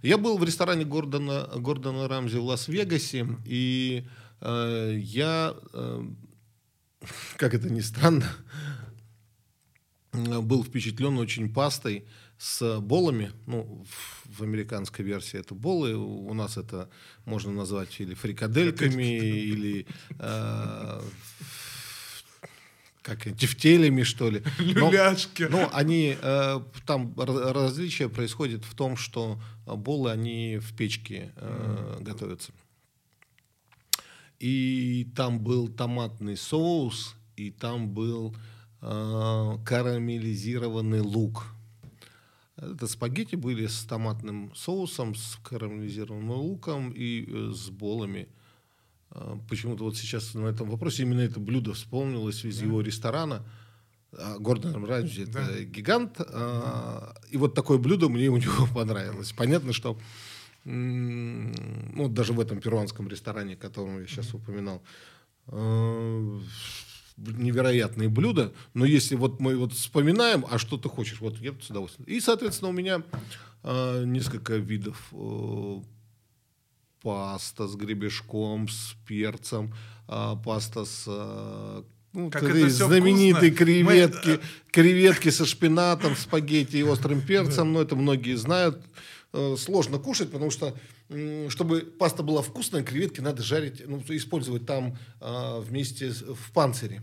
Я 0.02 0.18
был 0.18 0.36
в 0.38 0.44
ресторане 0.44 0.84
Гордона, 0.84 1.48
Гордона 1.56 2.06
Рамзи 2.06 2.36
в 2.36 2.44
Лас-Вегасе, 2.44 3.26
и 3.46 4.04
э, 4.42 4.94
я, 4.98 5.54
э, 5.72 6.04
как 7.36 7.54
это 7.54 7.70
ни 7.70 7.80
странно, 7.80 8.26
э, 10.12 10.40
был 10.40 10.62
впечатлен 10.64 11.18
очень 11.18 11.52
пастой 11.52 12.04
с 12.40 12.80
болами. 12.80 13.32
Ну, 13.46 13.84
в, 14.24 14.42
американской 14.42 15.04
версии 15.04 15.38
это 15.38 15.54
болы. 15.54 15.94
У 15.94 16.32
нас 16.32 16.56
это 16.56 16.88
можно 17.26 17.52
назвать 17.52 18.00
или 18.00 18.14
фрикадельками, 18.14 19.18
или 19.18 19.86
э, 20.18 21.02
как 23.02 23.24
тефтелями, 23.36 24.04
что 24.04 24.30
ли. 24.30 24.42
Но- 24.58 24.88
Люляшки. 24.90 25.48
ну, 25.50 25.68
они 25.74 26.16
э, 26.18 26.60
там 26.86 27.12
ра- 27.12 27.52
различие 27.52 28.08
происходит 28.08 28.64
в 28.64 28.74
том, 28.74 28.96
что 28.96 29.38
болы 29.66 30.10
они 30.10 30.56
в 30.56 30.74
печке 30.74 31.32
э, 31.36 31.98
готовятся. 32.00 32.52
И 34.38 35.06
там 35.14 35.40
был 35.40 35.68
томатный 35.68 36.38
соус, 36.38 37.14
и 37.36 37.50
там 37.50 37.90
был 37.90 38.34
э, 38.80 39.56
карамелизированный 39.66 41.00
лук. 41.00 41.44
Это 42.60 42.86
спагетти 42.86 43.36
были 43.36 43.66
с 43.66 43.84
томатным 43.84 44.52
соусом, 44.54 45.14
с 45.14 45.38
карамелизированным 45.42 46.30
луком 46.30 46.90
и 46.92 47.24
э, 47.26 47.52
с 47.54 47.70
болами. 47.70 48.28
А, 49.10 49.38
Почему-то 49.48 49.84
вот 49.84 49.96
сейчас 49.96 50.34
на 50.34 50.46
этом 50.46 50.68
вопросе 50.68 51.02
именно 51.04 51.20
это 51.20 51.40
блюдо 51.40 51.72
вспомнилось 51.72 52.44
из 52.44 52.60
его 52.60 52.82
ресторана. 52.82 53.42
А, 54.12 54.38
Гордон 54.38 54.84
Рамзи 54.84 55.22
это 55.22 55.32
Да. 55.32 55.60
гигант. 55.62 56.16
а, 56.20 57.14
И 57.30 57.38
вот 57.38 57.54
такое 57.54 57.78
блюдо 57.78 58.08
мне 58.10 58.28
у 58.28 58.36
него 58.36 58.66
понравилось. 58.74 59.32
Понятно, 59.32 59.72
что 59.72 59.98
ну, 60.64 62.08
даже 62.10 62.34
в 62.34 62.40
этом 62.40 62.60
перуанском 62.60 63.08
ресторане, 63.08 63.54
о 63.54 63.56
котором 63.56 63.98
я 64.00 64.06
сейчас 64.06 64.34
упоминал, 64.34 64.82
э, 65.46 66.40
невероятные 67.26 68.08
блюда, 68.08 68.52
но 68.74 68.84
если 68.84 69.14
вот 69.16 69.40
мы 69.40 69.56
вот 69.56 69.72
вспоминаем, 69.72 70.44
а 70.50 70.58
что 70.58 70.76
ты 70.78 70.88
хочешь, 70.88 71.20
вот 71.20 71.38
я 71.40 71.52
с 71.60 71.70
удовольствием. 71.70 72.06
И, 72.08 72.20
соответственно, 72.20 72.70
у 72.70 72.72
меня 72.72 73.02
э, 73.62 74.04
несколько 74.06 74.56
видов 74.56 75.08
э, 75.12 75.80
паста 77.02 77.66
с 77.66 77.74
гребешком, 77.76 78.68
с 78.68 78.94
перцем, 79.06 79.74
э, 80.08 80.34
паста 80.44 80.84
с 80.84 81.04
э, 81.06 81.82
ну, 82.12 82.30
Как 82.30 82.42
это 82.42 82.68
всё 82.68 82.86
знаменитые 82.88 83.50
вкусно. 83.52 83.64
креветки, 83.64 84.28
Мы- 84.28 84.40
креветки 84.72 85.28
со 85.30 85.46
шпинатом, 85.46 86.16
спагетти 86.16 86.76
и 86.78 86.82
острым 86.82 87.20
перцем, 87.20 87.72
но 87.72 87.82
это 87.82 87.96
многие 87.96 88.34
знают. 88.36 88.82
Э, 89.32 89.54
Сложно 89.58 89.98
кушать, 89.98 90.30
потому 90.32 90.50
что 90.50 90.74
чтобы 91.48 91.80
паста 91.80 92.22
была 92.22 92.40
вкусная, 92.42 92.82
креветки 92.82 93.20
надо 93.20 93.42
жарить, 93.42 93.82
ну, 93.86 94.02
использовать 94.08 94.66
там 94.66 94.96
а, 95.20 95.60
вместе 95.60 96.12
с- 96.12 96.22
в 96.22 96.52
панцире. 96.52 97.02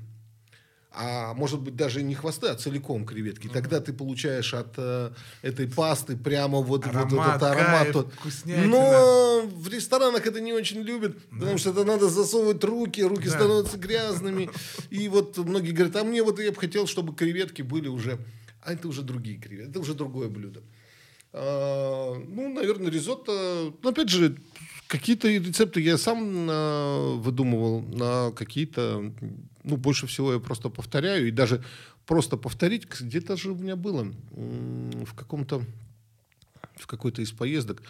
А 0.99 1.33
может 1.35 1.59
быть 1.61 1.75
даже 1.75 2.01
не 2.01 2.15
хвосты, 2.15 2.47
а 2.47 2.55
целиком 2.55 3.05
креветки. 3.05 3.47
Тогда 3.47 3.79
ты 3.81 3.93
получаешь 3.93 4.53
от 4.55 4.73
э, 4.77 5.11
этой 5.43 5.67
пасты 5.67 6.17
прямо 6.17 6.59
вот, 6.59 6.85
вот 6.87 6.95
Аромат, 6.95 7.35
этот 7.35 7.43
аромат. 7.43 7.81
кайф, 7.83 7.93
тот. 7.93 8.13
Но 8.45 9.43
в 9.45 9.67
ресторанах 9.67 10.25
это 10.25 10.39
не 10.41 10.53
очень 10.53 10.81
любят, 10.81 11.15
потому 11.29 11.59
что 11.59 11.69
это 11.69 11.83
надо 11.83 12.09
засовывать 12.09 12.63
руки, 12.63 13.01
руки 13.03 13.25
Да. 13.25 13.31
становятся 13.31 13.77
грязными. 13.77 14.49
И 14.89 15.07
вот 15.07 15.37
многие 15.37 15.71
говорят, 15.71 15.95
а 15.97 16.03
мне 16.03 16.23
вот 16.23 16.39
я 16.39 16.51
бы 16.51 16.57
хотел, 16.59 16.87
чтобы 16.87 17.13
креветки 17.13 17.61
были 17.61 17.89
уже... 17.89 18.17
А 18.63 18.73
это 18.73 18.87
уже 18.87 19.03
другие 19.03 19.37
креветки, 19.37 19.69
это 19.69 19.79
уже 19.79 19.93
другое 19.93 20.29
блюдо. 20.29 20.61
А, 20.61 20.63
ну, 21.33 22.53
наверное, 22.53 22.89
ризотто... 22.89 23.73
Ну, 23.81 23.89
опять 23.89 24.09
же, 24.09 24.37
какие-то 24.87 25.27
рецепты 25.27 25.81
я 25.81 25.97
сам 25.97 26.47
а, 26.49 27.15
выдумывал, 27.15 27.81
на 27.81 28.31
какие-то... 28.31 29.13
Ну, 29.63 29.77
больше 29.77 30.07
всего 30.07 30.33
я 30.33 30.39
просто 30.39 30.69
повторяю. 30.69 31.27
И 31.27 31.31
даже 31.31 31.63
просто 32.05 32.37
повторить, 32.37 32.87
где-то 32.87 33.35
же 33.37 33.51
у 33.51 33.55
меня 33.55 33.75
было 33.75 34.07
в 34.31 35.13
каком-то... 35.15 35.63
В 36.75 36.87
какой-то 36.87 37.21
из 37.21 37.31
поездок... 37.31 37.83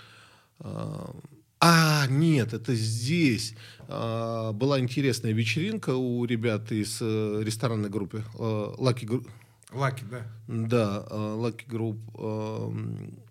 а, 0.59 1.15
а, 1.59 2.05
нет, 2.07 2.53
это 2.53 2.75
здесь. 2.75 3.55
А, 3.87 4.51
была 4.53 4.79
интересная 4.79 5.31
вечеринка 5.31 5.95
у 5.95 6.23
ребят 6.25 6.71
из 6.71 6.99
э, 7.01 7.41
ресторанной 7.43 7.89
группы 7.89 8.23
э, 8.35 8.37
Lucky 8.77 9.05
Gru- 9.05 9.27
Лаки, 9.73 10.03
да. 10.09 10.21
да, 10.47 11.05
э, 11.09 11.15
Lucky 11.15 11.67
Group. 11.67 11.97
эм, 12.15 13.26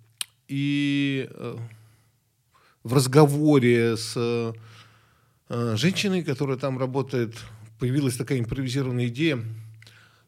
И 0.48 1.28
э, 1.30 1.56
в 2.84 2.94
разговоре 2.94 3.96
с 3.96 4.12
э, 4.16 4.52
женщиной, 5.76 6.22
которая 6.22 6.56
там 6.56 6.78
работает, 6.78 7.34
появилась 7.78 8.16
такая 8.16 8.38
импровизированная 8.38 9.08
идея 9.08 9.38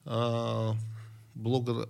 э, 0.04 0.72
блога, 1.34 1.72
э, 1.84 1.86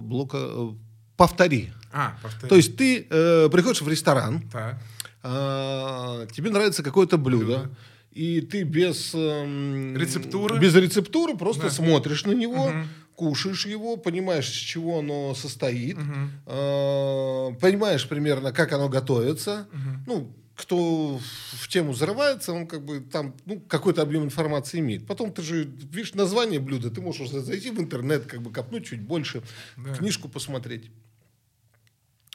блока 0.00 0.38
э, 0.40 0.68
«Повтори». 1.16 1.70
А, 1.92 2.16
повтори. 2.22 2.48
То 2.48 2.56
есть 2.56 2.76
ты 2.76 3.06
э, 3.08 3.48
приходишь 3.50 3.80
в 3.82 3.88
ресторан, 3.88 4.42
Так. 4.50 4.78
а, 5.22 6.26
тебе 6.26 6.50
нравится 6.50 6.82
какое-то 6.82 7.16
блюдо, 7.18 7.44
Блюдо. 7.44 7.70
и 8.12 8.40
ты 8.42 8.64
без 8.64 9.14
эм, 9.14 9.96
Рецептуры? 9.96 10.58
без 10.58 10.74
рецептуры 10.74 11.36
просто 11.36 11.62
Да. 11.64 11.70
смотришь 11.70 12.24
на 12.26 12.32
него, 12.32 12.68
Мгм. 12.70 12.88
Кушаешь 13.16 13.66
его, 13.66 13.96
понимаешь, 13.96 14.48
из 14.48 14.54
чего 14.56 14.98
оно 15.00 15.34
состоит, 15.34 15.96
Мгм. 15.96 16.30
а, 16.46 17.52
понимаешь 17.60 18.06
примерно, 18.08 18.52
как 18.52 18.72
оно 18.72 18.88
готовится. 18.88 19.66
Ну, 20.06 20.32
кто 20.54 21.20
в 21.52 21.68
тему 21.68 21.92
зарывается, 21.92 22.52
он 22.52 22.66
как 22.66 22.82
бы 22.84 23.00
там 23.00 23.34
ну, 23.44 23.60
какой-то 23.60 24.00
объем 24.02 24.24
информации 24.24 24.78
имеет. 24.80 25.06
Потом 25.06 25.30
ты 25.32 25.42
же 25.42 25.64
видишь 25.64 26.14
название 26.14 26.60
блюда, 26.60 26.90
ты 26.90 27.00
можешь 27.02 27.22
уже 27.22 27.40
зайти 27.40 27.70
в 27.70 27.78
интернет, 27.80 28.24
как 28.26 28.40
бы 28.42 28.50
копнуть 28.50 28.86
чуть 28.86 29.00
больше, 29.02 29.42
Да. 29.76 29.94
книжку 29.94 30.28
посмотреть. 30.28 30.90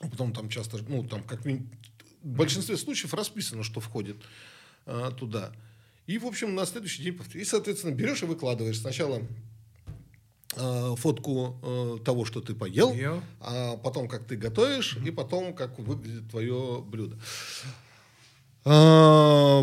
А 0.02 0.08
Потом 0.08 0.34
там 0.34 0.50
часто, 0.50 0.78
ну, 0.88 1.04
там 1.04 1.24
как 1.24 1.44
в 1.46 1.60
большинстве 2.24 2.78
случаев 2.78 3.14
расписано, 3.14 3.64
что 3.64 3.80
входит 3.80 4.18
а, 4.86 5.12
туда. 5.12 5.52
И, 6.08 6.18
в 6.20 6.26
общем, 6.26 6.54
на 6.56 6.66
следующий 6.66 7.04
день 7.04 7.14
повторяешь. 7.14 7.48
И, 7.48 7.50
соответственно, 7.50 7.92
берешь 7.94 8.22
и 8.22 8.26
выкладываешь 8.26 8.80
сначала 8.80 9.22
фотку 10.56 11.60
а, 11.64 11.98
того, 12.00 12.26
что 12.26 12.42
ты 12.42 12.54
поел, 12.54 12.94
Ел. 12.94 13.22
а 13.40 13.78
потом, 13.78 14.08
как 14.08 14.26
ты 14.26 14.36
готовишь, 14.36 14.98
и 14.98 15.12
потом, 15.12 15.54
как 15.54 15.80
выглядит 15.80 16.30
твое 16.30 16.84
блюдо. 16.86 17.18
А, 18.66 19.62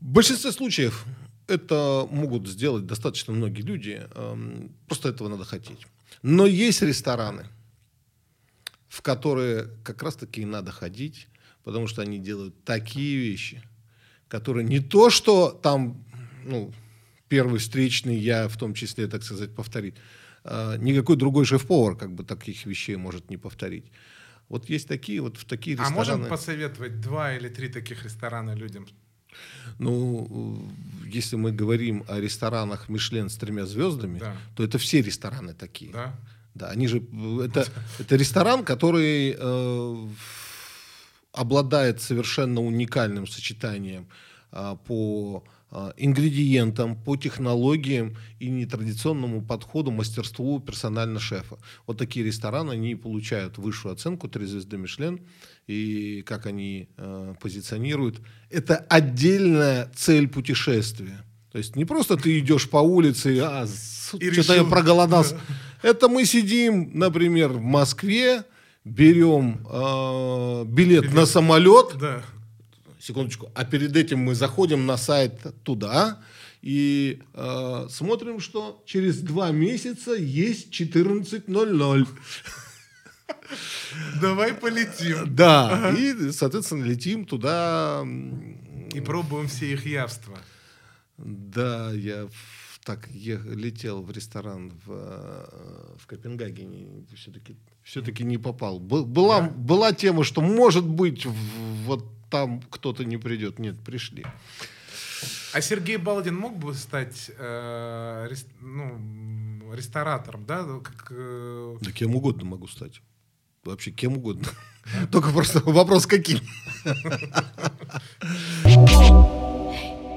В 0.00 0.04
большинстве 0.04 0.52
случаев 0.52 1.04
это 1.46 2.06
могут 2.10 2.48
сделать 2.48 2.86
достаточно 2.86 3.32
многие 3.32 3.62
люди. 3.62 4.06
эм, 4.14 4.70
Просто 4.86 5.10
этого 5.10 5.28
надо 5.28 5.44
хотеть. 5.44 5.86
Но 6.22 6.46
есть 6.46 6.82
рестораны, 6.82 7.46
в 8.88 9.02
которые 9.02 9.68
как 9.84 10.02
раз-таки 10.02 10.42
и 10.42 10.44
надо 10.46 10.72
ходить, 10.72 11.28
потому 11.62 11.86
что 11.86 12.02
они 12.02 12.18
делают 12.18 12.64
такие 12.64 13.18
вещи, 13.18 13.62
которые 14.28 14.66
не 14.66 14.80
то, 14.80 15.10
что 15.10 15.50
там, 15.50 16.02
ну, 16.44 16.72
первый 17.28 17.58
встречный 17.60 18.16
я 18.16 18.48
в 18.48 18.56
том 18.56 18.74
числе, 18.74 19.06
так 19.06 19.22
сказать, 19.22 19.54
повторит, 19.54 19.96
а, 20.44 20.76
никакой 20.76 21.16
другой 21.16 21.44
шеф-повар 21.44 21.96
как 21.96 22.14
бы 22.14 22.24
таких 22.24 22.66
вещей 22.66 22.96
может 22.96 23.30
не 23.30 23.36
повторить. 23.36 23.84
Вот 24.48 24.70
есть 24.70 24.88
такие, 24.88 25.20
вот 25.20 25.36
в 25.36 25.44
такие 25.44 25.76
А 25.76 25.80
рестораны. 25.80 25.96
можем 25.96 26.28
посоветовать 26.28 27.00
два 27.00 27.34
или 27.34 27.48
три 27.48 27.68
таких 27.68 28.04
ресторана 28.04 28.54
людям? 28.54 28.86
Ну, 29.78 30.64
э, 31.04 31.08
если 31.08 31.36
мы 31.36 31.52
говорим 31.52 32.04
о 32.08 32.18
ресторанах 32.18 32.88
Мишлен 32.88 33.28
с 33.28 33.36
тремя 33.36 33.66
звездами, 33.66 34.18
Да. 34.18 34.36
то 34.56 34.64
это 34.64 34.78
все 34.78 35.02
рестораны 35.02 35.52
такие. 35.52 35.92
Да? 35.92 36.14
Да, 36.54 36.70
они 36.70 36.88
же 36.88 36.98
э, 36.98 37.44
это, 37.44 37.66
это 37.98 38.16
ресторан, 38.16 38.64
который 38.64 39.36
э, 39.38 40.08
обладает 41.32 42.00
совершенно 42.00 42.60
уникальным 42.62 43.26
сочетанием 43.26 44.08
а, 44.50 44.76
по 44.76 45.44
а, 45.46 45.50
ингредиентам, 45.96 46.96
по 46.96 47.16
технологиям 47.16 48.16
и 48.38 48.48
нетрадиционному 48.48 49.42
подходу, 49.42 49.90
мастерству 49.90 50.60
персонально 50.60 51.20
шефа. 51.20 51.58
Вот 51.86 51.98
такие 51.98 52.24
рестораны, 52.24 52.72
они 52.72 52.94
получают 52.94 53.58
высшую 53.58 53.92
оценку, 53.92 54.28
три 54.28 54.46
звезды 54.46 54.78
Мишлен, 54.78 55.20
и 55.66 56.22
как 56.26 56.46
они 56.46 56.88
э, 56.96 57.34
позиционируют, 57.40 58.20
это 58.50 58.76
отдельная 58.88 59.92
цель 59.94 60.28
путешествия. 60.28 61.24
То 61.52 61.58
есть 61.58 61.76
не 61.76 61.84
просто 61.84 62.16
ты 62.16 62.38
идешь 62.38 62.68
по 62.68 62.78
улице, 62.78 63.38
а, 63.42 63.66
что-то 63.66 64.54
я 64.54 64.64
проголодался. 64.64 65.38
Это 65.82 66.08
мы 66.08 66.24
сидим, 66.24 66.90
например, 66.94 67.50
в 67.50 67.60
Москве, 67.60 68.44
берем 68.84 69.66
э, 69.70 70.64
билет, 70.66 71.12
на 71.12 71.26
самолет, 71.26 71.96
Да. 72.00 72.22
Секундочку, 73.08 73.50
а 73.54 73.64
перед 73.64 73.96
этим 73.96 74.18
мы 74.18 74.34
заходим 74.34 74.86
на 74.86 74.96
сайт 74.96 75.40
туда 75.64 76.18
и 76.62 77.22
э, 77.34 77.86
смотрим, 77.90 78.40
что 78.40 78.82
через 78.86 79.20
два 79.20 79.50
месяца 79.50 80.14
есть 80.14 80.80
14.00. 80.80 82.06
Давай 84.20 84.54
полетим. 84.54 85.34
Да, 85.34 85.94
и, 85.96 86.32
соответственно, 86.32 86.84
летим 86.84 87.24
туда. 87.24 88.04
И 88.94 89.00
пробуем 89.00 89.48
все 89.48 89.72
их 89.72 89.86
явства. 89.86 90.38
Да, 91.18 91.92
я 91.92 92.28
так 92.84 93.08
летел 93.10 94.02
в 94.02 94.10
ресторан 94.10 94.72
в, 94.84 94.90
э, 94.90 95.96
в 95.98 96.06
Копенгагене, 96.06 97.04
все-таки 97.14 97.56
все-таки 97.82 98.24
не 98.24 98.38
попал. 98.38 98.80
Был- 98.80 99.04
была, 99.06 99.42
была 99.42 99.92
тема, 99.92 100.24
что 100.24 100.40
может 100.40 100.84
быть 100.84 101.26
вот 101.86 102.04
там 102.30 102.62
кто-то 102.70 103.04
не 103.04 103.16
придет. 103.16 103.58
Нет, 103.58 103.78
пришли. 103.84 104.24
А 105.52 105.60
Сергей 105.60 105.96
Балдин 105.96 106.36
мог 106.36 106.56
бы 106.58 106.74
стать 106.74 107.30
э, 107.36 108.26
рес- 108.30 108.46
ну, 108.60 109.72
ресторатором, 109.74 110.44
да? 110.46 110.62
Ну, 110.62 110.80
Как, 110.80 111.06
э, 111.10 111.76
Да 111.80 111.90
кем 111.92 112.14
угодно 112.14 112.44
могу 112.44 112.68
стать. 112.68 113.00
Вообще 113.64 113.90
кем 113.90 114.16
угодно. 114.18 114.46
Только 115.10 115.30
просто 115.30 115.60
вопрос 115.60 116.06
каким. 116.06 116.38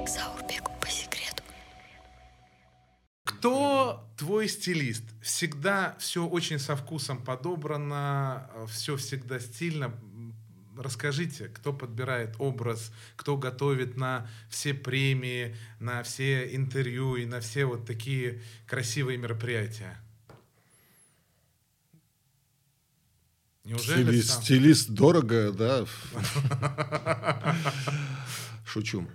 К 0.04 0.08
Заурбеку 0.08 0.72
по 0.80 0.86
секрету. 0.88 1.42
Кто 3.24 4.08
твой 4.16 4.48
стилист? 4.48 5.04
Всегда 5.22 5.96
все 5.98 6.26
очень 6.26 6.58
со 6.58 6.76
вкусом 6.76 7.22
подобрано, 7.22 8.48
все 8.68 8.96
всегда 8.96 9.40
стильно. 9.40 9.92
Расскажите, 10.82 11.48
кто 11.48 11.72
подбирает 11.72 12.34
образ, 12.38 12.92
кто 13.16 13.36
готовит 13.36 13.96
на 13.96 14.28
все 14.48 14.74
премии, 14.74 15.56
на 15.78 16.02
все 16.02 16.54
интервью 16.56 17.16
и 17.16 17.24
на 17.24 17.40
все 17.40 17.64
вот 17.64 17.86
такие 17.86 18.42
красивые 18.66 19.16
мероприятия? 19.18 19.96
Неужели 23.64 24.02
Стилист, 24.02 24.28
сам? 24.30 24.42
стилист 24.42 24.90
дорого, 24.90 25.52
да. 25.52 25.84
Шучу. 28.66 29.06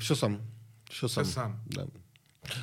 все 0.00 0.14
сам. 0.14 0.40
Все 0.90 1.08
сам. 1.08 1.24
сам. 1.26 1.60
Да. 1.66 1.86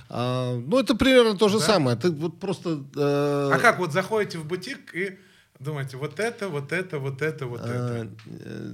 А, 0.09 0.55
ну, 0.57 0.79
это 0.79 0.95
примерно 0.95 1.37
то 1.37 1.49
же 1.49 1.59
Да? 1.59 1.65
самое. 1.65 1.97
Ты 1.97 2.09
вот 2.11 2.39
просто... 2.39 2.83
э, 2.95 3.49
А 3.53 3.59
как 3.59 3.77
вот 3.79 3.91
заходите 3.91 4.39
в 4.39 4.45
бутик 4.45 4.95
и 4.95 5.19
думаете, 5.63 5.97
вот 5.97 6.19
это, 6.19 6.49
вот 6.49 6.71
это, 6.71 6.99
вот 6.99 7.21
это, 7.21 7.45
вот 7.47 7.61
это. 7.61 8.07
э, 8.27 8.39
э, 8.45 8.73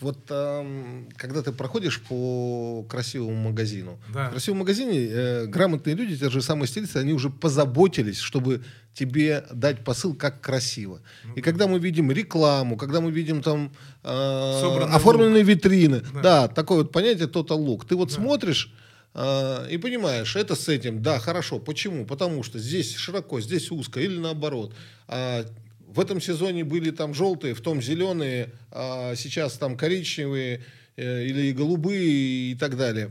Вот 0.00 0.18
ам, 0.30 1.08
когда 1.16 1.42
ты 1.42 1.52
проходишь 1.52 2.00
по 2.00 2.84
красивому 2.88 3.36
магазину, 3.50 3.98
Да. 4.14 4.28
в 4.28 4.30
красивом 4.30 4.58
магазине 4.60 4.96
э, 5.10 5.46
грамотные 5.46 5.94
люди, 5.96 6.16
те 6.16 6.30
же 6.30 6.40
самые 6.40 6.68
стилисты, 6.68 7.00
они 7.00 7.12
уже 7.12 7.28
позаботились, 7.30 8.18
чтобы 8.18 8.62
тебе 8.94 9.44
дать 9.52 9.84
посыл, 9.84 10.14
как 10.14 10.40
красиво. 10.40 11.00
Ну 11.24 11.34
И 11.36 11.42
когда 11.42 11.66
мы 11.66 11.78
видим 11.78 12.10
рекламу, 12.10 12.76
когда 12.76 13.00
мы 13.00 13.10
видим 13.12 13.42
там 13.42 13.70
э, 14.02 14.60
Собранный 14.60 14.94
оформленные 14.96 15.42
витрины, 15.42 16.00
Да. 16.14 16.22
да. 16.22 16.48
такое 16.48 16.78
вот 16.78 16.92
понятие 16.92 17.28
total 17.28 17.58
look. 17.64 17.86
Ты 17.86 17.94
вот 17.94 18.08
Да. 18.08 18.14
смотришь 18.14 18.72
э, 18.72 18.89
и 19.14 19.76
понимаешь, 19.78 20.36
это 20.36 20.54
с 20.54 20.68
этим, 20.68 21.02
да, 21.02 21.18
хорошо. 21.18 21.58
Почему? 21.58 22.06
Потому 22.06 22.42
что 22.42 22.58
здесь 22.58 22.94
широко, 22.94 23.40
здесь 23.40 23.70
узко, 23.70 24.00
или 24.00 24.16
наоборот. 24.16 24.74
А 25.08 25.44
в 25.88 25.98
этом 25.98 26.20
сезоне 26.20 26.64
были 26.64 26.90
там 26.90 27.14
желтые, 27.14 27.54
в 27.54 27.60
том 27.60 27.82
зеленые, 27.82 28.50
а 28.70 29.14
сейчас 29.16 29.54
там 29.54 29.76
коричневые 29.76 30.64
э, 30.96 31.24
или 31.24 31.52
голубые 31.52 32.52
и 32.52 32.54
так 32.54 32.76
далее. 32.76 33.10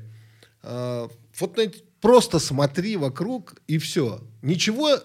А, 0.63 1.09
вот 1.37 1.59
просто 1.99 2.39
смотри 2.39 2.95
вокруг 2.95 3.55
и 3.67 3.77
все. 3.77 4.21
Ничего 4.41 4.99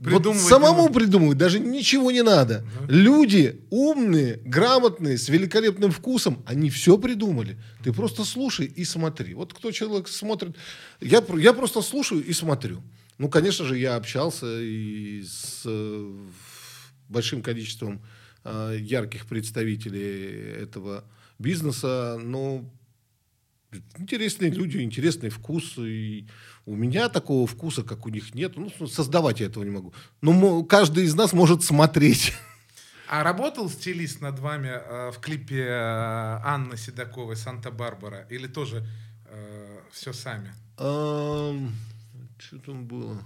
вот 0.00 0.22
Придумывать 0.22 0.48
самому 0.48 0.88
не 0.88 0.94
придумывать 0.94 1.36
даже 1.36 1.58
ничего 1.58 2.10
не 2.10 2.22
надо. 2.22 2.64
Люди 2.88 3.60
умные, 3.68 4.40
грамотные, 4.46 5.18
с 5.18 5.28
великолепным 5.28 5.90
вкусом, 5.90 6.42
они 6.46 6.70
все 6.70 6.96
придумали. 6.96 7.58
Ты 7.84 7.92
просто 7.92 8.24
слушай 8.24 8.64
и 8.64 8.84
смотри. 8.84 9.34
Вот 9.34 9.52
кто 9.52 9.70
человек 9.70 10.08
смотрит, 10.08 10.56
я, 11.02 11.22
я 11.36 11.52
просто 11.52 11.82
слушаю 11.82 12.24
и 12.24 12.32
смотрю. 12.32 12.82
Ну, 13.18 13.28
конечно 13.28 13.66
же, 13.66 13.76
я 13.76 13.96
общался 13.96 14.46
и 14.62 15.22
с 15.22 15.64
э, 15.66 16.16
большим 17.10 17.42
количеством 17.42 18.00
э, 18.44 18.78
ярких 18.80 19.26
представителей 19.26 20.62
этого 20.62 21.04
бизнеса, 21.38 22.18
но 22.18 22.64
интересные 23.98 24.50
люди, 24.50 24.78
интересный 24.78 25.28
вкус. 25.28 25.76
И 25.76 26.26
у 26.66 26.76
меня 26.76 27.08
такого 27.08 27.46
вкуса, 27.46 27.82
как 27.82 28.06
у 28.06 28.08
них, 28.08 28.34
нет. 28.34 28.56
Ну, 28.56 28.70
создавать 28.86 29.40
я 29.40 29.46
этого 29.46 29.64
не 29.64 29.70
могу. 29.70 29.92
Но 30.20 30.62
каждый 30.64 31.04
из 31.04 31.14
нас 31.14 31.32
может 31.32 31.62
смотреть. 31.62 32.32
А 33.08 33.24
работал 33.24 33.68
стилист 33.68 34.20
над 34.20 34.38
вами 34.38 34.68
э, 34.68 35.10
в 35.10 35.18
клипе 35.18 35.64
э, 35.64 36.40
Анны 36.44 36.76
Седоковой 36.76 37.36
«Санта-Барбара» 37.36 38.26
или 38.30 38.46
тоже 38.46 38.86
все 39.92 40.12
сами? 40.12 40.52
Что 40.76 42.58
там 42.64 42.86
было? 42.86 43.18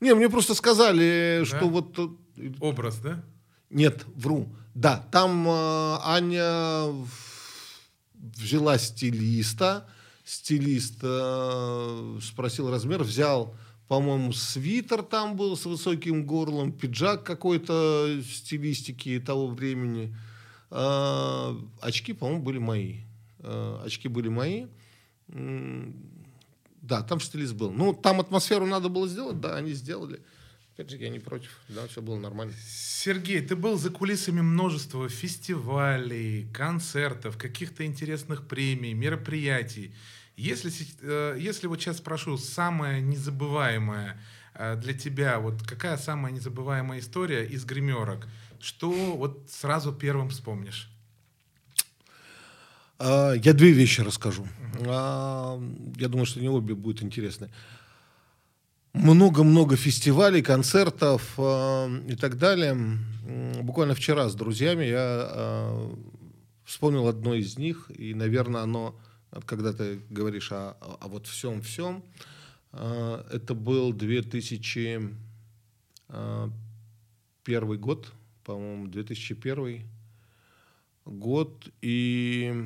Не, 0.00 0.14
мне 0.14 0.28
просто 0.28 0.54
сказали, 0.54 1.42
что 1.44 1.68
вот... 1.68 1.98
э, 2.36 2.52
Образ, 2.60 2.98
да? 2.98 3.22
Нет, 3.68 4.04
вру. 4.14 4.48
Да, 4.74 5.04
там 5.10 5.46
э, 5.46 5.98
Аня 6.02 6.86
взяла 8.14 8.78
стилиста. 8.78 9.88
Стилист 10.30 11.00
э, 11.02 12.18
спросил 12.22 12.70
размер, 12.70 13.02
взял, 13.02 13.56
по-моему, 13.88 14.32
свитер 14.32 15.02
там 15.02 15.34
был 15.34 15.56
с 15.56 15.64
высоким 15.64 16.24
горлом, 16.24 16.70
пиджак 16.70 17.24
какой-то 17.24 18.20
стилистики 18.22 19.18
того 19.18 19.48
времени. 19.48 20.16
Э, 20.70 21.56
очки, 21.80 22.12
по-моему, 22.12 22.44
были 22.44 22.58
мои. 22.58 22.98
Э, 23.40 23.82
очки 23.84 24.06
были 24.06 24.28
мои. 24.28 24.66
Да, 25.26 27.02
там 27.02 27.18
стилист 27.18 27.54
был. 27.54 27.72
Ну, 27.72 27.92
там 27.92 28.20
атмосферу 28.20 28.66
надо 28.66 28.88
было 28.88 29.08
сделать, 29.08 29.40
да, 29.40 29.56
они 29.56 29.72
сделали. 29.72 30.20
Опять 30.74 30.90
же, 30.90 30.96
я 30.98 31.08
не 31.08 31.18
против, 31.18 31.50
да, 31.68 31.88
все 31.88 32.00
было 32.02 32.20
нормально. 32.20 32.54
Сергей, 32.64 33.40
ты 33.40 33.56
был 33.56 33.76
за 33.76 33.90
кулисами 33.90 34.42
множества 34.42 35.08
фестивалей, 35.08 36.46
концертов, 36.52 37.36
каких-то 37.36 37.84
интересных 37.84 38.46
премий, 38.46 38.92
мероприятий. 38.92 39.92
Если, 40.40 40.72
э, 41.02 41.36
если 41.38 41.66
вот 41.66 41.80
сейчас 41.80 41.98
спрошу, 41.98 42.38
самое 42.38 43.02
незабываемое 43.02 44.18
э, 44.54 44.76
для 44.76 44.94
тебя, 44.94 45.38
вот 45.38 45.62
какая 45.62 45.98
самая 45.98 46.32
незабываемая 46.32 47.00
история 47.00 47.44
из 47.44 47.66
гримерок? 47.66 48.26
Что 48.58 48.90
вот 48.90 49.50
сразу 49.50 49.92
первым 49.92 50.30
вспомнишь? 50.30 50.90
А, 52.98 53.32
Я 53.34 53.52
две 53.52 53.72
вещи 53.72 54.00
расскажу. 54.00 54.46
А, 54.86 55.60
Я 55.96 56.08
думаю, 56.08 56.24
что 56.24 56.40
не 56.40 56.48
обе 56.48 56.74
будут 56.74 57.02
интересны. 57.02 57.50
Много-много 58.94 59.76
фестивалей, 59.76 60.40
концертов 60.40 61.34
а, 61.36 61.86
и 62.08 62.16
так 62.16 62.38
далее. 62.38 62.78
Буквально 63.60 63.94
вчера 63.94 64.26
с 64.30 64.34
друзьями 64.34 64.86
я 64.86 65.76
вспомнил 66.64 67.08
одно 67.08 67.34
из 67.34 67.58
них, 67.58 67.90
и, 67.94 68.14
наверное, 68.14 68.62
оно, 68.62 68.94
когда 69.46 69.72
ты 69.72 70.00
говоришь 70.10 70.50
о, 70.52 70.76
о- 70.80 71.08
вот 71.08 71.26
всем-всем, 71.26 72.02
а, 72.72 73.26
это 73.30 73.54
был 73.54 73.92
2001 73.92 75.16
год, 77.78 78.12
по-моему, 78.44 78.88
2001 78.88 79.84
год, 81.04 81.68
и 81.80 82.64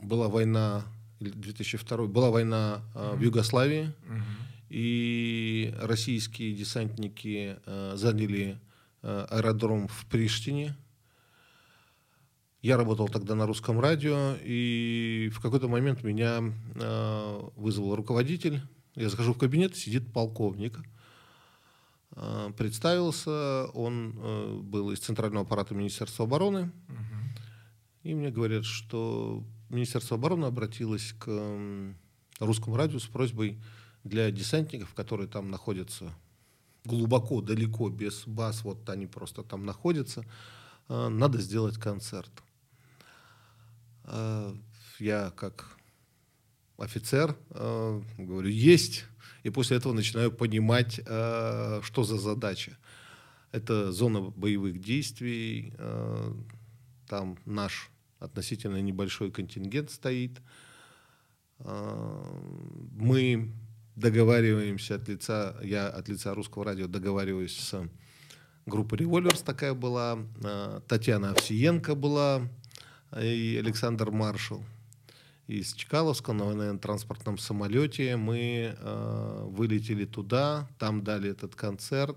была 0.00 0.28
война, 0.28 0.84
или 1.20 1.30
2002, 1.30 2.06
была 2.06 2.30
война 2.30 2.82
а, 2.94 3.14
в 3.14 3.20
Югославии, 3.22 3.92
и 4.68 5.74
российские 5.80 6.52
десантники 6.54 7.56
заняли 7.94 8.58
аэродром 9.02 9.88
в 9.88 10.04
Приштине. 10.06 10.76
Я 12.60 12.76
работал 12.76 13.08
тогда 13.08 13.36
на 13.36 13.46
русском 13.46 13.78
радио, 13.78 14.34
и 14.42 15.30
в 15.32 15.40
какой-то 15.40 15.68
момент 15.68 16.02
меня 16.02 16.42
а, 16.74 17.50
вызвал 17.54 17.94
руководитель. 17.94 18.60
Я 18.96 19.08
захожу 19.08 19.32
в 19.32 19.38
кабинет, 19.38 19.76
сидит 19.76 20.12
полковник. 20.12 20.80
А, 22.12 22.50
Представился, 22.50 23.66
он 23.74 24.12
э, 24.16 24.60
был 24.60 24.90
из 24.90 24.98
Центрального 24.98 25.46
аппарата 25.46 25.72
Министерства 25.72 26.24
обороны. 26.24 26.72
И 28.02 28.12
мне 28.12 28.30
говорят, 28.30 28.64
что 28.64 29.44
Министерство 29.68 30.16
обороны 30.16 30.46
обратилось 30.46 31.14
к 31.16 31.28
м, 31.28 31.96
русскому 32.40 32.76
радио 32.76 32.98
с 32.98 33.06
просьбой 33.06 33.62
для 34.02 34.32
десантников, 34.32 34.94
которые 34.94 35.28
там 35.28 35.50
находятся 35.50 36.12
глубоко, 36.84 37.40
далеко, 37.40 37.88
без 37.88 38.26
баз, 38.26 38.64
вот 38.64 38.88
они 38.88 39.06
просто 39.06 39.44
там 39.44 39.64
находятся, 39.64 40.24
э, 40.88 41.08
надо 41.08 41.38
сделать 41.38 41.76
концерт. 41.76 42.32
Э, 44.08 44.54
Я 44.98 45.30
как 45.36 45.76
офицер 46.76 47.36
э, 47.50 48.02
говорю, 48.18 48.48
есть. 48.48 49.04
И 49.44 49.50
после 49.50 49.76
этого 49.76 49.92
начинаю 49.92 50.32
понимать, 50.32 51.00
э, 51.04 51.80
что 51.82 52.04
за 52.04 52.18
задача. 52.18 52.76
Это 53.52 53.92
зона 53.92 54.20
боевых 54.20 54.78
действий, 54.78 55.72
там 57.08 57.38
наш 57.46 57.90
относительно 58.18 58.82
небольшой 58.82 59.30
контингент 59.30 59.90
стоит. 59.90 60.42
Мы 61.58 63.54
договариваемся 63.96 64.96
от 64.96 65.08
лица, 65.08 65.56
я 65.62 65.88
от 65.88 66.10
лица 66.10 66.34
русского 66.34 66.66
радио 66.66 66.88
договариваюсь 66.88 67.58
с 67.58 67.88
группой 68.66 68.98
«Револьверс» 68.98 69.40
такая 69.40 69.72
была, 69.72 70.18
Татьяна 70.86 71.30
Овсиенко 71.30 71.94
была 71.94 72.50
и 73.16 73.56
Александр 73.56 74.10
Маршал. 74.10 74.62
Из 75.46 75.72
Чкаловска 75.72 76.32
на 76.34 76.44
военно-транспортном 76.44 77.38
самолете 77.38 78.16
мы 78.16 78.76
э, 78.78 79.44
вылетели 79.48 80.04
туда, 80.04 80.68
там 80.78 81.02
дали 81.02 81.30
этот 81.30 81.54
концерт. 81.54 82.16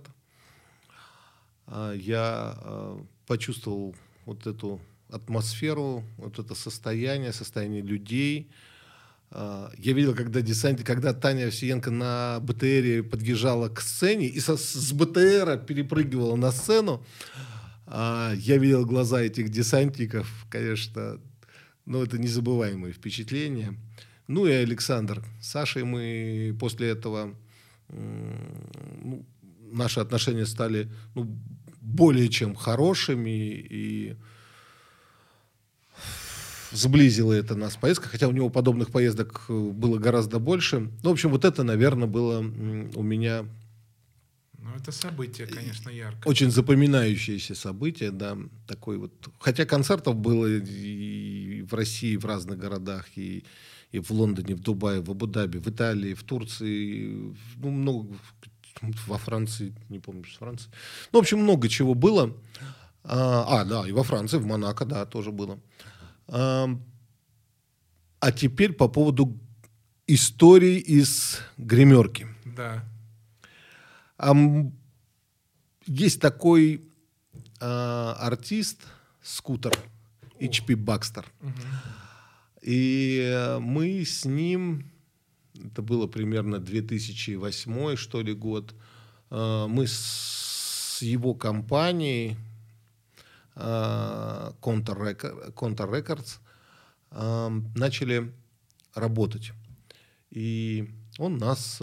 А, 1.68 1.94
я 1.94 2.56
э, 2.62 3.00
почувствовал 3.28 3.96
вот 4.26 4.46
эту 4.48 4.82
атмосферу, 5.10 6.04
вот 6.18 6.40
это 6.40 6.56
состояние, 6.56 7.32
состояние 7.32 7.82
людей. 7.82 8.50
А, 9.30 9.72
Я 9.78 9.94
видел, 9.94 10.14
когда 10.14 10.42
десант, 10.42 10.84
когда 10.84 11.14
Таня 11.14 11.48
Овсиенко 11.48 11.90
на 11.90 12.40
БТРе 12.42 13.02
подъезжала 13.02 13.70
к 13.70 13.80
сцене 13.80 14.28
и 14.28 14.42
со- 14.42 14.58
с 14.58 14.92
БТРа 14.92 15.56
перепрыгивала 15.56 16.36
на 16.36 16.52
сцену. 16.52 17.02
А, 17.94 18.34
Я 18.36 18.58
видел 18.58 18.86
глаза 18.86 19.22
этих 19.22 19.50
десантников, 19.50 20.46
конечно, 20.50 21.20
ну, 21.86 22.02
это 22.02 22.18
незабываемые 22.18 22.94
впечатления. 22.94 23.78
Ну 24.28 24.46
и 24.46 24.52
Александр. 24.52 25.24
С 25.42 25.50
Сашей 25.50 25.84
мы 25.84 26.56
после 26.58 26.90
этого 26.90 27.36
ну, 27.90 29.26
наши 29.72 30.00
отношения 30.00 30.46
стали 30.46 30.90
ну, 31.16 31.38
более 31.82 32.30
чем 32.30 32.56
хорошими. 32.56 33.30
И 33.70 34.16
сблизило 36.72 37.34
это 37.34 37.56
нас 37.56 37.76
поездка, 37.76 38.08
хотя 38.08 38.30
у 38.30 38.32
него 38.32 38.50
подобных 38.50 38.92
поездок 38.92 39.44
э, 39.50 39.54
было 39.54 39.98
гораздо 39.98 40.40
больше. 40.40 40.80
Ну, 41.04 41.10
в 41.10 41.14
общем, 41.14 41.30
вот 41.32 41.44
это, 41.44 41.64
наверное, 41.64 42.08
было 42.08 42.40
у 42.40 43.04
меня 43.04 43.46
Ну, 44.72 44.78
это 44.78 44.92
событие, 44.92 45.48
конечно, 45.48 45.90
яркое. 45.90 46.30
очень 46.30 46.52
запоминающееся 46.52 47.56
событие, 47.56 48.12
да, 48.12 48.38
такой 48.68 48.98
вот. 48.98 49.12
Хотя 49.40 49.66
концертов 49.66 50.16
было 50.16 50.48
и 50.48 51.62
в 51.64 51.74
России, 51.74 52.16
в 52.16 52.26
разных 52.26 52.58
городах, 52.58 53.06
и, 53.16 53.44
и 53.92 54.00
в 54.00 54.12
Лондоне, 54.12 54.56
в 54.56 54.60
Дубае, 54.62 55.02
в 55.02 55.12
Абу-Даби, 55.12 55.58
в 55.58 55.68
Италии, 55.68 56.14
в 56.14 56.24
Турции, 56.24 57.36
ну, 57.58 57.70
много, 57.70 58.16
во 59.08 59.18
Франции, 59.18 59.74
не 59.90 60.00
помню, 60.00 60.26
с 60.26 60.38
Франции. 60.38 60.70
Ну, 61.12 61.20
в 61.20 61.22
общем, 61.22 61.40
много 61.40 61.68
чего 61.68 61.94
было. 61.94 62.34
А, 63.04 63.62
а, 63.62 63.66
да, 63.66 63.88
и 63.88 63.92
во 63.92 64.04
Франции, 64.04 64.38
в 64.38 64.46
Монако, 64.46 64.86
да, 64.86 65.06
тоже 65.06 65.32
было. 65.32 65.60
А, 66.28 66.70
а 68.20 68.32
теперь 68.32 68.74
по 68.74 68.88
поводу 68.88 69.38
истории 70.08 70.78
из 70.78 71.40
гримерки. 71.58 72.28
Да. 72.46 72.86
Есть 75.86 76.22
такой 76.22 76.82
а, 77.60 78.16
артист, 78.20 78.88
скутер, 79.22 79.78
HP 80.40 80.76
Бакстер. 80.76 81.26
И 82.62 83.20
э, 83.24 83.58
мы 83.60 84.04
с 84.06 84.26
ним, 84.26 84.92
это 85.56 85.82
было 85.82 86.06
примерно 86.06 86.60
2008 86.60 87.96
что 87.96 88.22
ли 88.22 88.34
год, 88.34 88.76
э, 89.32 89.66
мы 89.68 89.88
с 89.88 91.00
его 91.02 91.34
компанией 91.34 92.38
э, 93.56 94.52
Counter 94.62 95.16
Reco- 95.16 95.54
Counter 95.54 95.90
Records 95.90 96.40
начали 97.76 98.32
работать. 98.94 99.52
И 100.30 100.90
он 101.18 101.38
нас 101.38 101.82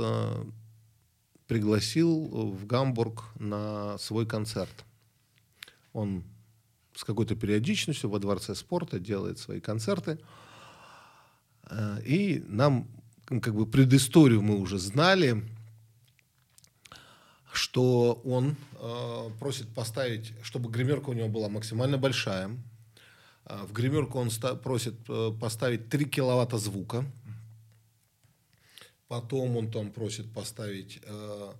пригласил 1.48 2.26
в 2.52 2.66
Гамбург 2.66 3.24
на 3.38 3.96
свой 3.98 4.26
концерт. 4.26 4.84
Он 5.92 6.22
с 6.94 7.04
какой-то 7.04 7.34
периодичностью 7.34 8.10
во 8.10 8.18
Дворце 8.18 8.54
спорта 8.54 9.00
делает 9.00 9.38
свои 9.38 9.60
концерты. 9.60 10.18
Э, 11.70 12.00
И 12.04 12.44
нам, 12.48 12.86
как 13.26 13.54
бы, 13.54 13.66
предысторию 13.66 14.42
мы 14.42 14.58
уже 14.58 14.78
знали, 14.78 15.42
что 17.52 18.20
он 18.24 18.56
э, 18.78 19.30
просит 19.40 19.68
поставить, 19.74 20.32
чтобы 20.42 20.70
гримерка 20.70 21.10
у 21.10 21.14
него 21.14 21.28
была 21.28 21.48
максимально 21.48 21.96
большая. 21.98 22.50
А 23.44 23.64
В 23.64 23.72
гримерку 23.72 24.18
он 24.18 24.30
ста- 24.30 24.54
просит 24.54 24.94
э, 25.08 25.32
поставить 25.40 25.88
3 25.88 26.04
киловатта 26.04 26.58
звука. 26.58 27.04
Потом 29.08 29.56
он 29.56 29.70
там 29.70 29.90
просит 29.90 30.32
поставить 30.32 31.00
э, 31.02 31.52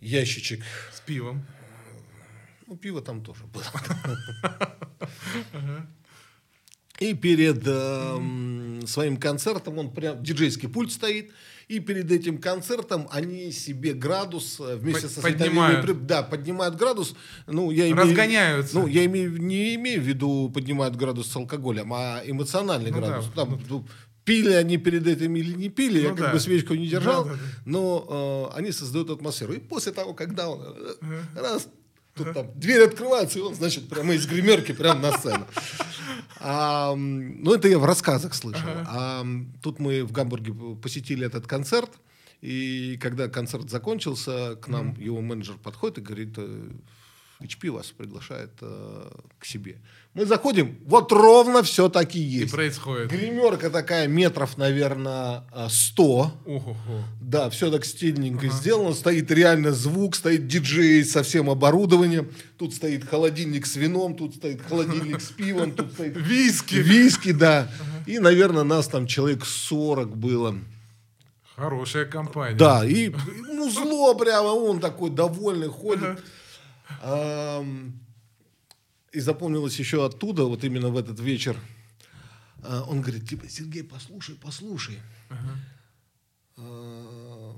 ящичек. 0.00 0.62
С 0.92 1.00
пивом. 1.00 1.44
Ну, 2.66 2.76
пиво 2.76 3.00
там 3.00 3.24
тоже 3.24 3.44
было. 3.44 3.64
И 7.00 7.12
перед 7.12 7.66
эм, 7.66 8.86
своим 8.86 9.16
концертом 9.16 9.78
он 9.78 9.92
прям 9.92 10.22
диджейский 10.22 10.68
пульт 10.68 10.92
стоит, 10.92 11.32
и 11.66 11.80
перед 11.80 12.10
этим 12.12 12.38
концертом 12.38 13.08
они 13.10 13.50
себе 13.50 13.94
градус 13.94 14.60
э, 14.60 14.76
вместе 14.76 15.08
со 15.08 15.20
поднимают. 15.20 15.78
световыми 15.80 16.06
да, 16.06 16.22
поднимают 16.22 16.76
градус. 16.76 17.16
Ну, 17.48 17.72
я 17.72 17.86
имею, 17.90 17.96
Разгоняются. 17.96 18.78
Ну, 18.78 18.86
я 18.86 19.04
имею, 19.06 19.42
не 19.42 19.74
имею 19.74 20.00
в 20.00 20.04
виду 20.04 20.50
поднимают 20.54 20.94
градус 20.94 21.32
с 21.32 21.36
алкоголем, 21.36 21.92
а 21.92 22.22
эмоциональный 22.24 22.92
Ну 22.92 23.00
да, 23.00 23.08
градус. 23.08 23.30
Там, 23.34 23.60
ну, 23.68 23.84
пили 24.24 24.52
они 24.52 24.78
перед 24.78 25.06
этим 25.06 25.36
или 25.36 25.52
не 25.54 25.68
пили, 25.68 26.00
я 26.00 26.10
Ну 26.10 26.16
как 26.16 26.26
да. 26.26 26.32
бы 26.32 26.40
свечку 26.40 26.74
не 26.74 26.86
держал, 26.88 27.24
Да, 27.24 27.30
да, 27.30 27.36
да. 27.36 27.42
но 27.64 28.50
э, 28.54 28.58
они 28.58 28.72
создают 28.72 29.10
атмосферу. 29.10 29.52
И 29.54 29.58
после 29.58 29.92
того, 29.92 30.14
когда 30.14 30.48
он 30.48 30.60
э, 30.62 30.94
раз 31.34 31.68
Тут 32.16 32.32
там 32.32 32.46
дверь 32.54 32.82
открывается, 32.84 33.40
и 33.40 33.42
он, 33.42 33.56
значит, 33.56 33.88
прямо 33.88 34.14
из 34.14 34.24
гримерки 34.26 34.70
прямо 34.70 35.00
на 35.00 35.18
сцену. 35.18 35.46
А, 36.38 36.94
ну, 36.94 37.52
это 37.54 37.66
я 37.66 37.76
в 37.78 37.84
рассказах 37.84 38.34
слышал. 38.34 38.68
А 38.86 39.22
м, 39.22 39.52
тут 39.62 39.80
мы 39.80 40.04
в 40.04 40.12
Гамбурге 40.12 40.54
посетили 40.80 41.26
этот 41.26 41.48
концерт, 41.48 41.90
и 42.40 42.98
когда 43.02 43.28
концерт 43.28 43.68
закончился, 43.68 44.54
к 44.62 44.68
нам 44.68 44.94
его 45.00 45.20
менеджер 45.20 45.56
подходит 45.60 45.98
и 45.98 46.00
говорит, 46.02 46.34
э, 46.36 46.70
HP 47.44 47.70
вас 47.70 47.86
приглашает 47.88 48.50
э, 48.62 49.10
к 49.38 49.44
себе. 49.44 49.76
Мы 50.14 50.26
заходим, 50.26 50.78
вот 50.86 51.10
ровно 51.12 51.62
все 51.62 51.88
таки 51.88 52.18
И 52.18 52.40
есть. 52.40 52.52
происходит. 52.52 53.10
Гримерка 53.10 53.68
такая 53.68 54.06
метров, 54.06 54.56
наверное, 54.56 55.42
100. 55.68 56.32
Уху-ху. 56.46 56.76
Да, 57.20 57.50
все 57.50 57.70
так 57.70 57.84
стильненько 57.84 58.48
сделано. 58.48 58.94
Стоит 58.94 59.30
реально 59.30 59.72
звук, 59.72 60.14
стоит 60.14 60.46
диджей 60.46 61.04
со 61.04 61.22
всем 61.22 61.50
оборудованием. 61.50 62.30
Тут 62.58 62.74
стоит 62.74 63.04
холодильник 63.08 63.66
с 63.66 63.76
вином, 63.76 64.14
тут 64.16 64.36
стоит 64.36 64.62
холодильник 64.62 65.20
с 65.20 65.30
пивом, 65.32 65.72
тут 65.72 65.92
стоит 65.92 66.16
Виски. 66.16 66.76
виски, 66.76 67.32
да. 67.32 67.68
И, 68.06 68.18
наверное, 68.20 68.62
нас 68.64 68.86
там 68.88 69.06
человек 69.06 69.44
40 69.44 70.16
было. 70.16 70.56
Хорошая 71.56 72.04
компания. 72.04 72.56
Да, 72.56 72.84
и 72.84 73.12
ну 73.52 73.70
зло 73.70 74.14
прямо, 74.14 74.48
он 74.48 74.80
такой 74.80 75.10
довольный 75.10 75.68
ходит. 75.68 76.04
Ам, 76.04 76.18
И 79.12 79.20
запомнилось 79.20 79.78
еще 79.78 80.04
оттуда, 80.04 80.44
вот 80.44 80.64
именно 80.64 80.88
в 80.88 80.96
этот 80.96 81.20
вечер, 81.20 81.56
а, 82.64 82.82
он 82.82 83.00
говорит, 83.00 83.28
типа, 83.28 83.48
Сергей, 83.48 83.84
послушай, 83.84 84.36
послушай. 84.40 84.98
А, 86.56 87.56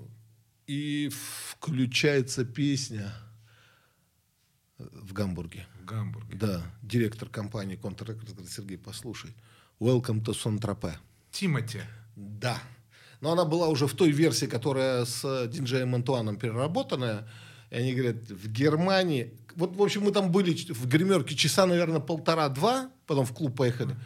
И 0.66 1.10
включается 1.10 2.44
песня 2.44 3.12
в 4.78 5.12
Гамбурге. 5.12 5.66
В 5.80 5.84
Гамбурге. 5.86 6.36
Да, 6.36 6.62
директор 6.82 7.28
компании 7.28 7.78
Records 7.78 8.34
говорит, 8.34 8.50
Сергей, 8.50 8.78
послушай, 8.78 9.34
Welcome 9.80 10.24
to 10.24 10.34
Сон-Тропе. 10.34 10.98
Тимати. 11.30 11.80
Да. 12.16 12.62
Но 13.20 13.32
она 13.32 13.44
была 13.44 13.68
уже 13.68 13.86
в 13.86 13.94
той 13.94 14.10
версии, 14.10 14.46
которая 14.46 15.04
с 15.04 15.46
диджеем 15.48 15.94
Антуаном 15.94 16.36
переработанная. 16.36 17.28
И 17.70 17.76
они 17.76 17.94
говорят, 17.94 18.16
в 18.28 18.50
Германии... 18.50 19.32
Вот, 19.56 19.74
в 19.74 19.82
общем, 19.82 20.02
мы 20.02 20.12
там 20.12 20.30
были 20.30 20.54
в 20.72 20.86
гримерке 20.86 21.34
часа, 21.34 21.64
наверное, 21.66 22.00
полтора-два, 22.00 22.90
потом 23.06 23.24
в 23.24 23.32
клуб 23.32 23.56
поехали. 23.56 23.96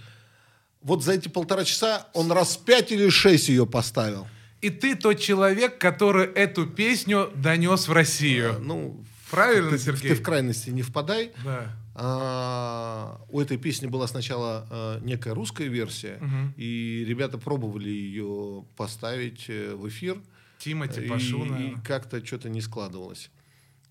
Вот 0.80 1.02
за 1.04 1.12
эти 1.14 1.28
полтора 1.28 1.64
часа 1.64 2.06
он 2.14 2.30
раз 2.32 2.56
пять 2.56 2.92
или 2.92 3.08
шесть 3.08 3.48
ее 3.48 3.66
поставил. 3.66 4.26
И 4.60 4.70
ты 4.70 4.94
тот 4.94 5.18
человек, 5.18 5.76
который 5.78 6.26
эту 6.26 6.66
песню 6.66 7.30
донес 7.34 7.88
в 7.88 7.92
Россию. 7.92 8.60
Ну, 8.60 9.04
Правильно, 9.30 9.70
ты, 9.70 9.78
Сергей? 9.78 10.10
ты 10.10 10.14
в 10.14 10.22
крайности 10.22 10.70
не 10.70 10.82
впадай. 10.82 11.32
Да. 11.44 11.76
А, 11.94 13.20
у 13.30 13.40
этой 13.40 13.56
песни 13.56 13.86
была 13.86 14.06
сначала 14.06 14.66
а, 14.70 15.00
некая 15.00 15.34
русская 15.34 15.66
версия, 15.68 16.18
Мгм. 16.20 16.54
и 16.56 17.04
ребята 17.06 17.38
пробовали 17.38 17.88
ее 17.88 18.64
поставить 18.76 19.46
э, 19.48 19.74
в 19.74 19.88
эфир. 19.88 20.18
Тимати, 20.58 21.00
И- 21.00 21.08
Пашу, 21.08 21.44
и, 21.44 21.48
наверное. 21.48 21.80
как-то 21.82 22.24
что-то 22.24 22.48
не 22.48 22.60
складывалось. 22.60 23.30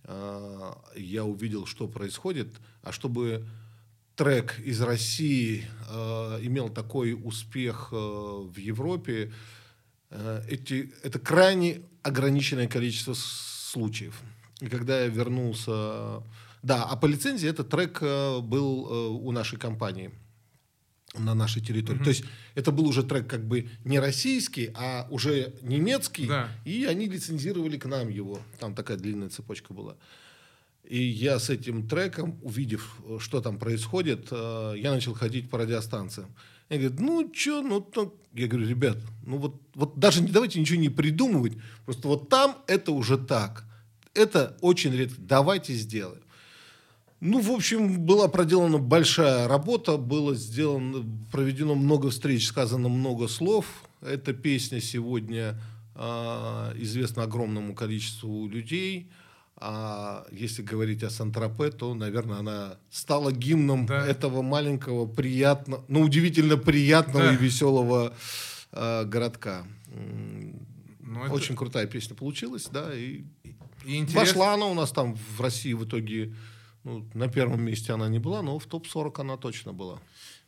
А, 0.05 0.77
Я 0.95 1.25
увидел, 1.25 1.65
что 1.65 1.87
происходит, 1.87 2.47
а 2.81 2.91
чтобы 2.91 3.45
трек 4.15 4.59
из 4.59 4.81
России 4.81 5.65
э, 5.89 6.39
имел 6.41 6.67
такой 6.67 7.13
успех 7.13 7.89
э, 7.93 7.95
в 7.95 8.57
Европе, 8.57 9.31
э, 10.09 10.43
эти, 10.49 10.91
это 11.03 11.19
крайне 11.19 11.83
ограниченное 12.03 12.67
количество 12.67 13.13
случаев. 13.15 14.19
И 14.59 14.67
когда 14.67 14.99
я 15.01 15.07
вернулся... 15.07 16.21
Да, 16.61 16.83
а 16.83 16.97
по 16.97 17.05
лицензии 17.05 17.47
этот 17.47 17.69
трек 17.69 17.99
э, 18.01 18.39
был 18.41 18.87
э, 18.89 19.07
у 19.07 19.31
нашей 19.31 19.57
компании 19.57 20.11
на 21.17 21.33
нашей 21.33 21.61
территории. 21.61 22.03
То 22.03 22.09
есть 22.09 22.23
это 22.55 22.71
был 22.71 22.87
уже 22.87 23.03
трек 23.03 23.27
как 23.27 23.45
бы 23.45 23.69
не 23.83 23.99
российский, 23.99 24.71
а 24.75 25.07
уже 25.09 25.53
немецкий. 25.61 26.27
Да. 26.27 26.49
И 26.65 26.85
они 26.85 27.07
лицензировали 27.07 27.77
к 27.77 27.85
нам 27.85 28.09
его. 28.09 28.39
Там 28.59 28.75
такая 28.75 28.97
длинная 28.97 29.29
цепочка 29.29 29.73
была. 29.73 29.95
И 30.83 31.03
я 31.03 31.37
с 31.39 31.49
этим 31.49 31.87
треком, 31.87 32.39
увидев, 32.41 32.99
что 33.19 33.41
там 33.41 33.59
происходит, 33.59 34.27
э, 34.31 34.73
я 34.77 34.91
начал 34.91 35.13
ходить 35.13 35.49
по 35.49 35.59
радиостанциям. 35.59 36.29
Они 36.67 36.79
говорят, 36.79 36.99
ну 36.99 37.31
что, 37.33 37.61
ну 37.61 37.81
так. 37.81 38.09
Я 38.33 38.47
говорю, 38.47 38.67
ребят, 38.67 38.97
ну 39.25 39.37
вот, 39.37 39.61
вот 39.73 39.99
даже 39.99 40.21
не 40.21 40.29
давайте 40.29 40.59
ничего 40.59 40.79
не 40.79 40.89
придумывать, 40.89 41.53
просто 41.85 42.07
вот 42.07 42.29
там 42.29 42.57
это 42.67 42.91
уже 42.91 43.17
так. 43.17 43.65
Это 44.13 44.57
очень 44.61 44.95
редко. 44.95 45.15
Давайте 45.19 45.73
сделаем. 45.73 46.21
Ну, 47.21 47.41
в 47.41 47.51
общем, 47.51 47.99
была 47.99 48.27
проделана 48.29 48.77
большая 48.77 49.47
работа, 49.47 49.97
было 49.97 50.35
сделано, 50.35 51.03
проведено 51.31 51.75
много 51.75 52.09
встреч, 52.11 52.47
сказано 52.47 52.87
много 52.87 53.27
слов. 53.27 53.65
Эта 54.01 54.31
песня 54.33 54.79
сегодня 54.79 55.59
а, 55.95 56.71
известна 56.77 57.23
огромному 57.23 57.75
количеству 57.75 58.47
людей. 58.47 59.09
А 59.57 60.25
если 60.31 60.61
говорить 60.61 61.03
о 61.03 61.09
Сан-Тропе, 61.09 61.71
то, 61.71 61.93
наверное, 61.93 62.37
она 62.37 62.77
стала 62.89 63.33
гимном 63.33 63.85
Да. 63.85 64.05
этого 64.07 64.41
маленького, 64.41 65.05
приятного, 65.05 65.83
ну, 65.89 65.99
удивительно 66.03 66.55
приятного 66.55 67.25
Да. 67.25 67.33
и 67.33 67.37
веселого 67.37 68.13
э, 68.71 69.03
городка. 69.05 69.65
М, 69.93 70.55
Ну, 71.01 71.23
это- 71.25 71.33
Очень 71.33 71.55
крутая 71.57 71.87
песня 71.87 72.15
получилась, 72.15 72.67
да, 72.71 72.93
и 72.95 73.23
И 73.83 73.95
интересно- 73.97 74.19
вошла 74.19 74.53
она 74.53 74.67
у 74.67 74.75
нас 74.75 74.91
там 74.91 75.15
в 75.15 75.41
России 75.41 75.73
в 75.73 75.83
итоге, 75.83 76.33
ну, 76.89 77.05
на 77.13 77.27
первом 77.27 77.61
месте 77.61 77.93
она 77.93 78.09
не 78.09 78.19
была, 78.19 78.41
но 78.41 78.57
в 78.57 78.65
топ-40 78.65 79.21
она 79.21 79.37
точно 79.37 79.73
была. 79.73 79.99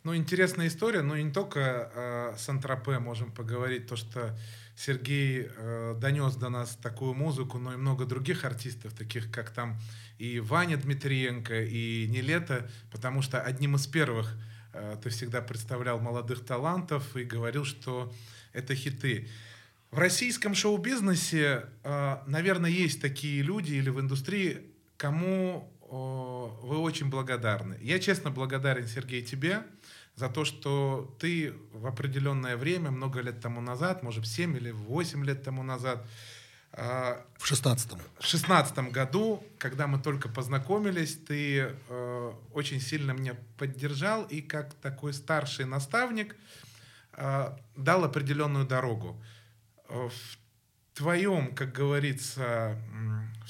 Ну, 0.03 0.15
интересная 0.15 0.67
история, 0.67 1.03
но 1.03 1.15
не 1.15 1.31
только 1.31 1.91
э, 1.93 2.35
с 2.37 2.49
Антропе 2.49 2.97
можем 2.97 3.31
поговорить, 3.31 3.85
то, 3.85 3.95
что 3.95 4.35
Сергей 4.75 5.47
э, 5.55 5.95
донес 6.01 6.35
до 6.35 6.49
нас 6.49 6.75
такую 6.81 7.13
музыку, 7.13 7.59
но 7.59 7.73
и 7.73 7.77
много 7.77 8.05
других 8.05 8.43
артистов, 8.43 8.93
таких 8.93 9.31
как 9.31 9.51
там 9.51 9.79
и 10.17 10.39
Ваня 10.39 10.77
Дмитриенко, 10.77 11.63
и 11.63 12.07
Нелета, 12.07 12.67
потому 12.91 13.21
что 13.21 13.39
одним 13.39 13.75
из 13.75 13.85
первых 13.85 14.35
э, 14.73 14.97
ты 15.03 15.09
всегда 15.11 15.41
представлял 15.41 15.99
молодых 15.99 16.43
талантов 16.43 17.15
и 17.15 17.23
говорил, 17.23 17.65
что 17.65 18.11
это 18.53 18.73
хиты. 18.73 19.27
В 19.91 19.99
российском 19.99 20.55
шоу-бизнесе, 20.55 21.65
э, 21.83 22.17
наверное, 22.25 22.71
есть 22.71 22.99
такие 22.99 23.43
люди 23.43 23.73
или 23.73 23.91
в 23.91 23.99
индустрии, 23.99 24.71
кому 24.97 25.71
вы 25.91 26.77
очень 26.77 27.09
благодарны. 27.09 27.77
Я 27.81 27.99
честно 27.99 28.31
благодарен, 28.31 28.87
Сергей, 28.87 29.21
тебе 29.21 29.63
за 30.15 30.29
то, 30.29 30.45
что 30.45 31.15
ты 31.19 31.53
в 31.73 31.85
определенное 31.85 32.57
время, 32.57 32.91
много 32.91 33.21
лет 33.21 33.41
тому 33.41 33.61
назад, 33.61 34.03
может, 34.03 34.25
7 34.27 34.55
или 34.57 34.71
8 34.71 35.25
лет 35.25 35.43
тому 35.43 35.63
назад, 35.63 36.05
э, 36.73 37.21
В 37.37 37.45
16-м. 37.51 37.99
в 38.19 38.25
шестнадцатом 38.25 38.91
году, 38.91 39.43
когда 39.57 39.87
мы 39.87 39.99
только 39.99 40.29
познакомились, 40.29 41.17
ты 41.17 41.73
э, 41.89 42.31
очень 42.53 42.79
сильно 42.79 43.11
меня 43.11 43.35
поддержал 43.57 44.23
и 44.23 44.41
как 44.41 44.73
такой 44.75 45.13
старший 45.13 45.65
наставник 45.65 46.35
э, 47.13 47.57
дал 47.75 48.03
определенную 48.05 48.65
дорогу. 48.65 49.21
Э, 49.89 50.07
В 50.09 50.37
твоем, 50.97 51.55
как 51.55 51.71
говорится, 51.73 52.77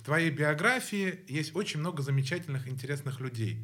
в 0.02 0.04
твоей 0.04 0.32
биографии 0.32 1.20
есть 1.28 1.56
очень 1.56 1.80
много 1.80 2.02
замечательных, 2.02 2.68
интересных 2.68 3.20
людей. 3.20 3.64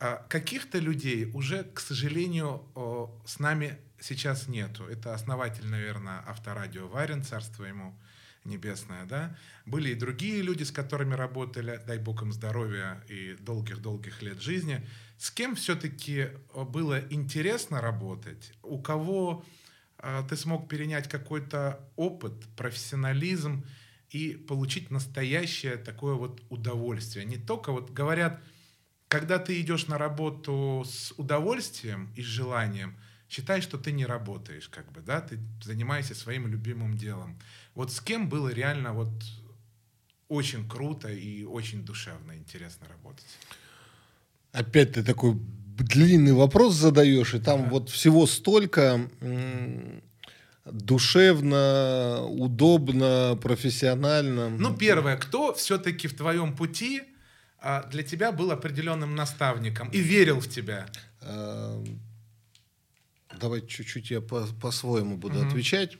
А 0.00 0.24
Каких-то 0.28 0.78
людей 0.78 1.30
уже, 1.34 1.64
к 1.64 1.80
сожалению, 1.80 2.62
с 3.26 3.38
нами 3.38 3.78
сейчас 4.00 4.48
нету. 4.48 4.84
Это 4.84 5.12
основатель, 5.12 5.66
наверное, 5.66 6.24
авторадио 6.26 6.88
Варин, 6.88 7.22
царство 7.22 7.64
ему 7.64 7.94
небесное, 8.44 9.04
да. 9.04 9.36
Были 9.66 9.90
и 9.90 9.94
другие 9.94 10.40
люди, 10.40 10.62
с 10.62 10.70
которыми 10.70 11.12
работали, 11.12 11.78
дай 11.86 11.98
бог 11.98 12.22
им 12.22 12.32
здоровья 12.32 13.04
и 13.08 13.36
долгих-долгих 13.40 14.22
лет 14.22 14.40
жизни. 14.40 14.86
С 15.18 15.30
кем 15.30 15.56
все-таки 15.56 16.28
было 16.54 17.00
интересно 17.10 17.82
работать? 17.82 18.54
У 18.62 18.80
кого 18.80 19.44
а, 19.98 20.22
ты 20.22 20.36
смог 20.36 20.68
перенять 20.68 21.06
какой-то 21.06 21.86
опыт, 21.96 22.32
профессионализм 22.56 23.66
и 24.16 24.34
получить 24.34 24.90
настоящее 24.90 25.76
такое 25.76 26.14
вот 26.14 26.42
удовольствие. 26.48 27.26
Не 27.26 27.36
только 27.36 27.70
вот 27.72 27.90
говорят, 27.90 28.40
когда 29.08 29.38
ты 29.38 29.60
идешь 29.60 29.88
на 29.88 29.98
работу 29.98 30.84
с 30.86 31.12
удовольствием 31.18 32.10
и 32.16 32.22
с 32.22 32.26
желанием, 32.26 32.96
считай, 33.28 33.60
что 33.60 33.76
ты 33.76 33.92
не 33.92 34.06
работаешь, 34.06 34.68
как 34.68 34.90
бы, 34.92 35.00
да, 35.00 35.20
ты 35.20 35.38
занимаешься 35.62 36.14
своим 36.14 36.46
любимым 36.46 36.96
делом. 36.96 37.38
Вот 37.74 37.92
с 37.92 38.00
кем 38.00 38.28
было 38.28 38.48
реально 38.48 38.94
вот 38.94 39.12
очень 40.28 40.66
круто 40.66 41.08
и 41.12 41.44
очень 41.44 41.84
душевно 41.84 42.32
интересно 42.36 42.86
работать? 42.88 43.38
Опять 44.52 44.92
ты 44.92 45.04
такой 45.04 45.34
длинный 45.78 46.32
вопрос 46.32 46.74
задаешь, 46.74 47.34
и 47.34 47.38
там 47.38 47.68
вот 47.68 47.90
всего 47.90 48.26
столько 48.26 49.10
душевно, 50.72 52.24
удобно, 52.26 53.38
профессионально. 53.42 54.48
Ну, 54.50 54.76
первое, 54.76 55.16
кто 55.16 55.54
все-таки 55.54 56.08
в 56.08 56.16
твоем 56.16 56.54
пути 56.56 57.02
а, 57.58 57.84
для 57.90 58.02
тебя 58.02 58.32
был 58.32 58.50
определенным 58.50 59.14
наставником 59.14 59.88
и 59.90 59.98
верил 60.00 60.40
в 60.40 60.48
тебя? 60.48 60.86
Э, 61.22 61.84
Давай 63.40 63.60
чуть-чуть 63.66 64.10
я 64.10 64.20
по- 64.20 64.46
по-своему 64.60 65.16
буду 65.18 65.38
Мгм. 65.38 65.48
отвечать. 65.48 65.98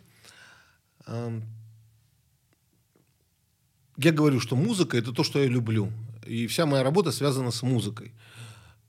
Эм, 1.07 1.45
Я 3.99 4.13
говорю, 4.13 4.41
что 4.41 4.57
музыка 4.57 4.99
это 4.99 5.13
то, 5.13 5.25
что 5.25 5.39
я 5.39 5.47
люблю. 5.49 5.91
И 6.27 6.47
вся 6.47 6.67
моя 6.67 6.83
работа 6.83 7.13
связана 7.13 7.51
с 7.51 7.63
музыкой. 7.63 8.13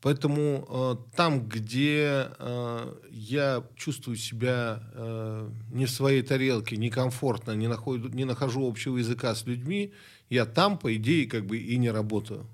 Поэтому 0.02 0.68
э, 0.70 1.16
там, 1.16 1.48
где 1.48 2.30
э, 2.38 2.94
я 3.10 3.64
чувствую 3.76 4.18
себя 4.18 4.84
э, 4.94 5.50
не 5.72 5.86
в 5.86 5.90
своей 5.90 6.22
тарелке, 6.22 6.78
некомфортно, 6.78 7.54
не, 7.54 7.68
нахожу, 7.68 8.08
не 8.10 8.26
нахожу 8.26 8.68
общего 8.68 8.98
языка 8.98 9.34
с 9.34 9.46
людьми, 9.46 9.94
я 10.30 10.46
там, 10.46 10.78
по 10.78 10.96
идее, 10.96 11.28
как 11.28 11.46
бы 11.46 11.58
и 11.58 11.78
не 11.78 11.90
работаю. 11.90 12.46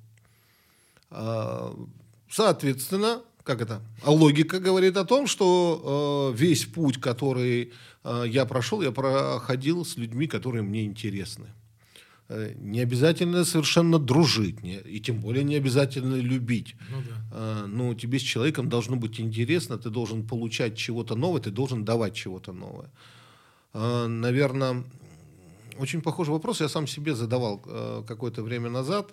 А, 1.09 1.75
Соответственно, 2.33 3.21
как 3.43 3.61
это? 3.61 3.79
А 4.01 4.11
логика 4.11 4.59
говорит 4.59 4.97
о 4.97 5.05
том, 5.05 5.27
что 5.27 6.33
э, 6.33 6.37
весь 6.37 6.65
путь, 6.65 6.99
который 6.99 7.71
э, 8.03 8.23
я 8.25 8.45
прошел, 8.45 8.81
я 8.81 8.91
проходил 8.91 9.85
с 9.85 9.97
людьми, 9.97 10.25
которые 10.25 10.63
мне 10.63 10.83
интересны. 10.83 11.45
Э, 12.29 12.53
Не 12.57 12.83
обязательно 12.83 13.45
совершенно 13.45 13.99
дружить, 13.99 14.63
не- 14.63 14.79
и 14.95 14.99
тем 14.99 15.19
более 15.19 15.43
не 15.43 15.55
обязательно 15.55 16.15
любить. 16.15 16.75
Ну 16.91 16.97
да. 17.01 17.63
Э, 17.63 17.65
Ну, 17.67 17.93
тебе 17.95 18.17
с 18.17 18.21
человеком 18.23 18.69
должно 18.69 18.95
быть 18.95 19.19
интересно, 19.19 19.77
ты 19.77 19.89
должен 19.89 20.27
получать 20.27 20.77
чего-то 20.77 21.15
новое, 21.15 21.41
ты 21.41 21.51
должен 21.51 21.83
давать 21.85 22.13
чего-то 22.15 22.53
новое. 22.53 22.89
Наверное, 24.07 24.83
очень 25.79 26.01
похожий 26.01 26.33
вопрос 26.33 26.61
я 26.61 26.69
сам 26.69 26.87
себе 26.87 27.15
задавал 27.15 27.61
э, 27.65 28.03
какое-то 28.07 28.43
время 28.43 28.69
назад. 28.69 29.11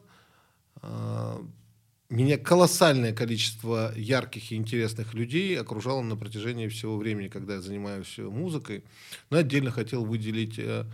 Э, 0.82 1.38
Меня 2.10 2.36
колоссальное 2.38 3.12
количество 3.14 3.92
ярких 3.96 4.52
и 4.52 4.56
интересных 4.56 5.14
людей 5.14 5.58
окружало 5.60 6.02
на 6.02 6.16
протяжении 6.16 6.66
всего 6.68 6.96
времени, 6.98 7.28
когда 7.28 7.54
я 7.54 7.60
занимаюсь 7.60 8.18
музыкой. 8.18 8.82
Но 9.30 9.38
отдельно 9.38 9.70
хотел 9.70 10.04
выделить 10.04 10.58
э, 10.58 10.84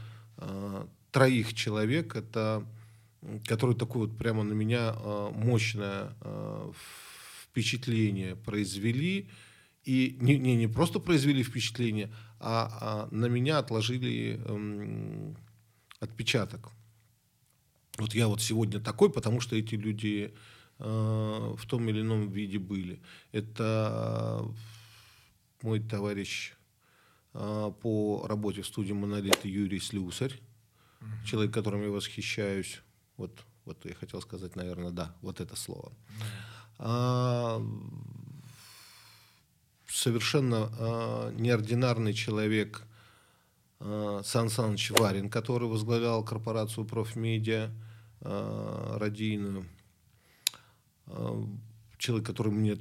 троих 1.17 1.55
человек, 1.55 2.15
это, 2.15 2.63
которые 3.47 3.75
такое 3.75 4.07
вот 4.07 4.19
прямо 4.19 4.43
на 4.43 4.53
меня 4.53 4.95
э, 4.95 5.31
мощное 5.33 6.13
э, 6.21 6.73
впечатление 7.43 8.37
произвели. 8.37 9.31
И 9.85 10.19
не, 10.21 10.37
не, 10.37 10.57
не 10.57 10.67
просто 10.67 11.01
произвели 11.01 11.43
впечатление, 11.43 12.13
а, 12.39 13.09
а 13.09 13.15
на 13.15 13.27
меня 13.27 13.57
отложили 13.57 14.39
эм, 14.45 15.39
отпечаток. 15.99 16.69
Вот 17.97 18.15
я 18.15 18.29
вот 18.29 18.43
сегодня 18.43 18.79
такой, 18.79 19.11
потому 19.11 19.41
что 19.41 19.57
эти 19.57 19.75
люди 19.75 20.35
э, 20.79 21.55
в 21.57 21.65
том 21.67 21.89
или 21.89 22.03
ином 22.03 22.29
виде 22.29 22.59
были. 22.59 23.01
Это 23.33 24.47
мой 25.63 25.81
товарищ 25.81 26.53
э, 27.33 27.73
по 27.81 28.27
работе 28.29 28.61
в 28.61 28.67
студии 28.67 28.93
«Монолит» 28.93 29.47
Юрий 29.47 29.81
Слюсарь, 29.81 30.39
человек, 31.25 31.53
которым 31.53 31.83
я 31.83 31.91
восхищаюсь. 31.91 32.81
Вот, 33.17 33.45
вот 33.65 33.85
я 33.85 33.95
хотел 33.95 34.21
сказать, 34.21 34.57
наверное, 34.57 34.91
да, 34.91 35.15
вот 35.23 35.41
это 35.41 35.57
слово. 35.57 35.93
А, 36.79 37.63
совершенно 39.89 40.71
а, 40.79 41.33
неординарный 41.33 42.13
человек 42.13 42.83
а, 43.81 44.23
Сан 44.25 44.51
Саныч 44.51 44.91
Варин, 44.91 45.31
который 45.31 45.69
возглавлял 45.69 46.25
корпорацию 46.25 46.85
«Профмедиа» 46.85 47.71
а, 48.21 48.99
радийную. 48.99 49.67
А, 51.07 51.43
человек, 51.99 52.27
который 52.27 52.53
мне 52.53 52.79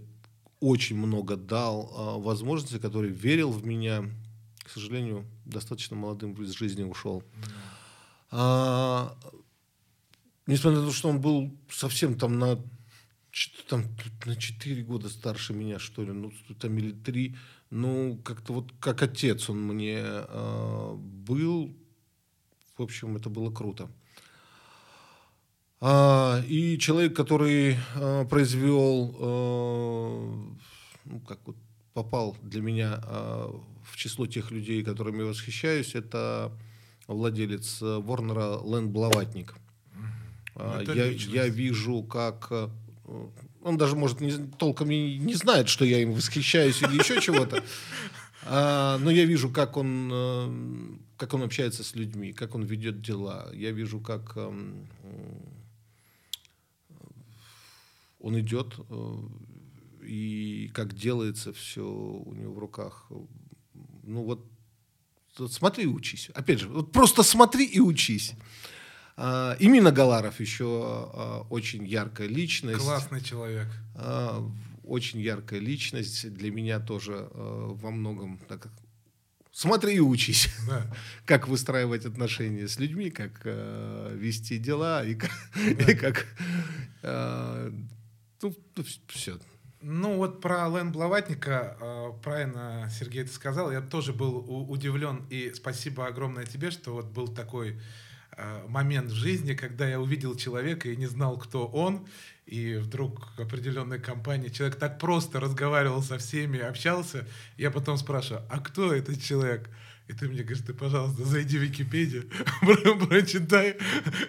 очень 0.60 0.98
много 0.98 1.36
дал 1.36 1.92
а, 1.96 2.18
возможностей, 2.18 2.80
который 2.80 3.12
верил 3.12 3.52
в 3.52 3.66
меня. 3.66 4.06
К 4.64 4.70
сожалению, 4.70 5.26
достаточно 5.46 5.96
молодым 5.96 6.34
из 6.42 6.52
жизни 6.52 6.84
ушел. 6.84 7.24
А, 8.38 9.18
несмотря 10.46 10.82
на 10.82 10.88
то, 10.88 10.92
что 10.92 11.08
он 11.08 11.22
был 11.22 11.58
совсем 11.70 12.18
там 12.18 12.38
на, 12.38 12.60
там, 13.70 13.86
на 14.26 14.36
4 14.36 14.84
года 14.84 15.08
старше 15.08 15.54
меня, 15.54 15.80
что 15.80 16.04
ли, 16.04 16.12
ну, 16.12 16.34
там 16.60 16.78
или 16.78 16.92
3, 16.92 17.34
ну, 17.70 18.20
как-то 18.26 18.52
вот 18.52 18.74
как 18.82 19.02
отец 19.02 19.50
он 19.50 19.62
мне 19.62 20.02
а, 20.04 20.96
был. 20.96 21.74
В 22.78 22.84
общем, 22.84 23.16
это 23.16 23.30
было 23.30 23.52
круто. 23.52 23.90
А, 25.80 26.44
и 26.46 26.78
человек, 26.78 27.16
который 27.16 27.78
а, 27.96 28.26
произвел, 28.26 29.16
а, 29.18 30.56
ну, 31.06 31.20
как 31.22 31.40
вот 31.46 31.56
попал 31.94 32.36
для 32.42 32.62
меня 32.62 33.00
а, 33.02 33.50
в 33.86 33.96
число 33.96 34.28
тех 34.28 34.52
людей, 34.52 34.84
которыми 34.84 35.20
я 35.20 35.26
восхищаюсь, 35.26 35.96
это 35.96 36.52
владелец 37.08 37.82
э, 37.82 38.00
Ворнера 38.00 38.58
Лэнд 38.58 38.92
Блаватник. 38.92 39.56
А, 40.56 40.82
это 40.82 40.94
я, 40.94 41.08
личность. 41.10 41.34
я 41.34 41.48
вижу, 41.48 42.04
как... 42.04 42.48
э, 42.52 42.70
Он 43.64 43.78
даже, 43.78 43.96
может, 43.96 44.22
не, 44.22 44.32
толком 44.58 44.92
и 44.92 45.18
не 45.18 45.36
знает, 45.36 45.70
что 45.70 45.86
я 45.86 46.00
им 46.00 46.14
восхищаюсь 46.14 46.82
или 46.82 46.98
еще 46.98 47.22
чего-то. 47.22 47.64
А, 48.48 49.00
Но 49.00 49.10
я 49.10 49.26
вижу, 49.26 49.50
как 49.50 49.76
он, 49.76 50.12
э, 50.14 50.98
как 51.18 51.34
он 51.34 51.42
общается 51.42 51.84
с 51.84 51.96
людьми, 51.96 52.32
как 52.32 52.54
он 52.54 52.62
ведет 52.62 53.02
дела. 53.02 53.50
Я 53.56 53.72
вижу, 53.72 54.00
как 54.00 54.38
он 58.26 58.40
идет 58.40 58.76
э, 58.90 59.16
и 60.04 60.72
как 60.74 60.96
делается 60.96 61.54
все 61.54 61.84
у 61.84 62.34
него 62.34 62.54
в 62.54 62.60
руках. 62.60 63.08
Ну 64.04 64.24
вот, 64.24 64.46
вот 65.40 65.54
смотри 65.54 65.84
и 65.84 65.88
учись. 65.88 66.30
Опять 66.34 66.60
же, 66.60 66.68
вот 66.68 66.92
просто 66.92 67.24
смотри 67.24 67.66
и 67.66 67.80
учись. 67.80 68.34
А, 69.18 69.56
И 69.60 69.68
Мина 69.68 69.92
Галаров 69.92 70.40
еще 70.40 70.66
а, 70.66 71.48
очень 71.50 71.86
яркая 71.86 72.28
личность. 72.28 72.80
Классный 72.84 73.22
человек. 73.22 73.68
А, 73.96 74.44
Очень 74.84 75.20
яркая 75.22 75.60
личность. 75.60 76.32
Для 76.34 76.52
меня 76.52 76.80
тоже 76.80 77.28
во 77.34 77.92
многом 77.92 78.38
так, 78.48 78.68
смотри 79.56 79.96
и 79.96 80.00
учись. 80.00 80.50
Да. 80.68 80.94
Как 81.26 81.48
выстраивать 81.48 82.06
отношения 82.06 82.68
с 82.68 82.78
людьми, 82.78 83.10
как 83.10 83.42
э, 83.46 84.16
вести 84.16 84.60
дела 84.60 85.04
и 85.04 85.16
как, 85.16 85.32
и 85.56 85.96
как, 85.96 86.28
э, 87.02 87.72
ну, 88.42 88.56
все. 89.08 89.40
Ну 89.88 90.18
вот 90.18 90.42
про 90.42 90.68
Лэн 90.68 90.92
Блаватника, 90.92 91.78
э, 91.80 92.12
правильно, 92.24 92.90
Сергей, 92.90 93.24
ты 93.24 93.32
сказал, 93.32 93.72
я 93.72 93.82
тоже 93.82 94.14
был 94.14 94.44
удивлен, 94.68 95.28
и 95.30 95.52
спасибо 95.54 96.08
огромное 96.08 96.44
тебе, 96.46 96.72
что 96.72 96.94
вот 96.94 97.06
был 97.06 97.28
такой 97.28 97.80
э, 98.36 98.66
момент 98.68 99.12
в 99.12 99.14
жизни, 99.14 99.54
когда 99.54 99.88
я 99.88 100.00
увидел 100.00 100.36
человека 100.36 100.90
и 100.90 100.96
не 100.96 101.06
знал, 101.06 101.38
кто 101.38 101.68
он, 101.68 102.08
и 102.48 102.78
вдруг 102.78 103.28
в 103.38 103.40
определенной 103.40 104.00
компании 104.00 104.50
человек 104.50 104.78
так 104.78 104.98
просто 104.98 105.40
разговаривал 105.40 106.02
со 106.02 106.18
всеми, 106.18 106.58
общался, 106.58 107.28
я 107.56 107.70
потом 107.70 107.98
спрашиваю, 107.98 108.42
а 108.50 108.62
кто 108.62 108.92
этот 108.92 109.22
человек? 109.22 109.70
И 110.08 110.14
ты 110.14 110.28
мне 110.28 110.42
говоришь, 110.42 110.66
ты, 110.66 110.74
пожалуйста, 110.74 111.24
зайди 111.26 111.60
в 111.60 111.62
Википедию, 111.62 112.28
про- 112.62 112.96
прочитай, 113.06 113.78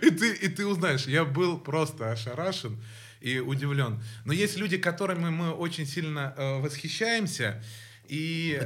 и 0.03 0.11
ты, 0.11 0.35
и 0.35 0.49
ты 0.49 0.67
узнаешь. 0.67 1.07
Я 1.07 1.25
был 1.25 1.59
просто 1.59 2.13
ошарашен 2.13 2.79
и 3.21 3.39
удивлен. 3.39 4.03
Но 4.25 4.33
есть 4.33 4.57
люди, 4.57 4.79
которыми 4.79 5.31
мы 5.31 5.51
очень 5.53 5.87
сильно 5.87 6.35
э, 6.37 6.61
восхищаемся, 6.61 7.63
и... 8.09 8.61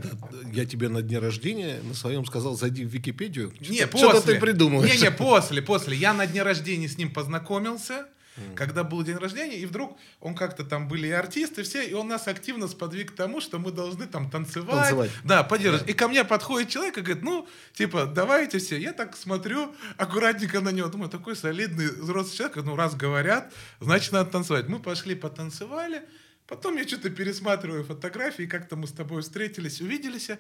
Я 0.53 0.67
тебе 0.67 0.89
на 0.89 1.03
дне 1.03 1.19
рождения 1.19 1.81
на 1.83 1.95
своем 1.95 2.27
сказал, 2.27 2.57
зайди 2.57 2.85
в 2.85 2.89
Википедию. 2.89 3.53
Не, 3.61 3.87
Что- 3.87 3.99
Что-то 3.99 4.17
после. 4.17 4.35
ты 4.35 4.41
придумаешь. 4.41 4.95
Не, 4.95 5.01
не, 5.01 5.11
после, 5.11 5.63
после. 5.63 5.97
Я 5.97 6.13
на 6.13 6.27
дне 6.27 6.43
рождения 6.43 6.89
с 6.89 6.99
ним 6.99 7.11
познакомился, 7.11 8.07
когда 8.55 8.85
был 8.85 9.03
день 9.03 9.17
рождения, 9.17 9.59
и 9.59 9.67
вдруг 9.67 9.99
он 10.21 10.35
как-то 10.35 10.65
там 10.65 10.89
были 10.89 11.09
и 11.09 11.11
артисты 11.11 11.63
все, 11.63 11.83
и 11.83 11.93
он 11.93 12.09
нас 12.09 12.29
активно 12.29 12.69
сподвиг 12.69 13.13
к 13.13 13.17
тому, 13.17 13.41
что 13.41 13.59
мы 13.59 13.73
должны 13.73 14.07
там 14.07 14.31
танцевать. 14.31 14.71
Танцевать. 14.71 15.11
Да, 15.25 15.43
поддерживать. 15.43 15.89
И 15.89 15.93
ко 15.93 16.09
мне 16.09 16.25
подходит 16.25 16.69
человек 16.69 16.99
и 16.99 17.01
говорит, 17.01 17.23
ну, 17.23 17.49
типа, 17.75 18.07
давайте 18.07 18.59
все. 18.59 18.79
Я 18.79 18.93
так 18.93 19.17
смотрю 19.17 19.75
аккуратненько 19.97 20.61
на 20.61 20.71
него, 20.71 20.89
думаю, 20.89 21.11
такой 21.11 21.37
солидный 21.37 21.89
взрослый 21.89 22.37
человек, 22.37 22.57
ну, 22.57 22.77
раз 22.77 22.95
говорят, 22.95 23.53
значит, 23.81 24.13
надо 24.13 24.31
танцевать. 24.31 24.69
Мы 24.69 24.79
пошли 24.79 25.15
потанцевали, 25.15 26.03
потом 26.47 26.77
я 26.77 26.87
что-то 26.87 27.11
пересматриваю 27.11 27.85
фотографии, 27.85 28.45
как-то 28.45 28.77
мы 28.77 28.87
с 28.87 28.93
тобой 28.93 29.23
встретились, 29.23 29.81
увиделись. 29.81 30.31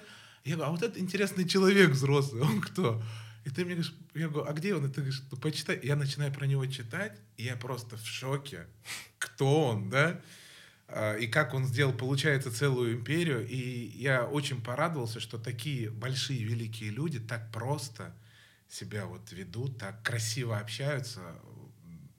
Я 0.45 0.57
говорю, 0.57 0.62
а 0.62 0.70
вот 0.70 0.82
этот 0.82 0.99
интересный 0.99 1.47
человек 1.47 1.91
взрослый, 1.91 2.43
он 2.43 2.61
кто? 2.61 3.03
И 3.45 3.51
ты 3.51 3.64
мне 3.64 3.74
говоришь, 3.74 3.95
я 4.14 4.28
говорю, 4.28 4.49
а 4.49 4.53
где 4.53 4.74
он? 4.74 4.84
И 4.84 4.88
ты 4.88 4.97
говоришь, 4.97 5.22
ну 5.30 5.36
почитай. 5.38 5.80
Я 5.82 5.97
начинаю 5.97 6.32
про 6.32 6.47
него 6.47 6.66
читать, 6.66 7.18
и 7.36 7.45
я 7.45 7.57
просто 7.57 7.97
в 7.97 8.07
шоке. 8.07 8.66
Кто 9.18 9.68
он, 9.68 9.88
да? 9.88 10.20
А, 10.88 11.16
И 11.16 11.26
как 11.26 11.55
он 11.55 11.66
сделал, 11.66 11.93
получается, 11.93 12.51
целую 12.51 12.95
империю. 12.95 13.47
И 13.47 13.57
я 13.97 14.26
очень 14.26 14.61
порадовался, 14.62 15.20
что 15.20 15.38
такие 15.38 15.91
большие, 15.91 16.45
великие 16.45 16.91
люди 16.91 17.18
так 17.18 17.51
просто 17.51 18.14
себя 18.68 19.07
вот 19.07 19.32
ведут, 19.32 19.78
так 19.78 20.03
красиво 20.03 20.59
общаются. 20.59 21.20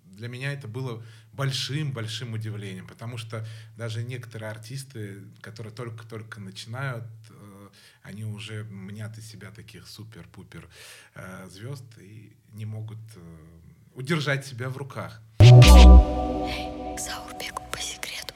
Для 0.06 0.28
меня 0.28 0.54
это 0.54 0.68
было 0.68 1.04
большим-большим 1.34 2.34
удивлением, 2.34 2.88
потому 2.88 3.18
что 3.18 3.48
даже 3.78 4.04
некоторые 4.04 4.52
артисты, 4.52 5.24
которые 5.42 5.74
только-только 5.74 6.40
начинают, 6.40 7.06
они 8.04 8.26
уже 8.26 8.64
мнят 8.66 9.18
из 9.18 9.30
себя 9.30 9.52
таких 9.52 9.88
супер-пупер 9.88 10.68
э, 11.16 11.48
звезд 11.50 11.86
и 12.00 12.36
не 12.54 12.66
могут 12.66 13.00
э, 13.16 13.20
удержать 13.94 14.46
себя 14.46 14.70
в 14.70 14.78
руках. 14.78 15.22
По 15.38 15.46
секрету. 17.80 18.34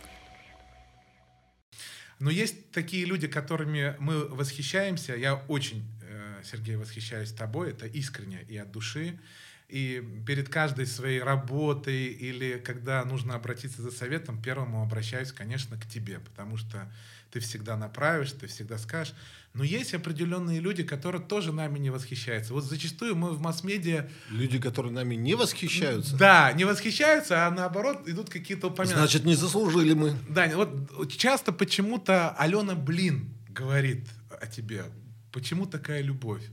Но 2.20 2.30
есть 2.30 2.72
такие 2.72 3.06
люди, 3.06 3.28
которыми 3.28 3.96
мы 4.00 4.28
восхищаемся. 4.28 5.16
Я 5.16 5.36
очень, 5.36 5.86
э, 6.04 6.42
Сергей, 6.44 6.76
восхищаюсь 6.76 7.32
тобой. 7.32 7.72
Это 7.72 7.88
искренне 7.88 8.44
и 8.48 8.58
от 8.58 8.72
души. 8.72 9.20
И 9.68 10.22
перед 10.28 10.48
каждой 10.48 10.86
своей 10.86 11.22
работой 11.22 12.06
или 12.06 12.60
когда 12.60 13.04
нужно 13.04 13.34
обратиться 13.34 13.82
за 13.82 13.90
советом, 13.90 14.40
первому 14.40 14.84
обращаюсь, 14.84 15.32
конечно, 15.32 15.78
к 15.78 15.88
тебе, 15.88 16.20
потому 16.20 16.56
что 16.56 16.92
ты 17.36 17.42
всегда 17.42 17.76
направишь, 17.76 18.32
ты 18.32 18.48
всегда 18.48 18.78
скажешь. 18.78 19.14
Но 19.54 19.66
есть 19.66 19.94
определенные 19.94 20.62
люди, 20.62 20.84
которые 20.84 21.22
тоже 21.22 21.52
нами 21.52 21.78
не 21.80 21.90
восхищаются. 21.90 22.54
Вот 22.54 22.64
зачастую 22.64 23.18
мы 23.18 23.32
в 23.32 23.42
масс-медиа, 23.42 24.10
Люди, 24.30 24.58
которые 24.58 24.94
нами 24.94 25.16
не 25.16 25.36
восхищаются, 25.36 26.16
да, 26.16 26.54
не 26.54 26.64
восхищаются, 26.64 27.46
а 27.46 27.52
наоборот 27.52 28.08
идут 28.08 28.30
какие-то 28.30 28.68
упоминания. 28.68 29.00
значит, 29.00 29.26
не 29.26 29.36
заслужили 29.36 29.94
мы. 29.94 30.14
Даня, 30.30 30.56
вот 30.56 31.12
часто 31.12 31.52
почему-то 31.52 32.30
Алена 32.38 32.74
Блин 32.74 33.34
говорит 33.50 34.08
о 34.42 34.48
тебе. 34.48 34.86
Почему 35.34 35.66
такая 35.66 36.02
любовь? 36.02 36.44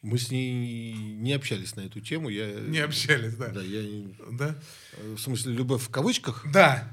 Мы 0.00 0.18
с 0.18 0.30
ней 0.30 0.92
не 0.94 1.34
общались 1.34 1.76
на 1.76 1.80
эту 1.80 2.00
тему. 2.00 2.30
Я, 2.30 2.46
Не 2.60 2.78
общались, 2.78 3.34
да. 3.34 3.48
Да, 3.48 3.60
я, 3.60 3.82
Да? 4.32 4.56
э, 4.92 5.14
в 5.14 5.18
смысле, 5.20 5.52
любовь 5.52 5.82
в 5.82 5.90
кавычках. 5.90 6.46
Да. 6.50 6.90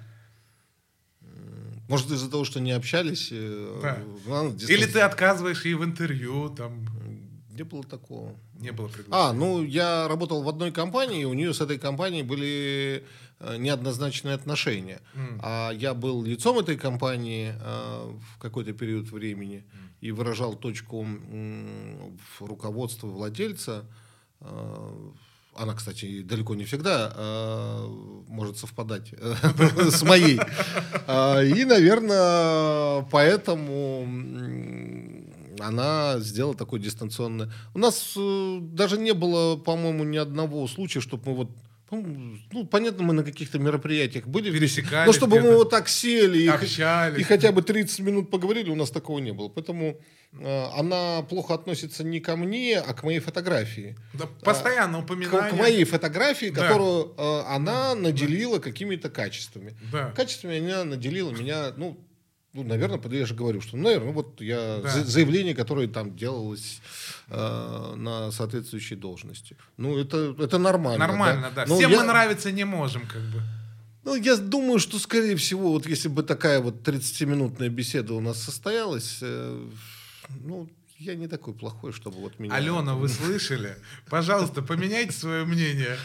Может, 1.90 2.12
из-за 2.12 2.30
того, 2.30 2.46
что 2.46 2.60
не 2.60 2.72
общались. 2.72 3.30
э, 3.32 3.80
Да. 3.82 3.98
ну, 4.26 4.36
она 4.36 4.50
Или 4.70 4.86
ты 4.86 5.00
отказываешь 5.02 5.66
ей 5.66 5.74
в 5.76 5.84
интервью, 5.84 6.50
там 6.50 6.86
Не 7.52 7.64
было 7.64 7.84
такого. 7.84 8.36
не 8.60 8.72
было 8.72 8.88
приглашения. 8.88 9.30
А, 9.30 9.34
ну, 9.34 9.64
я 9.64 10.08
работал 10.08 10.42
в 10.44 10.50
одной 10.50 10.72
компании, 10.72 11.22
и 11.22 11.26
у 11.26 11.34
нее 11.34 11.54
с 11.54 11.62
этой 11.62 11.78
компанией 11.78 12.24
были 12.24 13.04
э, 13.40 13.58
неоднозначные 13.58 14.34
отношения. 14.36 15.02
А 15.42 15.72
я 15.72 15.94
был 15.94 16.24
лицом 16.24 16.58
этой 16.60 16.78
компании 16.78 17.54
э, 17.60 18.12
в 18.34 18.38
какой-то 18.40 18.72
период 18.74 19.12
времени 19.12 19.64
и 20.02 20.12
выражал 20.12 20.56
точку 20.56 21.04
м, 21.04 22.18
в 22.40 22.42
руководства 22.46 23.08
владельца. 23.08 23.86
Э, 24.40 25.12
Она, 25.56 25.74
кстати, 25.74 26.22
далеко 26.22 26.56
не 26.56 26.66
всегда 26.66 27.14
э, 27.16 27.88
может 28.28 28.58
совпадать 28.58 29.14
э, 29.14 29.36
с 29.91 30.04
моей. 30.04 30.39
А, 31.08 31.41
И, 31.41 31.64
наверное, 31.66 33.06
поэтому 33.12 34.08
она 35.60 36.20
сделала 36.20 36.56
такое 36.56 36.80
дистанционное. 36.80 37.51
У 37.74 37.80
нас 37.80 38.14
э, 38.18 38.58
даже 38.62 38.97
не 38.97 39.14
было, 39.14 39.56
по-моему, 39.56 40.04
ни 40.04 40.18
одного 40.18 40.68
случая, 40.68 41.01
чтобы 41.01 41.32
мы 41.32 41.36
вот 41.36 41.49
по-моему, 41.89 42.38
ну, 42.51 42.66
понятно, 42.66 43.04
мы 43.04 43.14
на 43.14 43.24
каких-то 43.24 43.60
мероприятиях 43.60 44.26
были. 44.26 44.51
Пересекались 44.51 45.06
Но 45.06 45.14
чтобы 45.14 45.39
мы 45.39 45.56
вот 45.56 45.70
так 45.70 45.88
сели 45.88 46.39
и, 46.39 46.47
и 47.20 47.24
хотя 47.24 47.51
бы 47.51 47.62
30 47.62 47.99
минут 47.99 48.32
поговорили, 48.32 48.72
у 48.72 48.76
нас 48.76 48.89
такого 48.89 49.20
не 49.20 49.32
было. 49.32 49.49
Поэтому 49.49 49.99
она 50.76 51.22
плохо 51.24 51.54
относится 51.54 52.04
не 52.04 52.20
ко 52.20 52.36
мне, 52.36 52.80
а 52.80 52.94
к 52.94 53.04
моей 53.04 53.20
фотографии. 53.20 53.96
Да, 54.14 54.26
постоянно 54.42 55.00
К, 55.00 55.04
упоминание. 55.04 55.52
к 55.52 55.54
моей 55.54 55.84
фотографии, 55.84 56.50
Да. 56.50 56.62
которую 56.68 57.14
э, 57.18 57.42
она 57.48 57.94
наделила 57.96 58.60
какими-то 58.60 59.10
качествами. 59.10 59.76
Да. 59.92 60.12
Качествами 60.12 60.58
она 60.60 60.84
наделила 60.86 61.32
меня, 61.32 61.72
ну, 61.78 61.98
ну, 62.54 62.64
наверное, 62.64 63.00
я 63.12 63.26
же 63.26 63.34
говорю, 63.36 63.62
что, 63.62 63.78
наверное, 63.78 64.08
ну, 64.08 64.14
вот 64.14 64.40
я 64.42 64.80
Да. 64.84 64.90
за- 64.90 65.04
заявление, 65.06 65.56
которое 65.56 65.88
там 65.88 66.16
делалось 66.16 66.82
э, 67.30 67.94
на 67.96 68.32
соответствующей 68.32 68.96
должности. 68.96 69.56
Ну, 69.78 69.98
это, 69.98 70.36
это 70.40 70.58
нормально. 70.60 71.00
Нормально, 71.08 71.52
да. 71.56 71.66
Ну, 71.68 71.78
Всем 71.78 71.90
я- 71.92 71.98
мы 72.00 72.04
нравиться 72.04 72.52
не 72.52 72.64
можем, 72.66 73.08
как 73.08 73.22
бы. 73.22 73.42
Ну, 74.04 74.16
я 74.16 74.36
думаю, 74.36 74.80
что, 74.80 75.00
скорее 75.00 75.36
всего, 75.36 75.72
вот 75.72 75.88
если 75.88 76.10
бы 76.10 76.22
такая 76.24 76.60
вот 76.60 76.84
30-минутная 76.84 77.70
беседа 77.70 78.14
у 78.14 78.20
нас 78.20 78.42
состоялась, 78.44 79.20
э, 79.22 79.70
ну, 80.44 80.70
я 81.00 81.16
не 81.16 81.28
такой 81.28 81.54
плохой, 81.54 81.92
чтобы 81.92 82.18
вот 82.18 82.40
меня... 82.40 82.54
Алена, 82.56 82.96
вы 82.96 83.10
слышали? 83.10 83.76
Пожалуйста, 84.10 84.62
поменяйте 84.62 85.12
свое 85.12 85.44
мнение. 85.46 85.98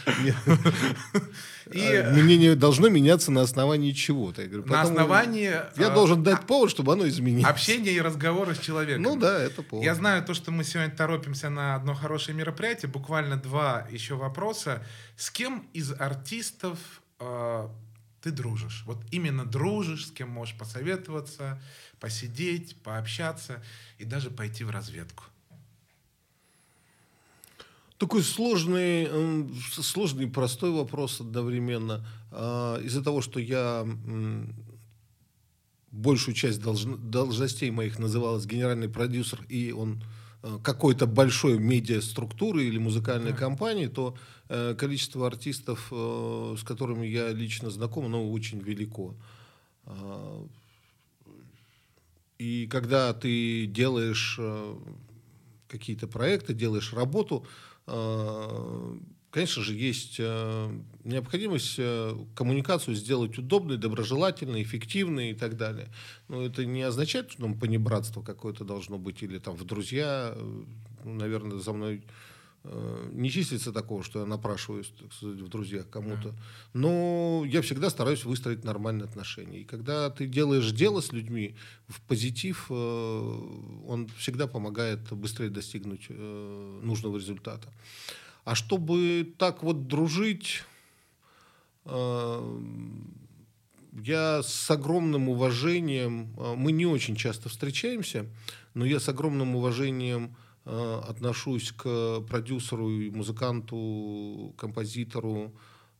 И 1.71 1.85
А, 1.95 2.11
Мнение 2.13 2.55
должно 2.55 2.89
меняться 2.89 3.31
на 3.31 3.41
основании 3.41 3.91
чего-то. 3.91 4.41
Я 4.41 4.47
говорю, 4.47 4.67
на 4.67 4.81
основании 4.81 5.51
Я 5.77 5.91
э, 5.91 5.93
должен 5.93 6.23
дать 6.23 6.47
повод, 6.47 6.71
чтобы 6.71 6.93
оно 6.93 7.07
изменилось. 7.07 7.49
общения 7.49 7.91
и 7.91 8.01
разговора 8.01 8.55
с 8.55 8.59
человеком. 8.59 9.03
Ну 9.03 9.15
да, 9.15 9.39
это 9.39 9.61
повод. 9.61 9.85
Я 9.85 9.93
знаю 9.95 10.23
то, 10.25 10.33
что 10.33 10.51
мы 10.51 10.63
сегодня 10.63 10.91
торопимся 10.95 11.49
на 11.49 11.75
одно 11.75 11.93
хорошее 11.93 12.35
мероприятие. 12.35 12.89
Буквально 12.89 13.37
два 13.37 13.87
еще 13.91 14.15
вопроса. 14.15 14.83
С 15.15 15.29
кем 15.29 15.67
из 15.73 15.91
артистов 15.91 16.79
э, 17.19 17.67
ты 18.21 18.31
дружишь? 18.31 18.83
Вот 18.87 18.97
именно 19.11 19.45
дружишь, 19.45 20.07
с 20.07 20.11
кем 20.11 20.29
можешь 20.29 20.57
посоветоваться, 20.57 21.61
посидеть, 21.99 22.75
пообщаться 22.77 23.63
и 23.97 24.05
даже 24.05 24.29
пойти 24.29 24.63
в 24.63 24.69
разведку. 24.69 25.25
Такой 27.97 28.23
сложный, 28.23 29.09
сложный 29.71 30.23
и 30.23 30.29
простой 30.29 30.71
вопрос 30.71 31.19
одновременно. 31.19 32.05
А, 32.31 32.77
Из-за 32.77 33.03
того, 33.03 33.21
что 33.21 33.39
я 33.39 33.85
большую 35.91 36.35
часть 36.35 36.61
должн- 36.61 36.97
должностей 36.97 37.71
моих 37.71 37.99
называлась 37.99 38.45
генеральный 38.45 38.87
продюсер, 38.87 39.43
и 39.49 39.71
он 39.71 40.01
э, 40.43 40.59
какой-то 40.63 41.07
большой 41.07 41.57
медиаструктуры 41.57 42.63
или 42.63 42.77
музыкальной 42.77 43.33
компании, 43.33 43.87
то 43.87 44.15
э, 44.47 44.75
количество 44.77 45.27
артистов, 45.27 45.87
э, 45.91 46.55
с 46.57 46.63
которыми 46.63 47.07
я 47.07 47.29
лично 47.33 47.69
знаком, 47.69 48.05
оно 48.05 48.31
очень 48.31 48.59
велико. 48.59 49.15
А, 49.85 50.47
И 52.39 52.67
когда 52.67 53.13
ты 53.13 53.65
делаешь 53.65 54.37
э, 54.39 54.75
какие-то 55.67 56.07
проекты, 56.07 56.53
делаешь 56.53 56.93
работу, 56.93 57.45
э, 57.85 58.97
конечно 59.29 59.61
же, 59.61 59.75
есть 59.75 60.15
э, 60.19 60.79
необходимость 61.03 61.75
коммуникацию 62.35 62.95
сделать 62.95 63.37
удобной, 63.37 63.77
доброжелательной, 63.77 64.63
эффективной 64.63 65.31
и 65.31 65.33
так 65.33 65.57
далее. 65.57 65.89
Но 66.29 66.41
это 66.41 66.65
не 66.65 66.81
означает, 66.81 67.29
что 67.29 67.41
там 67.41 67.59
понебратство 67.59 68.21
какое-то 68.21 68.63
должно 68.63 68.97
быть 68.97 69.21
или 69.21 69.37
там 69.37 69.57
в 69.57 69.65
друзья. 69.65 70.33
ну, 70.37 71.13
наверное, 71.13 71.59
за 71.59 71.73
мной 71.73 72.03
не 72.63 73.29
числится 73.29 73.71
такого, 73.71 74.03
что 74.03 74.19
я 74.19 74.25
напрашиваюсь 74.25 74.91
так 74.99 75.13
сказать, 75.13 75.39
в 75.39 75.47
друзьях 75.47 75.89
кому-то. 75.89 76.35
Но 76.73 77.43
я 77.47 77.61
всегда 77.61 77.89
стараюсь 77.89 78.25
выстроить 78.25 78.63
нормальные 78.63 79.05
отношения. 79.05 79.61
И 79.61 79.63
когда 79.63 80.09
ты 80.09 80.27
делаешь 80.27 80.71
дело 80.71 80.99
с 80.99 81.13
людьми 81.13 81.55
в 81.87 82.01
позитив, 82.01 82.67
э, 82.69 82.73
он 83.87 84.07
всегда 84.17 84.47
помогает 84.47 85.11
быстрее 85.11 85.49
достигнуть 85.49 86.07
э, 86.09 86.79
нужного 86.83 87.17
результата. 87.17 87.71
А 88.43 88.55
чтобы 88.55 89.33
так 89.37 89.63
вот 89.63 89.87
дружить, 89.87 90.63
э, 91.85 92.59
я 94.03 94.43
с 94.43 94.69
огромным 94.69 95.29
уважением, 95.29 96.35
э, 96.37 96.55
мы 96.55 96.73
не 96.73 96.85
очень 96.85 97.15
часто 97.15 97.47
встречаемся, 97.47 98.25
но 98.73 98.85
я 98.85 98.99
с 98.99 99.07
огромным 99.07 99.55
уважением 99.55 100.35
э, 100.35 100.48
отношусь 101.07 101.71
к 101.71 102.21
продюсеру, 102.21 102.89
и 102.89 103.09
музыканту, 103.09 104.53
композитору 104.57 105.51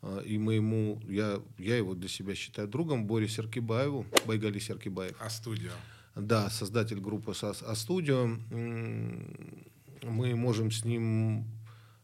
э, 0.01 0.23
и 0.25 0.37
моему, 0.37 1.01
я, 1.07 1.39
я 1.57 1.77
его 1.77 1.95
для 1.95 2.09
себя 2.09 2.35
считаю 2.35 2.67
другом, 2.67 3.05
Боре 3.05 3.27
Серкибаеву, 3.27 4.05
Байгали 4.27 4.59
Серкибаев. 4.59 5.15
А 5.19 5.29
студию? 5.29 5.71
Да, 6.15 6.49
создатель 6.49 6.99
группы 6.99 7.33
А-студио. 7.41 8.29
М, 8.51 9.65
Мы 10.03 10.35
можем 10.35 10.71
с 10.71 10.85
ним 10.85 11.45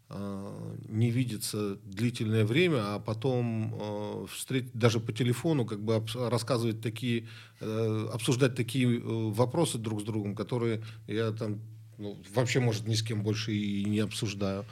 э, 0.09 0.75
не 0.89 1.11
видеться 1.11 1.75
длительное 1.83 2.45
время, 2.45 2.95
а 2.95 2.99
потом 2.99 3.73
э, 3.73 4.25
встретить 4.31 4.73
даже 4.73 4.99
по 4.99 5.11
телефону, 5.13 5.65
как 5.65 5.81
бы 5.81 6.03
рассказывать 6.15 6.81
такие, 6.81 7.27
э, 7.61 8.09
обсуждать 8.13 8.55
такие 8.55 8.97
э, 8.97 9.01
вопросы 9.03 9.77
друг 9.77 10.01
с 10.01 10.03
другом, 10.03 10.35
которые 10.35 10.83
я 11.07 11.31
там 11.31 11.59
ну, 11.97 12.17
вообще, 12.33 12.59
может, 12.59 12.87
ни 12.87 12.95
с 12.95 13.03
кем 13.03 13.23
больше 13.23 13.53
и 13.53 13.85
не 13.85 13.99
обсуждаю. 13.99 14.65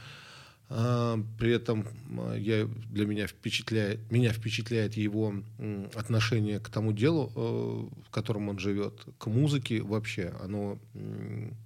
А, 0.70 1.20
При 1.38 1.52
этом 1.52 1.88
я, 2.38 2.68
для 2.90 3.06
меня 3.06 3.28
впечатляет, 3.28 4.12
меня 4.12 4.32
впечатляет 4.32 4.96
его 4.96 5.36
отношение 5.94 6.60
к 6.60 6.70
тому 6.70 6.94
делу, 6.94 7.32
э, 7.36 8.08
в 8.08 8.10
котором 8.10 8.50
он 8.50 8.60
живет, 8.60 9.06
к 9.18 9.28
музыке 9.28 9.82
вообще. 9.82 10.34
Оно 10.42 10.80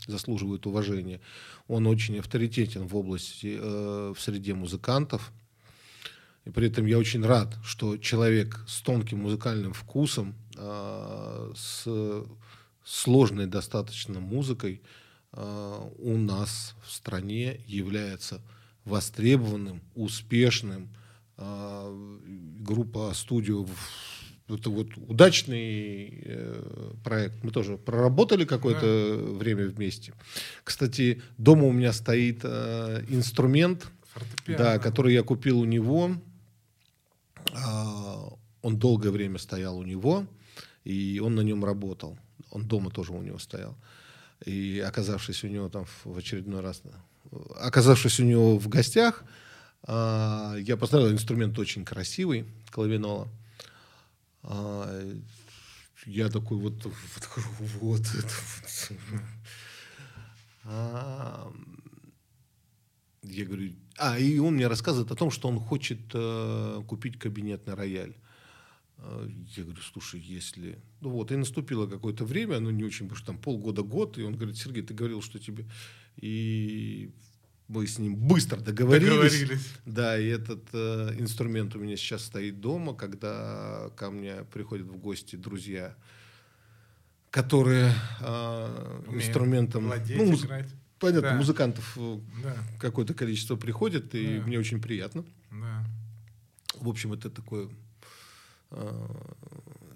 заслуживает 0.08 0.66
уважения. 0.66 1.22
Он 1.68 1.88
очень 1.88 2.20
авторитетен 2.20 2.88
в 2.88 2.96
области, 2.96 3.58
э, 3.60 4.14
в 4.16 4.22
среде 4.22 4.54
музыкантов. 4.54 5.32
И 6.46 6.50
при 6.50 6.68
этом 6.68 6.86
я 6.86 6.98
очень 6.98 7.26
рад, 7.26 7.58
что 7.64 7.98
человек 7.98 8.64
с 8.68 8.82
тонким 8.82 9.20
музыкальным 9.20 9.74
вкусом, 9.74 10.34
а, 10.58 11.52
с 11.56 11.88
сложной 12.86 13.48
достаточно 13.48 14.20
музыкой 14.20 14.82
у 15.34 16.18
нас 16.18 16.76
в 16.86 16.92
стране 16.92 17.60
является 17.68 18.42
востребованным, 18.86 19.82
успешным. 19.96 20.90
А, 21.38 21.94
Группа 22.60 23.12
«Студио» 23.14 23.64
в- 23.64 24.54
это 24.54 24.70
вот 24.70 24.88
удачный 24.96 26.22
э, 26.24 26.94
проект. 27.04 27.44
Мы 27.44 27.52
тоже 27.52 27.78
проработали 27.78 28.46
какое-то 28.46 29.18
время 29.38 29.68
вместе. 29.68 30.14
Кстати, 30.64 31.22
дома 31.38 31.66
у 31.66 31.72
меня 31.74 31.92
стоит 31.94 32.40
э, 32.44 33.04
инструмент, 33.10 33.88
Фортепиано. 34.14 34.64
да, 34.64 34.80
который 34.80 35.14
я 35.14 35.22
купил 35.24 35.60
у 35.60 35.66
него. 35.66 36.12
Он 38.62 38.78
долгое 38.78 39.12
время 39.12 39.38
стоял 39.38 39.78
у 39.78 39.84
него, 39.84 40.26
и 40.84 41.20
он 41.24 41.36
на 41.36 41.42
нем 41.42 41.64
работал. 41.64 42.18
Он 42.52 42.66
дома 42.68 42.90
тоже 42.90 43.12
у 43.14 43.22
него 43.22 43.40
стоял. 43.40 43.76
И 44.46 44.80
оказавшись 44.80 45.44
у 45.44 45.48
него 45.48 45.70
там 45.70 45.86
в- 46.04 46.18
очередной 46.18 46.62
раз, 46.62 46.82
оказавшись 47.60 48.20
у 48.20 48.24
него 48.24 48.58
в 48.60 48.68
гостях, 48.70 49.24
а, 49.84 50.56
я 50.60 50.78
посмотрел, 50.78 51.12
инструмент 51.12 51.58
очень 51.60 51.86
красивый, 51.86 52.46
клавинола. 52.72 53.28
А, 54.44 55.18
Я 56.06 56.30
такой 56.30 56.58
вот, 56.58 56.86
вот, 56.86 56.94
вот 57.82 57.82
вот. 57.82 58.02
А, 60.64 61.52
я 63.24 63.46
говорю, 63.46 63.74
а, 63.98 64.18
и 64.20 64.38
он 64.40 64.56
мне 64.56 64.68
рассказывает 64.68 65.12
о 65.12 65.16
том, 65.16 65.32
что 65.32 65.48
он 65.50 65.60
хочет 65.60 66.00
э, 66.14 66.82
купить 66.88 67.18
кабинетный 67.20 67.74
рояль. 67.74 68.16
Э, 69.00 69.30
Я 69.56 69.64
говорю, 69.64 69.82
слушай, 69.82 70.20
если... 70.20 70.80
Ну 71.02 71.10
вот, 71.10 71.32
и 71.32 71.36
наступило 71.36 71.88
какое-то 71.88 72.26
время, 72.26 72.58
оно 72.58 72.72
не 72.72 72.84
очень, 72.84 73.06
потому 73.06 73.18
что 73.18 73.28
там 73.28 73.38
полгода-год, 73.38 74.18
и 74.18 74.24
он 74.24 74.36
говорит, 74.36 74.58
Сергей, 74.58 74.84
ты 74.84 74.94
говорил, 74.94 75.22
что 75.22 75.40
тебе... 75.40 75.66
И 76.18 77.12
мы 77.68 77.86
с 77.86 78.00
ним 78.00 78.16
быстро 78.16 78.60
договорились. 78.60 79.10
Договорились. 79.10 79.74
Да, 79.86 80.18
и 80.18 80.26
этот 80.28 80.64
э, 80.74 81.16
инструмент 81.20 81.76
у 81.76 81.80
меня 81.80 81.98
сейчас 81.98 82.24
стоит 82.24 82.60
дома, 82.62 82.94
когда 82.96 83.90
ко 83.98 84.10
мне 84.10 84.44
приходят 84.54 84.88
в 84.88 84.98
гости 84.98 85.36
друзья, 85.36 85.96
которые 87.30 87.94
э, 88.22 89.02
инструментом... 89.12 89.86
владеть, 89.86 90.18
ну, 90.18 90.34
играть. 90.34 90.70
Понятно, 91.00 91.30
Да. 91.30 91.36
музыкантов 91.36 91.98
э, 91.98 92.20
Да, 92.42 92.58
какое-то 92.80 93.14
количество 93.14 93.56
приходит, 93.56 94.16
и 94.16 94.40
Да. 94.40 94.46
мне 94.46 94.58
очень 94.58 94.82
приятно. 94.82 95.24
да. 95.52 95.86
В 96.76 96.90
общем, 96.90 97.14
это 97.14 97.30
такой... 97.30 97.70
э, 98.72 99.08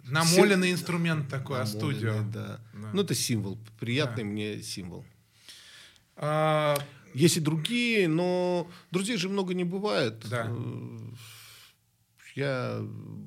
Намоленный 0.05 0.71
инструмент 0.71 1.29
такой, 1.29 1.61
а 1.61 1.65
студио. 1.65 2.23
Да. 2.31 2.59
Да. 2.73 2.89
Ну, 2.93 3.01
это 3.01 3.15
символ, 3.15 3.57
приятный 3.79 4.23
мне 4.23 4.61
символ. 4.61 5.05
А, 6.17 6.77
Есть 7.13 7.37
и 7.37 7.39
другие, 7.39 8.07
но 8.07 8.69
друзей 8.91 9.17
же 9.17 9.29
много 9.29 9.53
не 9.53 9.63
бывает. 9.63 10.25
Да. 10.29 10.47
Э, 10.49 10.97
Я 12.35 12.79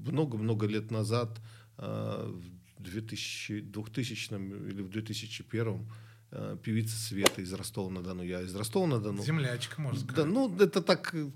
много-много 0.06 0.66
лет 0.66 0.90
назад, 0.90 1.40
э, 1.78 2.32
в 2.78 2.82
2000, 2.82 3.60
2000 3.60 4.34
или 4.70 4.82
в 4.82 4.88
2001 4.90 5.86
э, 6.34 6.56
певица 6.62 6.96
Света 6.96 7.40
из 7.40 7.52
Ростова-на-Дону. 7.52 8.22
Я 8.22 8.42
из 8.42 8.54
Ростова-на-Дону. 8.54 9.22
землячка, 9.22 9.80
можно 9.80 10.00
Да, 10.06 10.12
сказать. 10.12 10.32
ну, 10.32 10.56
это 10.58 10.82
так, 10.82 11.14
э, 11.14 11.30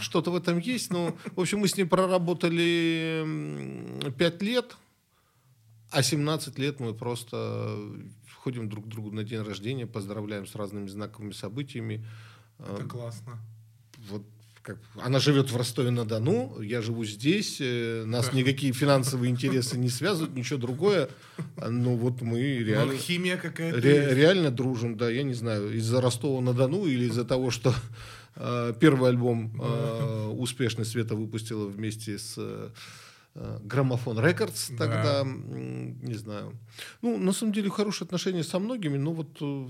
что-то 0.00 0.30
в 0.30 0.36
этом 0.36 0.58
есть. 0.58 0.90
Но, 0.90 1.16
в 1.36 1.40
общем, 1.40 1.58
мы 1.58 1.68
с 1.68 1.76
ней 1.76 1.84
проработали 1.84 3.22
м, 3.22 4.12
пять 4.14 4.42
лет, 4.42 4.76
а 5.90 6.02
17 6.02 6.58
лет 6.58 6.80
мы 6.80 6.94
просто 6.94 7.78
ходим 8.42 8.68
друг 8.68 8.86
к 8.86 8.88
другу 8.88 9.10
на 9.12 9.24
день 9.24 9.40
рождения, 9.42 9.86
поздравляем 9.86 10.46
с 10.46 10.54
разными 10.54 10.88
знаковыми 10.88 11.32
событиями. 11.32 12.04
Это 12.58 12.82
Э, 12.82 12.86
классно. 12.86 13.38
Вот 14.10 14.22
как, 14.68 14.78
она 15.06 15.18
живет 15.18 15.50
в 15.50 15.56
Ростове-на-Дону, 15.56 16.60
я 16.60 16.82
живу 16.82 17.04
здесь, 17.04 17.56
э, 17.60 18.04
нас 18.06 18.32
никакие 18.32 18.72
финансовые 18.72 19.30
интересы 19.30 19.78
не 19.78 19.88
связывают, 19.88 20.36
ничего 20.36 20.58
другое. 20.58 21.08
Ну 21.56 21.96
вот 21.96 22.20
мы 22.22 22.40
реально, 22.58 22.92
Ну, 22.92 22.98
химия 22.98 23.36
какая-то 23.36 23.80
ре- 23.80 24.14
реально 24.14 24.50
дружим, 24.50 24.96
да, 24.96 25.08
я 25.10 25.22
не 25.22 25.34
знаю, 25.34 25.74
из-за 25.76 26.00
Ростова-на-Дону 26.00 26.86
или 26.86 27.06
из-за 27.06 27.24
того, 27.24 27.50
что 27.50 27.74
э, 28.36 28.74
первый 28.78 29.08
альбом 29.10 29.52
э, 29.60 30.26
успешный 30.36 30.84
Света 30.84 31.14
выпустила 31.14 31.66
вместе 31.66 32.18
с 32.18 32.34
э, 32.36 32.68
Граммофон 33.64 34.18
Рекордс 34.24 34.68
Да. 34.70 34.76
тогда, 34.76 35.20
м, 35.20 35.98
не 36.04 36.14
знаю. 36.14 36.52
Ну, 37.02 37.16
на 37.18 37.32
самом 37.32 37.52
деле, 37.52 37.70
хорошие 37.70 38.04
отношения 38.06 38.44
со 38.44 38.58
многими, 38.58 38.98
но 38.98 39.12
вот, 39.12 39.36
э, 39.40 39.68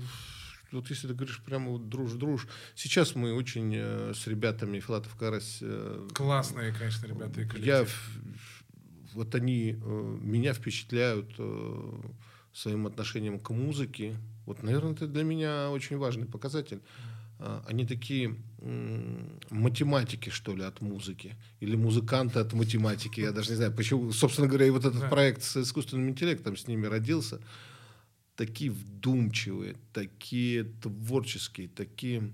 вот 0.71 0.89
если 0.89 1.07
ты 1.07 1.13
говоришь 1.13 1.41
прямо 1.43 1.71
вот 1.71 1.89
друж-друж, 1.89 2.47
сейчас 2.75 3.15
мы 3.15 3.33
очень 3.33 3.73
э, 3.75 4.13
с 4.15 4.27
ребятами 4.27 4.79
Филатов 4.79 5.15
Карась 5.15 5.59
э, 5.61 6.07
Классные, 6.13 6.73
конечно, 6.73 7.07
ребята 7.07 7.41
и 7.41 7.45
коллектив. 7.45 7.65
я, 7.65 7.85
вот 9.13 9.33
они 9.35 9.71
э, 9.81 10.17
меня 10.21 10.53
впечатляют 10.53 11.29
э, 11.37 12.01
своим 12.53 12.87
отношением 12.87 13.39
к 13.39 13.49
музыке. 13.51 14.15
Вот, 14.45 14.63
наверное, 14.63 14.93
это 14.93 15.07
для 15.07 15.23
меня 15.23 15.69
очень 15.71 15.97
важный 15.97 16.25
показатель. 16.25 16.81
А, 17.41 17.63
Они 17.67 17.85
такие 17.85 18.35
математики, 19.49 20.29
что 20.29 20.55
ли, 20.55 20.63
от 20.63 20.81
музыки. 20.81 21.35
Или 21.59 21.75
музыканты 21.75 22.39
от 22.39 22.53
математики. 22.53 23.21
Я 23.21 23.31
даже 23.31 23.51
не 23.51 23.55
знаю, 23.55 23.71
почему. 23.73 24.11
Собственно 24.11 24.47
говоря, 24.47 24.65
и 24.65 24.69
вот 24.71 24.85
этот 24.85 24.99
Да. 25.01 25.07
проект 25.09 25.43
с 25.43 25.57
искусственным 25.57 26.09
интеллектом 26.09 26.57
с 26.57 26.67
ними 26.67 26.85
родился. 26.87 27.39
Такие 28.39 28.71
вдумчивые, 28.71 29.75
такие 29.91 30.63
творческие, 30.63 31.67
такие... 31.67 32.31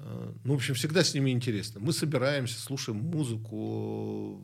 э, 0.00 0.32
Ну, 0.42 0.54
в 0.54 0.56
общем, 0.56 0.74
всегда 0.74 1.04
с 1.04 1.14
ними 1.14 1.30
интересно. 1.30 1.78
Мы 1.80 1.92
собираемся, 1.92 2.60
слушаем 2.60 2.98
музыку, 2.98 4.40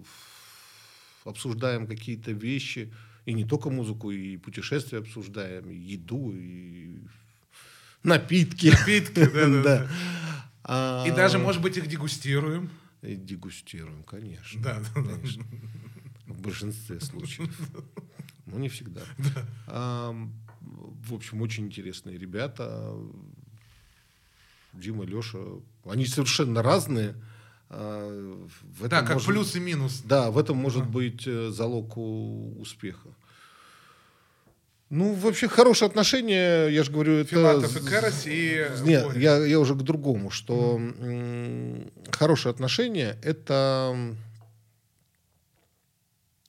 обсуждаем 1.24 1.88
какие-то 1.88 2.30
вещи. 2.30 2.92
И 3.26 3.32
не 3.32 3.44
только 3.44 3.68
музыку, 3.68 4.12
и 4.12 4.36
путешествия 4.36 4.98
обсуждаем, 4.98 5.68
и 5.70 5.74
еду, 5.74 6.30
и 6.32 6.98
напитки. 8.04 8.68
Напитки, 8.68 9.24
да-да-да. 9.24 9.88
А, 10.66 11.04
И 11.06 11.10
даже, 11.10 11.38
может 11.38 11.60
быть, 11.62 11.76
их 11.76 11.88
дегустируем. 11.88 12.70
и 13.02 13.16
дегустируем, 13.16 14.04
конечно. 14.04 14.62
Да, 14.62 14.80
да, 14.94 15.02
да. 15.02 15.14
Конечно. 15.16 15.44
В 16.26 16.40
большинстве 16.40 17.00
случаев. 17.00 17.50
Но 18.46 18.58
не 18.58 18.68
всегда. 18.68 19.02
А, 20.74 20.92
в 21.08 21.14
общем, 21.14 21.40
очень 21.42 21.66
интересные 21.66 22.18
ребята. 22.18 22.94
Дима, 24.72 25.04
Леша. 25.04 25.38
Они 25.84 26.06
совершенно 26.06 26.62
разные. 26.62 27.14
А, 27.70 28.46
в 28.78 28.80
Да, 28.80 28.86
этом 28.86 29.06
как 29.06 29.14
может- 29.14 29.28
плюс 29.28 29.56
и 29.56 29.60
минус. 29.60 30.02
Да, 30.04 30.30
в 30.30 30.38
этом 30.38 30.56
может 30.56 30.86
быть 30.86 31.26
э, 31.26 31.50
залог 31.50 31.96
успеха. 31.96 33.08
Ну, 34.90 35.14
вообще, 35.14 35.48
хорошие 35.48 35.86
отношения, 35.88 36.68
я 36.68 36.84
же 36.84 36.92
говорю, 36.92 37.14
это... 37.14 37.30
Филатов 37.30 37.76
и 37.76 37.84
Карась 37.88 38.26
и 38.26 38.66
Нет, 38.84 39.04
Боря. 39.06 39.18
я, 39.20 39.36
я 39.44 39.58
уже 39.58 39.74
к 39.74 39.78
другому, 39.82 40.30
что 40.30 40.80
хорошие 42.12 42.50
отношения– 42.50 43.18
это 43.22 43.96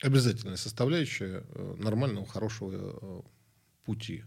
обязательная 0.02 0.58
составляющая 0.58 1.44
э, 1.54 1.76
нормального, 1.80 2.26
хорошего 2.28 2.72
э, 3.02 3.22
пути. 3.86 4.24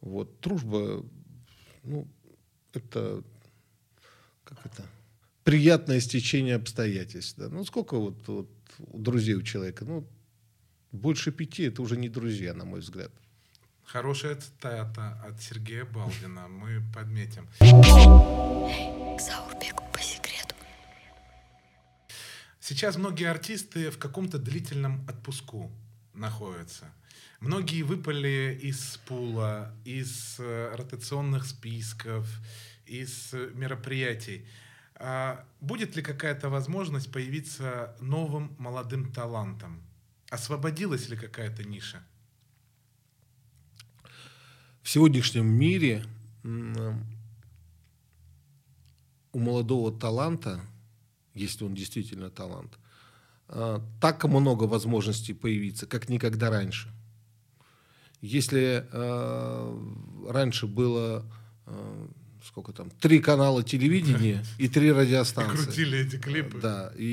Вот. 0.00 0.40
Дружба, 0.40 1.04
ну, 1.82 2.06
это, 2.72 3.22
как 4.44 4.64
это, 4.66 4.84
приятное 5.44 6.00
стечение 6.00 6.56
обстоятельств. 6.56 7.38
Да? 7.38 7.48
Ну, 7.48 7.64
сколько 7.64 7.96
вот, 7.98 8.28
вот 8.28 8.50
у 8.78 8.98
друзей 8.98 9.34
у 9.34 9.42
человека? 9.42 9.84
Ну, 9.84 10.06
больше 10.92 11.32
пяти– 11.32 11.62
это 11.64 11.82
уже 11.82 11.96
не 11.96 12.08
друзья, 12.08 12.54
на 12.54 12.64
мой 12.64 12.80
взгляд. 12.80 13.10
Хорошая 13.84 14.34
цитата 14.36 15.22
от 15.24 15.40
Сергея 15.40 15.84
Балдина. 15.84 16.48
Мы 16.48 16.82
подметим. 16.92 17.48
По 19.92 20.02
секрету. 20.02 20.54
Сейчас 22.60 22.96
многие 22.96 23.30
артисты 23.30 23.90
в 23.90 23.98
каком-то 23.98 24.38
длительном 24.38 25.06
отпуску 25.08 25.70
находятся. 26.14 26.86
Многие 27.40 27.82
выпали 27.82 28.58
из 28.62 28.98
пула, 29.06 29.74
из 29.84 30.36
э, 30.38 30.74
ротационных 30.74 31.46
списков, 31.46 32.26
из 32.86 33.34
э, 33.34 33.50
мероприятий. 33.54 34.46
А 34.94 35.44
будет 35.60 35.96
ли 35.96 36.02
какая-то 36.02 36.48
возможность 36.48 37.12
появиться 37.12 37.94
новым 38.00 38.54
молодым 38.58 39.12
талантом? 39.12 39.82
Освободилась 40.30 41.08
ли 41.08 41.16
какая-то 41.16 41.64
ниша? 41.64 42.02
в 44.86 44.88
сегодняшнем 44.88 45.46
мире 45.46 46.04
у 46.44 46.94
молодого 49.40 49.90
таланта, 49.90 50.60
если 51.34 51.64
он 51.64 51.74
действительно 51.74 52.30
талант, 52.30 52.78
а, 53.48 53.84
так 54.00 54.22
много 54.22 54.62
возможностей 54.62 55.34
появиться, 55.34 55.88
как 55.88 56.08
никогда 56.08 56.50
раньше. 56.50 56.88
Если 58.26 58.84
а, 58.92 59.78
раньше 60.28 60.66
было 60.66 61.24
а, 61.66 62.08
сколько 62.44 62.72
там 62.72 62.90
три 62.90 63.18
канала 63.20 63.62
телевидения 63.62 64.44
и 64.58 64.68
три 64.68 64.88
И 64.88 64.92
радиостанции, 64.92 65.64
крутили 65.64 65.98
эти 65.98 66.16
клипы. 66.16 66.58
да, 66.60 66.92
и, 66.96 67.04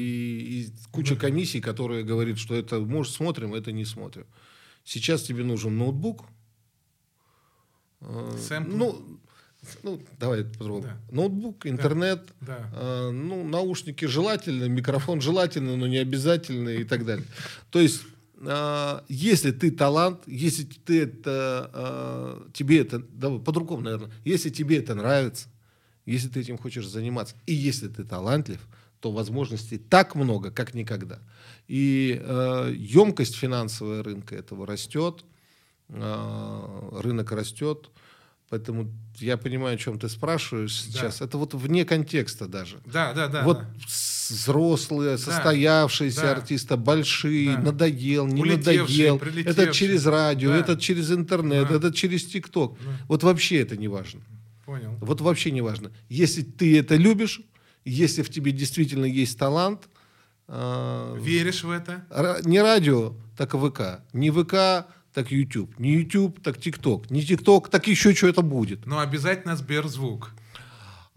и 0.68 0.73
куча 0.91 1.15
комиссий, 1.15 1.61
которые 1.61 2.03
говорят, 2.03 2.38
что 2.38 2.56
это 2.56 2.80
может 2.80 3.14
смотрим, 3.14 3.53
это 3.53 3.72
не 3.72 3.85
смотрим. 3.85 4.26
Сейчас 4.84 5.23
тебе 5.23 5.44
нужен 5.44 5.77
ноутбук. 5.77 6.26
э, 8.02 8.38
Сэмпл. 8.48 8.76
Ну, 8.77 9.19
ну, 9.81 10.02
давай 10.19 10.44
по-другому. 10.44 10.84
Да. 10.84 10.98
Ноутбук, 11.10 11.65
интернет, 11.65 12.22
Да. 12.41 12.69
э, 12.73 13.10
ну, 13.11 13.48
наушники 13.48 14.06
желательно, 14.06 14.65
микрофон 14.65 15.22
желательно, 15.22 15.77
но 15.77 15.88
не 15.88 15.98
обязательно 15.98 16.69
и 16.69 16.84
так 16.84 17.06
далее. 17.06 17.26
То 17.69 17.80
есть, 17.80 18.02
э, 18.03 18.07
если 19.07 19.52
ты 19.52 19.72
талант, 19.72 20.24
если 20.28 20.64
ты 20.64 21.03
это, 21.03 21.72
э, 21.74 22.49
тебе 22.53 22.82
это, 22.82 22.99
давай, 22.99 23.40
по-другому, 23.40 23.84
наверное, 23.84 24.11
если 24.26 24.49
тебе 24.49 24.78
это 24.78 24.95
нравится, 24.95 25.48
если 26.06 26.28
ты 26.28 26.41
этим 26.41 26.57
хочешь 26.57 26.86
заниматься, 26.88 27.36
и 27.45 27.53
если 27.53 27.88
ты 27.88 28.03
талантлив, 28.03 28.60
то 28.99 29.11
возможностей 29.11 29.78
так 29.78 30.15
много, 30.15 30.52
как 30.52 30.74
никогда. 30.74 31.20
И 31.68 32.20
э, 32.22 32.74
емкость 32.76 33.36
финансового 33.36 34.03
рынка 34.03 34.36
этого 34.36 34.65
растет, 34.65 35.24
э, 35.90 36.99
рынок 37.02 37.32
растет, 37.32 37.90
поэтому 38.53 38.88
я 39.17 39.38
понимаю, 39.38 39.73
о 39.73 39.77
чем 39.77 39.97
ты 39.97 40.07
спрашиваешь 40.07 40.80
сейчас. 40.80 41.21
Это 41.21 41.39
вот 41.39 41.55
вне 41.55 41.85
контекста 41.85 42.45
даже. 42.45 42.81
Да, 42.85 43.11
да, 43.13 43.27
да. 43.27 43.43
вот 43.43 43.57
да. 43.61 43.67
взрослые, 44.30 45.17
состоявшиеся 45.17 46.21
да. 46.21 46.31
артисты, 46.34 46.77
большие, 46.77 47.55
Да. 47.55 47.63
надоел, 47.63 48.27
не 48.27 48.43
Улетевшие, 48.43 48.77
надоел. 48.84 49.17
прилетевшие. 49.17 49.63
Этот 49.63 49.71
через 49.73 50.05
радио, 50.05 50.51
Да. 50.51 50.57
этот 50.57 50.80
через 50.81 51.11
интернет, 51.11 51.67
Да. 51.67 51.77
этот 51.77 51.95
через 51.95 52.25
ТикТок. 52.25 52.77
Да. 52.80 52.91
Вот 53.07 53.23
вообще 53.23 53.59
это 53.59 53.75
не 53.75 53.88
важно. 53.88 54.21
Понял. 54.65 54.95
Вот 55.01 55.19
вообще 55.21 55.49
не 55.49 55.61
важно. 55.61 55.91
Если 56.09 56.43
ты 56.43 56.77
это 56.77 56.95
любишь, 56.95 57.41
если 57.85 58.21
в 58.21 58.30
тебе 58.30 58.51
действительно 58.51 59.05
есть 59.05 59.39
талант, 59.39 59.89
э, 60.47 61.17
Веришь 61.19 61.63
в 61.63 61.71
это? 61.71 62.05
не 62.45 62.61
радио, 62.61 63.15
так 63.35 63.55
ВК. 63.55 64.03
Не 64.13 64.30
ВК, 64.30 64.85
так 65.14 65.31
YouTube. 65.31 65.77
Не 65.80 65.94
YouTube, 65.94 66.41
так 66.41 66.60
ТикТок. 66.60 67.10
Не 67.11 67.23
ТикТок, 67.23 67.69
так 67.69 67.88
еще 67.88 68.14
что-то 68.14 68.41
будет. 68.41 68.85
Но 68.85 68.99
обязательно 68.99 69.56
Сберзвук. 69.56 70.31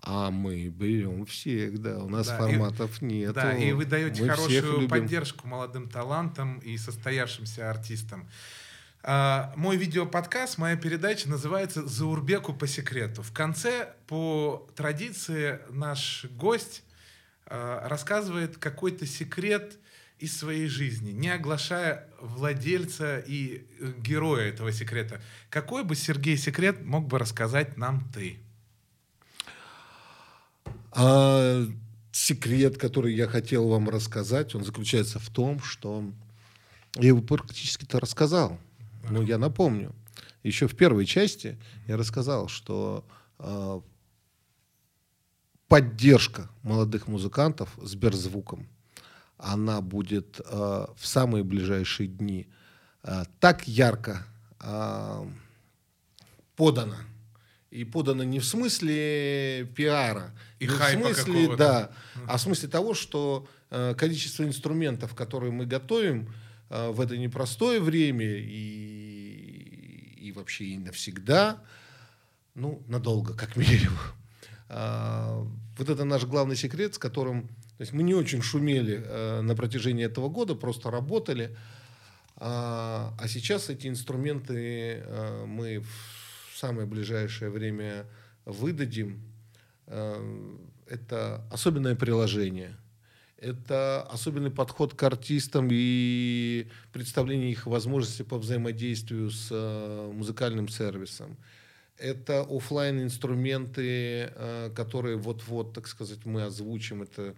А 0.03 0.31
мы 0.31 0.69
берем 0.69 1.27
всех, 1.27 1.81
да. 1.83 1.99
У 1.99 2.09
нас 2.09 2.29
Да, 2.29 2.37
и- 2.37 2.39
форматов 2.39 3.03
нет. 3.03 3.35
Да, 3.35 3.53
и 3.57 3.73
вы 3.73 3.87
даете 3.87 4.23
Мы 4.23 4.29
хорошую 4.29 4.89
поддержку 4.89 5.49
молодым 5.49 5.89
талантам 5.89 6.59
и 6.59 6.77
состоявшимся 6.79 7.69
артистам. 7.69 8.29
А, 9.03 9.53
мой 9.57 9.77
видеоподкаст, 9.77 10.59
моя 10.59 10.77
передача 10.77 11.29
называется 11.29 11.87
«Заурбеку 11.87 12.53
по 12.53 12.67
секрету». 12.67 13.23
В 13.23 13.33
конце, 13.33 13.95
по 14.07 14.69
традиции, 14.77 15.61
наш 15.71 16.27
гость 16.31 16.83
а, 17.47 17.89
рассказывает 17.89 18.59
какой-то 18.59 19.07
секрет 19.07 19.79
из 20.19 20.37
своей 20.37 20.67
жизни, 20.69 21.11
не 21.11 21.29
оглашая 21.29 22.09
владельца 22.21 23.19
и 23.19 23.67
э, 23.79 23.93
героя 23.99 24.49
этого 24.49 24.73
секрета. 24.73 25.21
Какой 25.51 25.85
бы, 25.85 25.95
Сергей, 25.95 26.37
секрет 26.37 26.85
мог 26.85 27.07
бы 27.07 27.19
рассказать 27.19 27.77
нам 27.77 28.09
ты? 28.15 28.39
А 30.93 31.67
секрет, 32.13 32.79
который 32.79 33.15
я 33.15 33.27
хотел 33.27 33.69
вам 33.69 33.91
рассказать, 33.91 34.55
он 34.55 34.65
заключается 34.65 35.19
в 35.19 35.29
том, 35.29 35.61
что 35.61 36.03
я 36.95 37.09
его 37.09 37.21
практически-то 37.21 38.01
рассказал. 38.01 38.59
Но 39.11 39.23
я 39.23 39.37
напомню. 39.37 39.95
Еще 40.43 40.67
в 40.67 40.77
первой 40.77 41.05
части 41.05 41.59
я 41.87 41.97
рассказал, 41.97 42.49
что 42.49 43.07
а, 43.39 43.83
поддержка 45.69 46.49
молодых 46.63 47.07
музыкантов 47.07 47.71
Сберзвуком, 47.83 48.67
она 49.39 49.81
будет 49.81 50.41
э, 50.41 50.45
в 50.97 51.07
самые 51.07 51.45
ближайшие 51.45 52.09
дни 52.09 52.49
э, 53.03 53.25
так 53.41 53.69
ярко 53.69 54.27
э, 54.61 55.27
подана. 56.57 56.99
И 57.71 57.85
подана 57.85 58.25
не 58.25 58.39
в 58.41 58.47
смысле 58.47 59.71
пиара, 59.75 60.35
И 60.59 60.67
не 60.67 60.73
в 60.73 60.83
смысле, 60.83 61.57
да, 61.57 61.91
а 62.27 62.39
в 62.39 62.41
смысле 62.41 62.69
того, 62.69 62.95
что 62.95 63.47
э, 63.71 63.95
количество 63.95 64.45
инструментов, 64.45 65.15
которые 65.15 65.53
мы 65.53 65.67
готовим 65.67 66.33
э, 66.71 66.91
в 66.91 67.01
это 67.01 67.19
непростое 67.19 67.81
время 67.81 68.39
и, 68.39 70.15
и 70.19 70.33
вообще 70.33 70.65
и 70.65 70.79
навсегда, 70.79 71.63
ну, 72.55 72.83
надолго, 72.89 73.35
как 73.35 73.57
минимум. 73.57 73.99
А, 74.69 75.47
вот 75.77 75.89
это 75.89 76.05
наш 76.05 76.25
главный 76.25 76.57
секрет, 76.57 76.95
с 76.95 76.99
которым 76.99 77.49
то 77.77 77.83
есть 77.83 77.93
мы 77.93 78.03
не 78.03 78.15
очень 78.15 78.43
шумели 78.43 79.03
э, 79.05 79.41
на 79.43 79.55
протяжении 79.55 80.05
этого 80.05 80.29
года, 80.29 80.55
просто 80.55 80.91
работали. 80.91 81.57
А, 82.37 83.15
а 83.19 83.29
сейчас 83.29 83.69
эти 83.69 83.87
инструменты 83.87 85.03
э, 85.05 85.45
мы 85.47 85.81
в 85.81 86.59
самое 86.59 86.87
ближайшее 86.87 87.51
время 87.51 88.07
выдадим. 88.47 89.21
Э, 89.87 90.57
это 90.87 91.45
особенное 91.51 91.97
приложение. 91.97 92.77
Это 93.39 94.03
особенный 94.05 94.51
подход 94.51 94.95
к 94.95 95.03
артистам 95.03 95.69
и 95.71 96.69
представление 96.93 97.51
их 97.51 97.67
возможностей 97.67 98.23
по 98.23 98.39
взаимодействию 98.39 99.31
с 99.31 99.49
э, 99.51 100.11
музыкальным 100.15 100.69
сервисом. 100.69 101.37
Это 101.99 102.43
оффлайн 102.43 103.03
инструменты, 103.03 104.31
э, 104.35 104.71
которые 104.75 105.17
вот-вот, 105.17 105.75
так 105.75 105.87
сказать, 105.87 106.25
мы 106.25 106.45
озвучим. 106.45 107.03
Это 107.03 107.35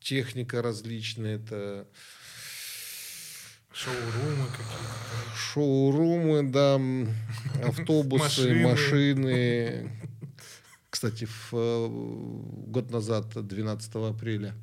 техника 0.00 0.62
различная, 0.62 1.36
это 1.36 1.86
Шоурумы 3.72 4.46
какие-то. 4.48 5.36
шоурумы, 5.36 6.42
да, 6.50 6.74
автобусы, 7.68 8.54
Машины. 8.64 9.92
Кстати, 10.90 11.26
в, 11.26 11.50
э, 11.52 11.88
год 12.66 12.90
назад, 12.90 13.46
12 13.46 13.94
апреля, 13.94 14.54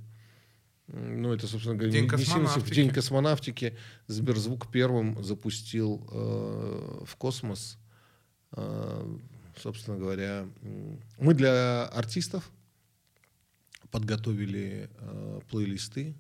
ну, 0.88 1.34
это, 1.34 1.48
собственно 1.48 1.76
говоря, 1.76 1.92
День 1.94 2.10
сильно- 2.10 2.18
в 2.18 2.20
космонавтики. 2.26 2.76
День 2.76 2.90
космонавтики 2.90 3.78
Сберзвук 4.08 4.70
первым 4.72 5.24
запустил 5.24 6.06
э, 6.12 7.04
в 7.06 7.16
космос, 7.16 7.78
э, 8.52 9.18
собственно 9.58 9.98
говоря, 9.98 10.46
мы 11.18 11.34
для 11.34 11.86
артистов 11.86 12.50
подготовили 13.92 14.90
э, 15.00 15.40
плейлисты 15.50 16.16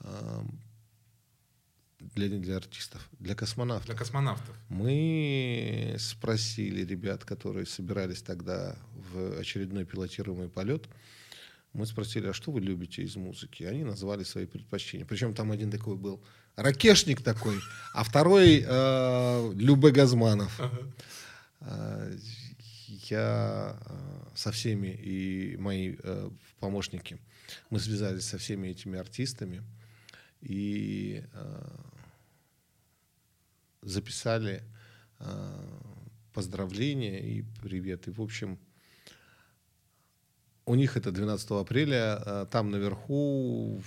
э, 0.00 0.42
для, 1.98 2.28
для 2.28 2.56
артистов, 2.56 3.08
для 3.18 3.34
космонавтов. 3.34 3.86
Для 3.86 3.96
космонавтов. 3.96 4.56
Мы 4.68 5.96
спросили 5.98 6.84
ребят, 6.84 7.24
которые 7.24 7.66
собирались 7.66 8.22
тогда 8.22 8.76
в 9.12 9.38
очередной 9.38 9.84
пилотируемый 9.84 10.48
полет, 10.48 10.88
мы 11.74 11.86
спросили, 11.86 12.28
а 12.28 12.32
что 12.32 12.52
вы 12.52 12.60
любите 12.60 13.02
из 13.02 13.16
музыки? 13.16 13.64
Они 13.64 13.82
назвали 13.82 14.22
свои 14.22 14.46
предпочтения. 14.46 15.04
Причем 15.04 15.34
там 15.34 15.50
один 15.50 15.72
такой 15.72 15.96
был 15.96 16.22
ракешник 16.54 17.20
такой, 17.20 17.58
а 17.92 18.04
второй 18.04 18.64
э, 18.64 19.52
Любе 19.54 19.90
Газманов. 19.90 20.60
Э, 21.60 22.16
Я 23.02 23.76
э, 23.86 24.36
со 24.36 24.52
всеми 24.52 24.88
и 24.88 25.56
мои 25.56 25.96
э, 25.98 26.30
помощники, 26.60 27.18
мы 27.70 27.80
связались 27.80 28.24
со 28.24 28.38
всеми 28.38 28.68
этими 28.68 28.98
артистами 28.98 29.62
и 30.40 31.24
э, 31.32 31.78
записали 33.82 34.62
поздравления 36.34 37.20
и 37.20 37.42
привет. 37.62 38.08
И, 38.08 38.10
в 38.10 38.20
общем, 38.20 38.58
у 40.66 40.74
них 40.74 40.96
это 40.96 41.12
12 41.12 41.50
апреля, 41.52 42.46
там 42.50 42.70
наверху 42.70 43.80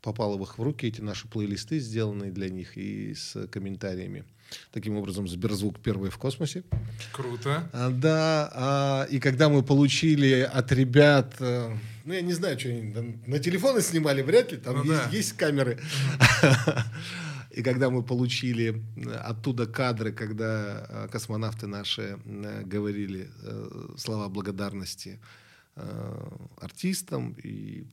попало 0.00 0.36
в 0.36 0.42
их 0.42 0.58
в 0.58 0.62
руки 0.62 0.86
эти 0.86 1.00
наши 1.00 1.28
плейлисты, 1.28 1.78
сделанные 1.78 2.32
для 2.32 2.48
них, 2.48 2.76
и 2.76 3.14
с 3.14 3.46
комментариями. 3.48 4.24
Таким 4.72 4.96
образом, 4.96 5.28
Сберзвук 5.28 5.78
первый 5.80 6.10
в 6.10 6.18
космосе. 6.18 6.64
Круто. 7.12 7.68
А, 7.72 7.90
Да, 7.90 8.50
а, 8.54 9.04
и 9.10 9.18
когда 9.20 9.48
мы 9.48 9.62
получили 9.62 10.40
от 10.40 10.72
ребят, 10.72 11.34
э, 11.40 11.74
ну 12.04 12.12
я 12.12 12.20
не 12.20 12.32
знаю, 12.32 12.58
что 12.58 12.68
они 12.68 12.92
там 12.92 13.20
на 13.26 13.38
телефоны 13.38 13.80
снимали, 13.80 14.22
вряд 14.22 14.52
ли, 14.52 14.58
там 14.58 14.76
Ну 14.76 14.84
есть, 14.84 15.04
да. 15.04 15.16
есть 15.16 15.32
камеры. 15.34 15.78
И 17.50 17.62
когда 17.62 17.90
мы 17.90 18.02
получили 18.02 18.82
э, 18.96 19.10
оттуда 19.10 19.66
кадры, 19.66 20.12
когда 20.12 20.86
э, 20.88 21.08
космонавты 21.10 21.66
наши 21.66 22.18
говорили 22.64 23.30
слова 23.96 24.28
благодарности 24.28 25.18
артистам, 26.60 27.36
и 27.42 27.86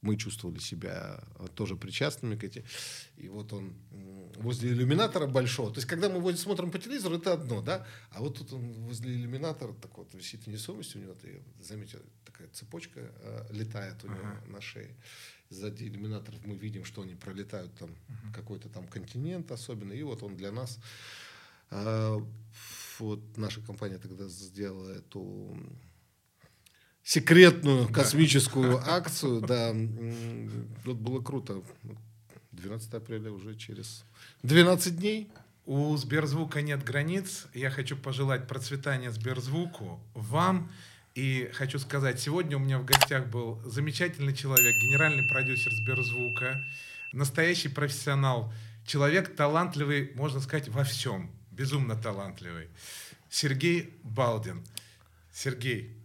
мы 0.00 0.16
чувствовали 0.16 0.58
себя 0.58 1.20
э, 1.38 1.46
тоже 1.54 1.76
причастными 1.76 2.36
к 2.36 2.44
этим. 2.44 2.62
И 3.16 3.28
вот 3.28 3.52
он 3.52 3.74
возле 4.36 4.70
иллюминатора 4.70 5.26
большого. 5.26 5.70
То 5.70 5.78
есть, 5.78 5.88
когда 5.88 6.08
мы 6.08 6.36
смотрим 6.36 6.70
по 6.70 6.78
телевизору, 6.78 7.16
это 7.16 7.32
одно, 7.32 7.62
да? 7.62 7.86
А 8.10 8.20
вот 8.20 8.38
тут 8.38 8.52
он 8.52 8.72
возле 8.72 9.12
иллюминатора 9.12 9.72
так 9.72 9.96
вот 9.98 10.14
висит 10.14 10.46
невесомость 10.46 10.94
у 10.96 10.98
него. 11.00 11.14
Ты 11.14 11.42
заметил, 11.60 12.00
такая 12.24 12.48
цепочка 12.48 13.00
э, 13.00 13.46
летает 13.50 14.04
у 14.04 14.08
него 14.08 14.36
на 14.46 14.60
шее. 14.60 14.94
Сзади 15.50 15.84
иллюминаторов 15.84 16.44
мы 16.44 16.54
видим, 16.54 16.84
что 16.84 17.02
они 17.02 17.14
пролетают 17.14 17.74
там 17.76 17.90
какой-то 18.34 18.68
там 18.68 18.86
континент 18.86 19.50
особенно. 19.50 19.92
И 19.92 20.02
вот 20.02 20.22
он 20.22 20.36
для 20.36 20.52
нас. 20.52 20.78
э, 21.70 22.18
вот 22.98 23.20
наша 23.36 23.60
компания 23.60 23.98
тогда 23.98 24.28
сделала 24.28 24.90
эту 24.90 25.56
секретную 27.08 27.88
космическую 27.88 28.78
акцию, 28.86 29.40
да, 29.40 29.74
вот 30.84 30.96
было 30.96 31.22
круто. 31.22 31.62
12 32.52 32.92
апреля 32.92 33.30
уже 33.30 33.56
через 33.56 34.04
12 34.42 34.98
дней. 34.98 35.30
У 35.64 35.96
Сберзвука 35.96 36.60
нет 36.60 36.84
границ. 36.84 37.46
Я 37.54 37.70
хочу 37.70 37.96
пожелать 37.96 38.46
процветания 38.46 39.10
Сберзвуку 39.10 39.98
вам. 40.12 40.70
И 41.14 41.50
хочу 41.54 41.78
сказать, 41.78 42.20
сегодня 42.20 42.58
у 42.58 42.60
меня 42.60 42.78
в 42.78 42.84
гостях 42.84 43.26
был 43.28 43.58
замечательный 43.64 44.34
человек, 44.34 44.76
генеральный 44.76 45.26
продюсер 45.28 45.72
Сберзвука, 45.72 46.62
настоящий 47.12 47.68
профессионал, 47.68 48.52
человек 48.86 49.34
талантливый, 49.34 50.12
можно 50.14 50.40
сказать, 50.40 50.68
во 50.68 50.84
всем, 50.84 51.30
безумно 51.52 51.96
талантливый. 51.96 52.68
Сергей 53.30 53.94
Балдин. 54.02 54.62
Сергей, 55.32 55.97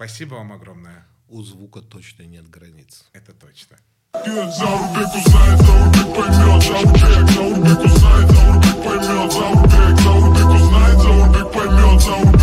Спасибо 0.00 0.36
вам 0.36 0.50
огромное. 0.50 1.06
У 1.28 1.42
звука 1.42 1.82
точно 1.82 2.22
нет 2.22 2.48
границ. 2.48 3.04
Это 3.12 3.34
точно. 3.34 3.76
Заурбек 4.14 5.14
узнает, 5.14 5.60
Заурбек 5.60 6.16
поймет, 6.16 6.62
Заурбек, 6.62 7.30
Заурбек 7.30 7.84
узнает, 7.84 8.30
Заурбек 8.30 8.82
поймет, 8.82 9.32
Заурбек, 9.32 10.00
Заурбек 10.00 10.46
узнает, 10.46 10.98
Заурбек 11.00 11.52
поймет, 11.52 12.00
Заурбек. 12.00 12.39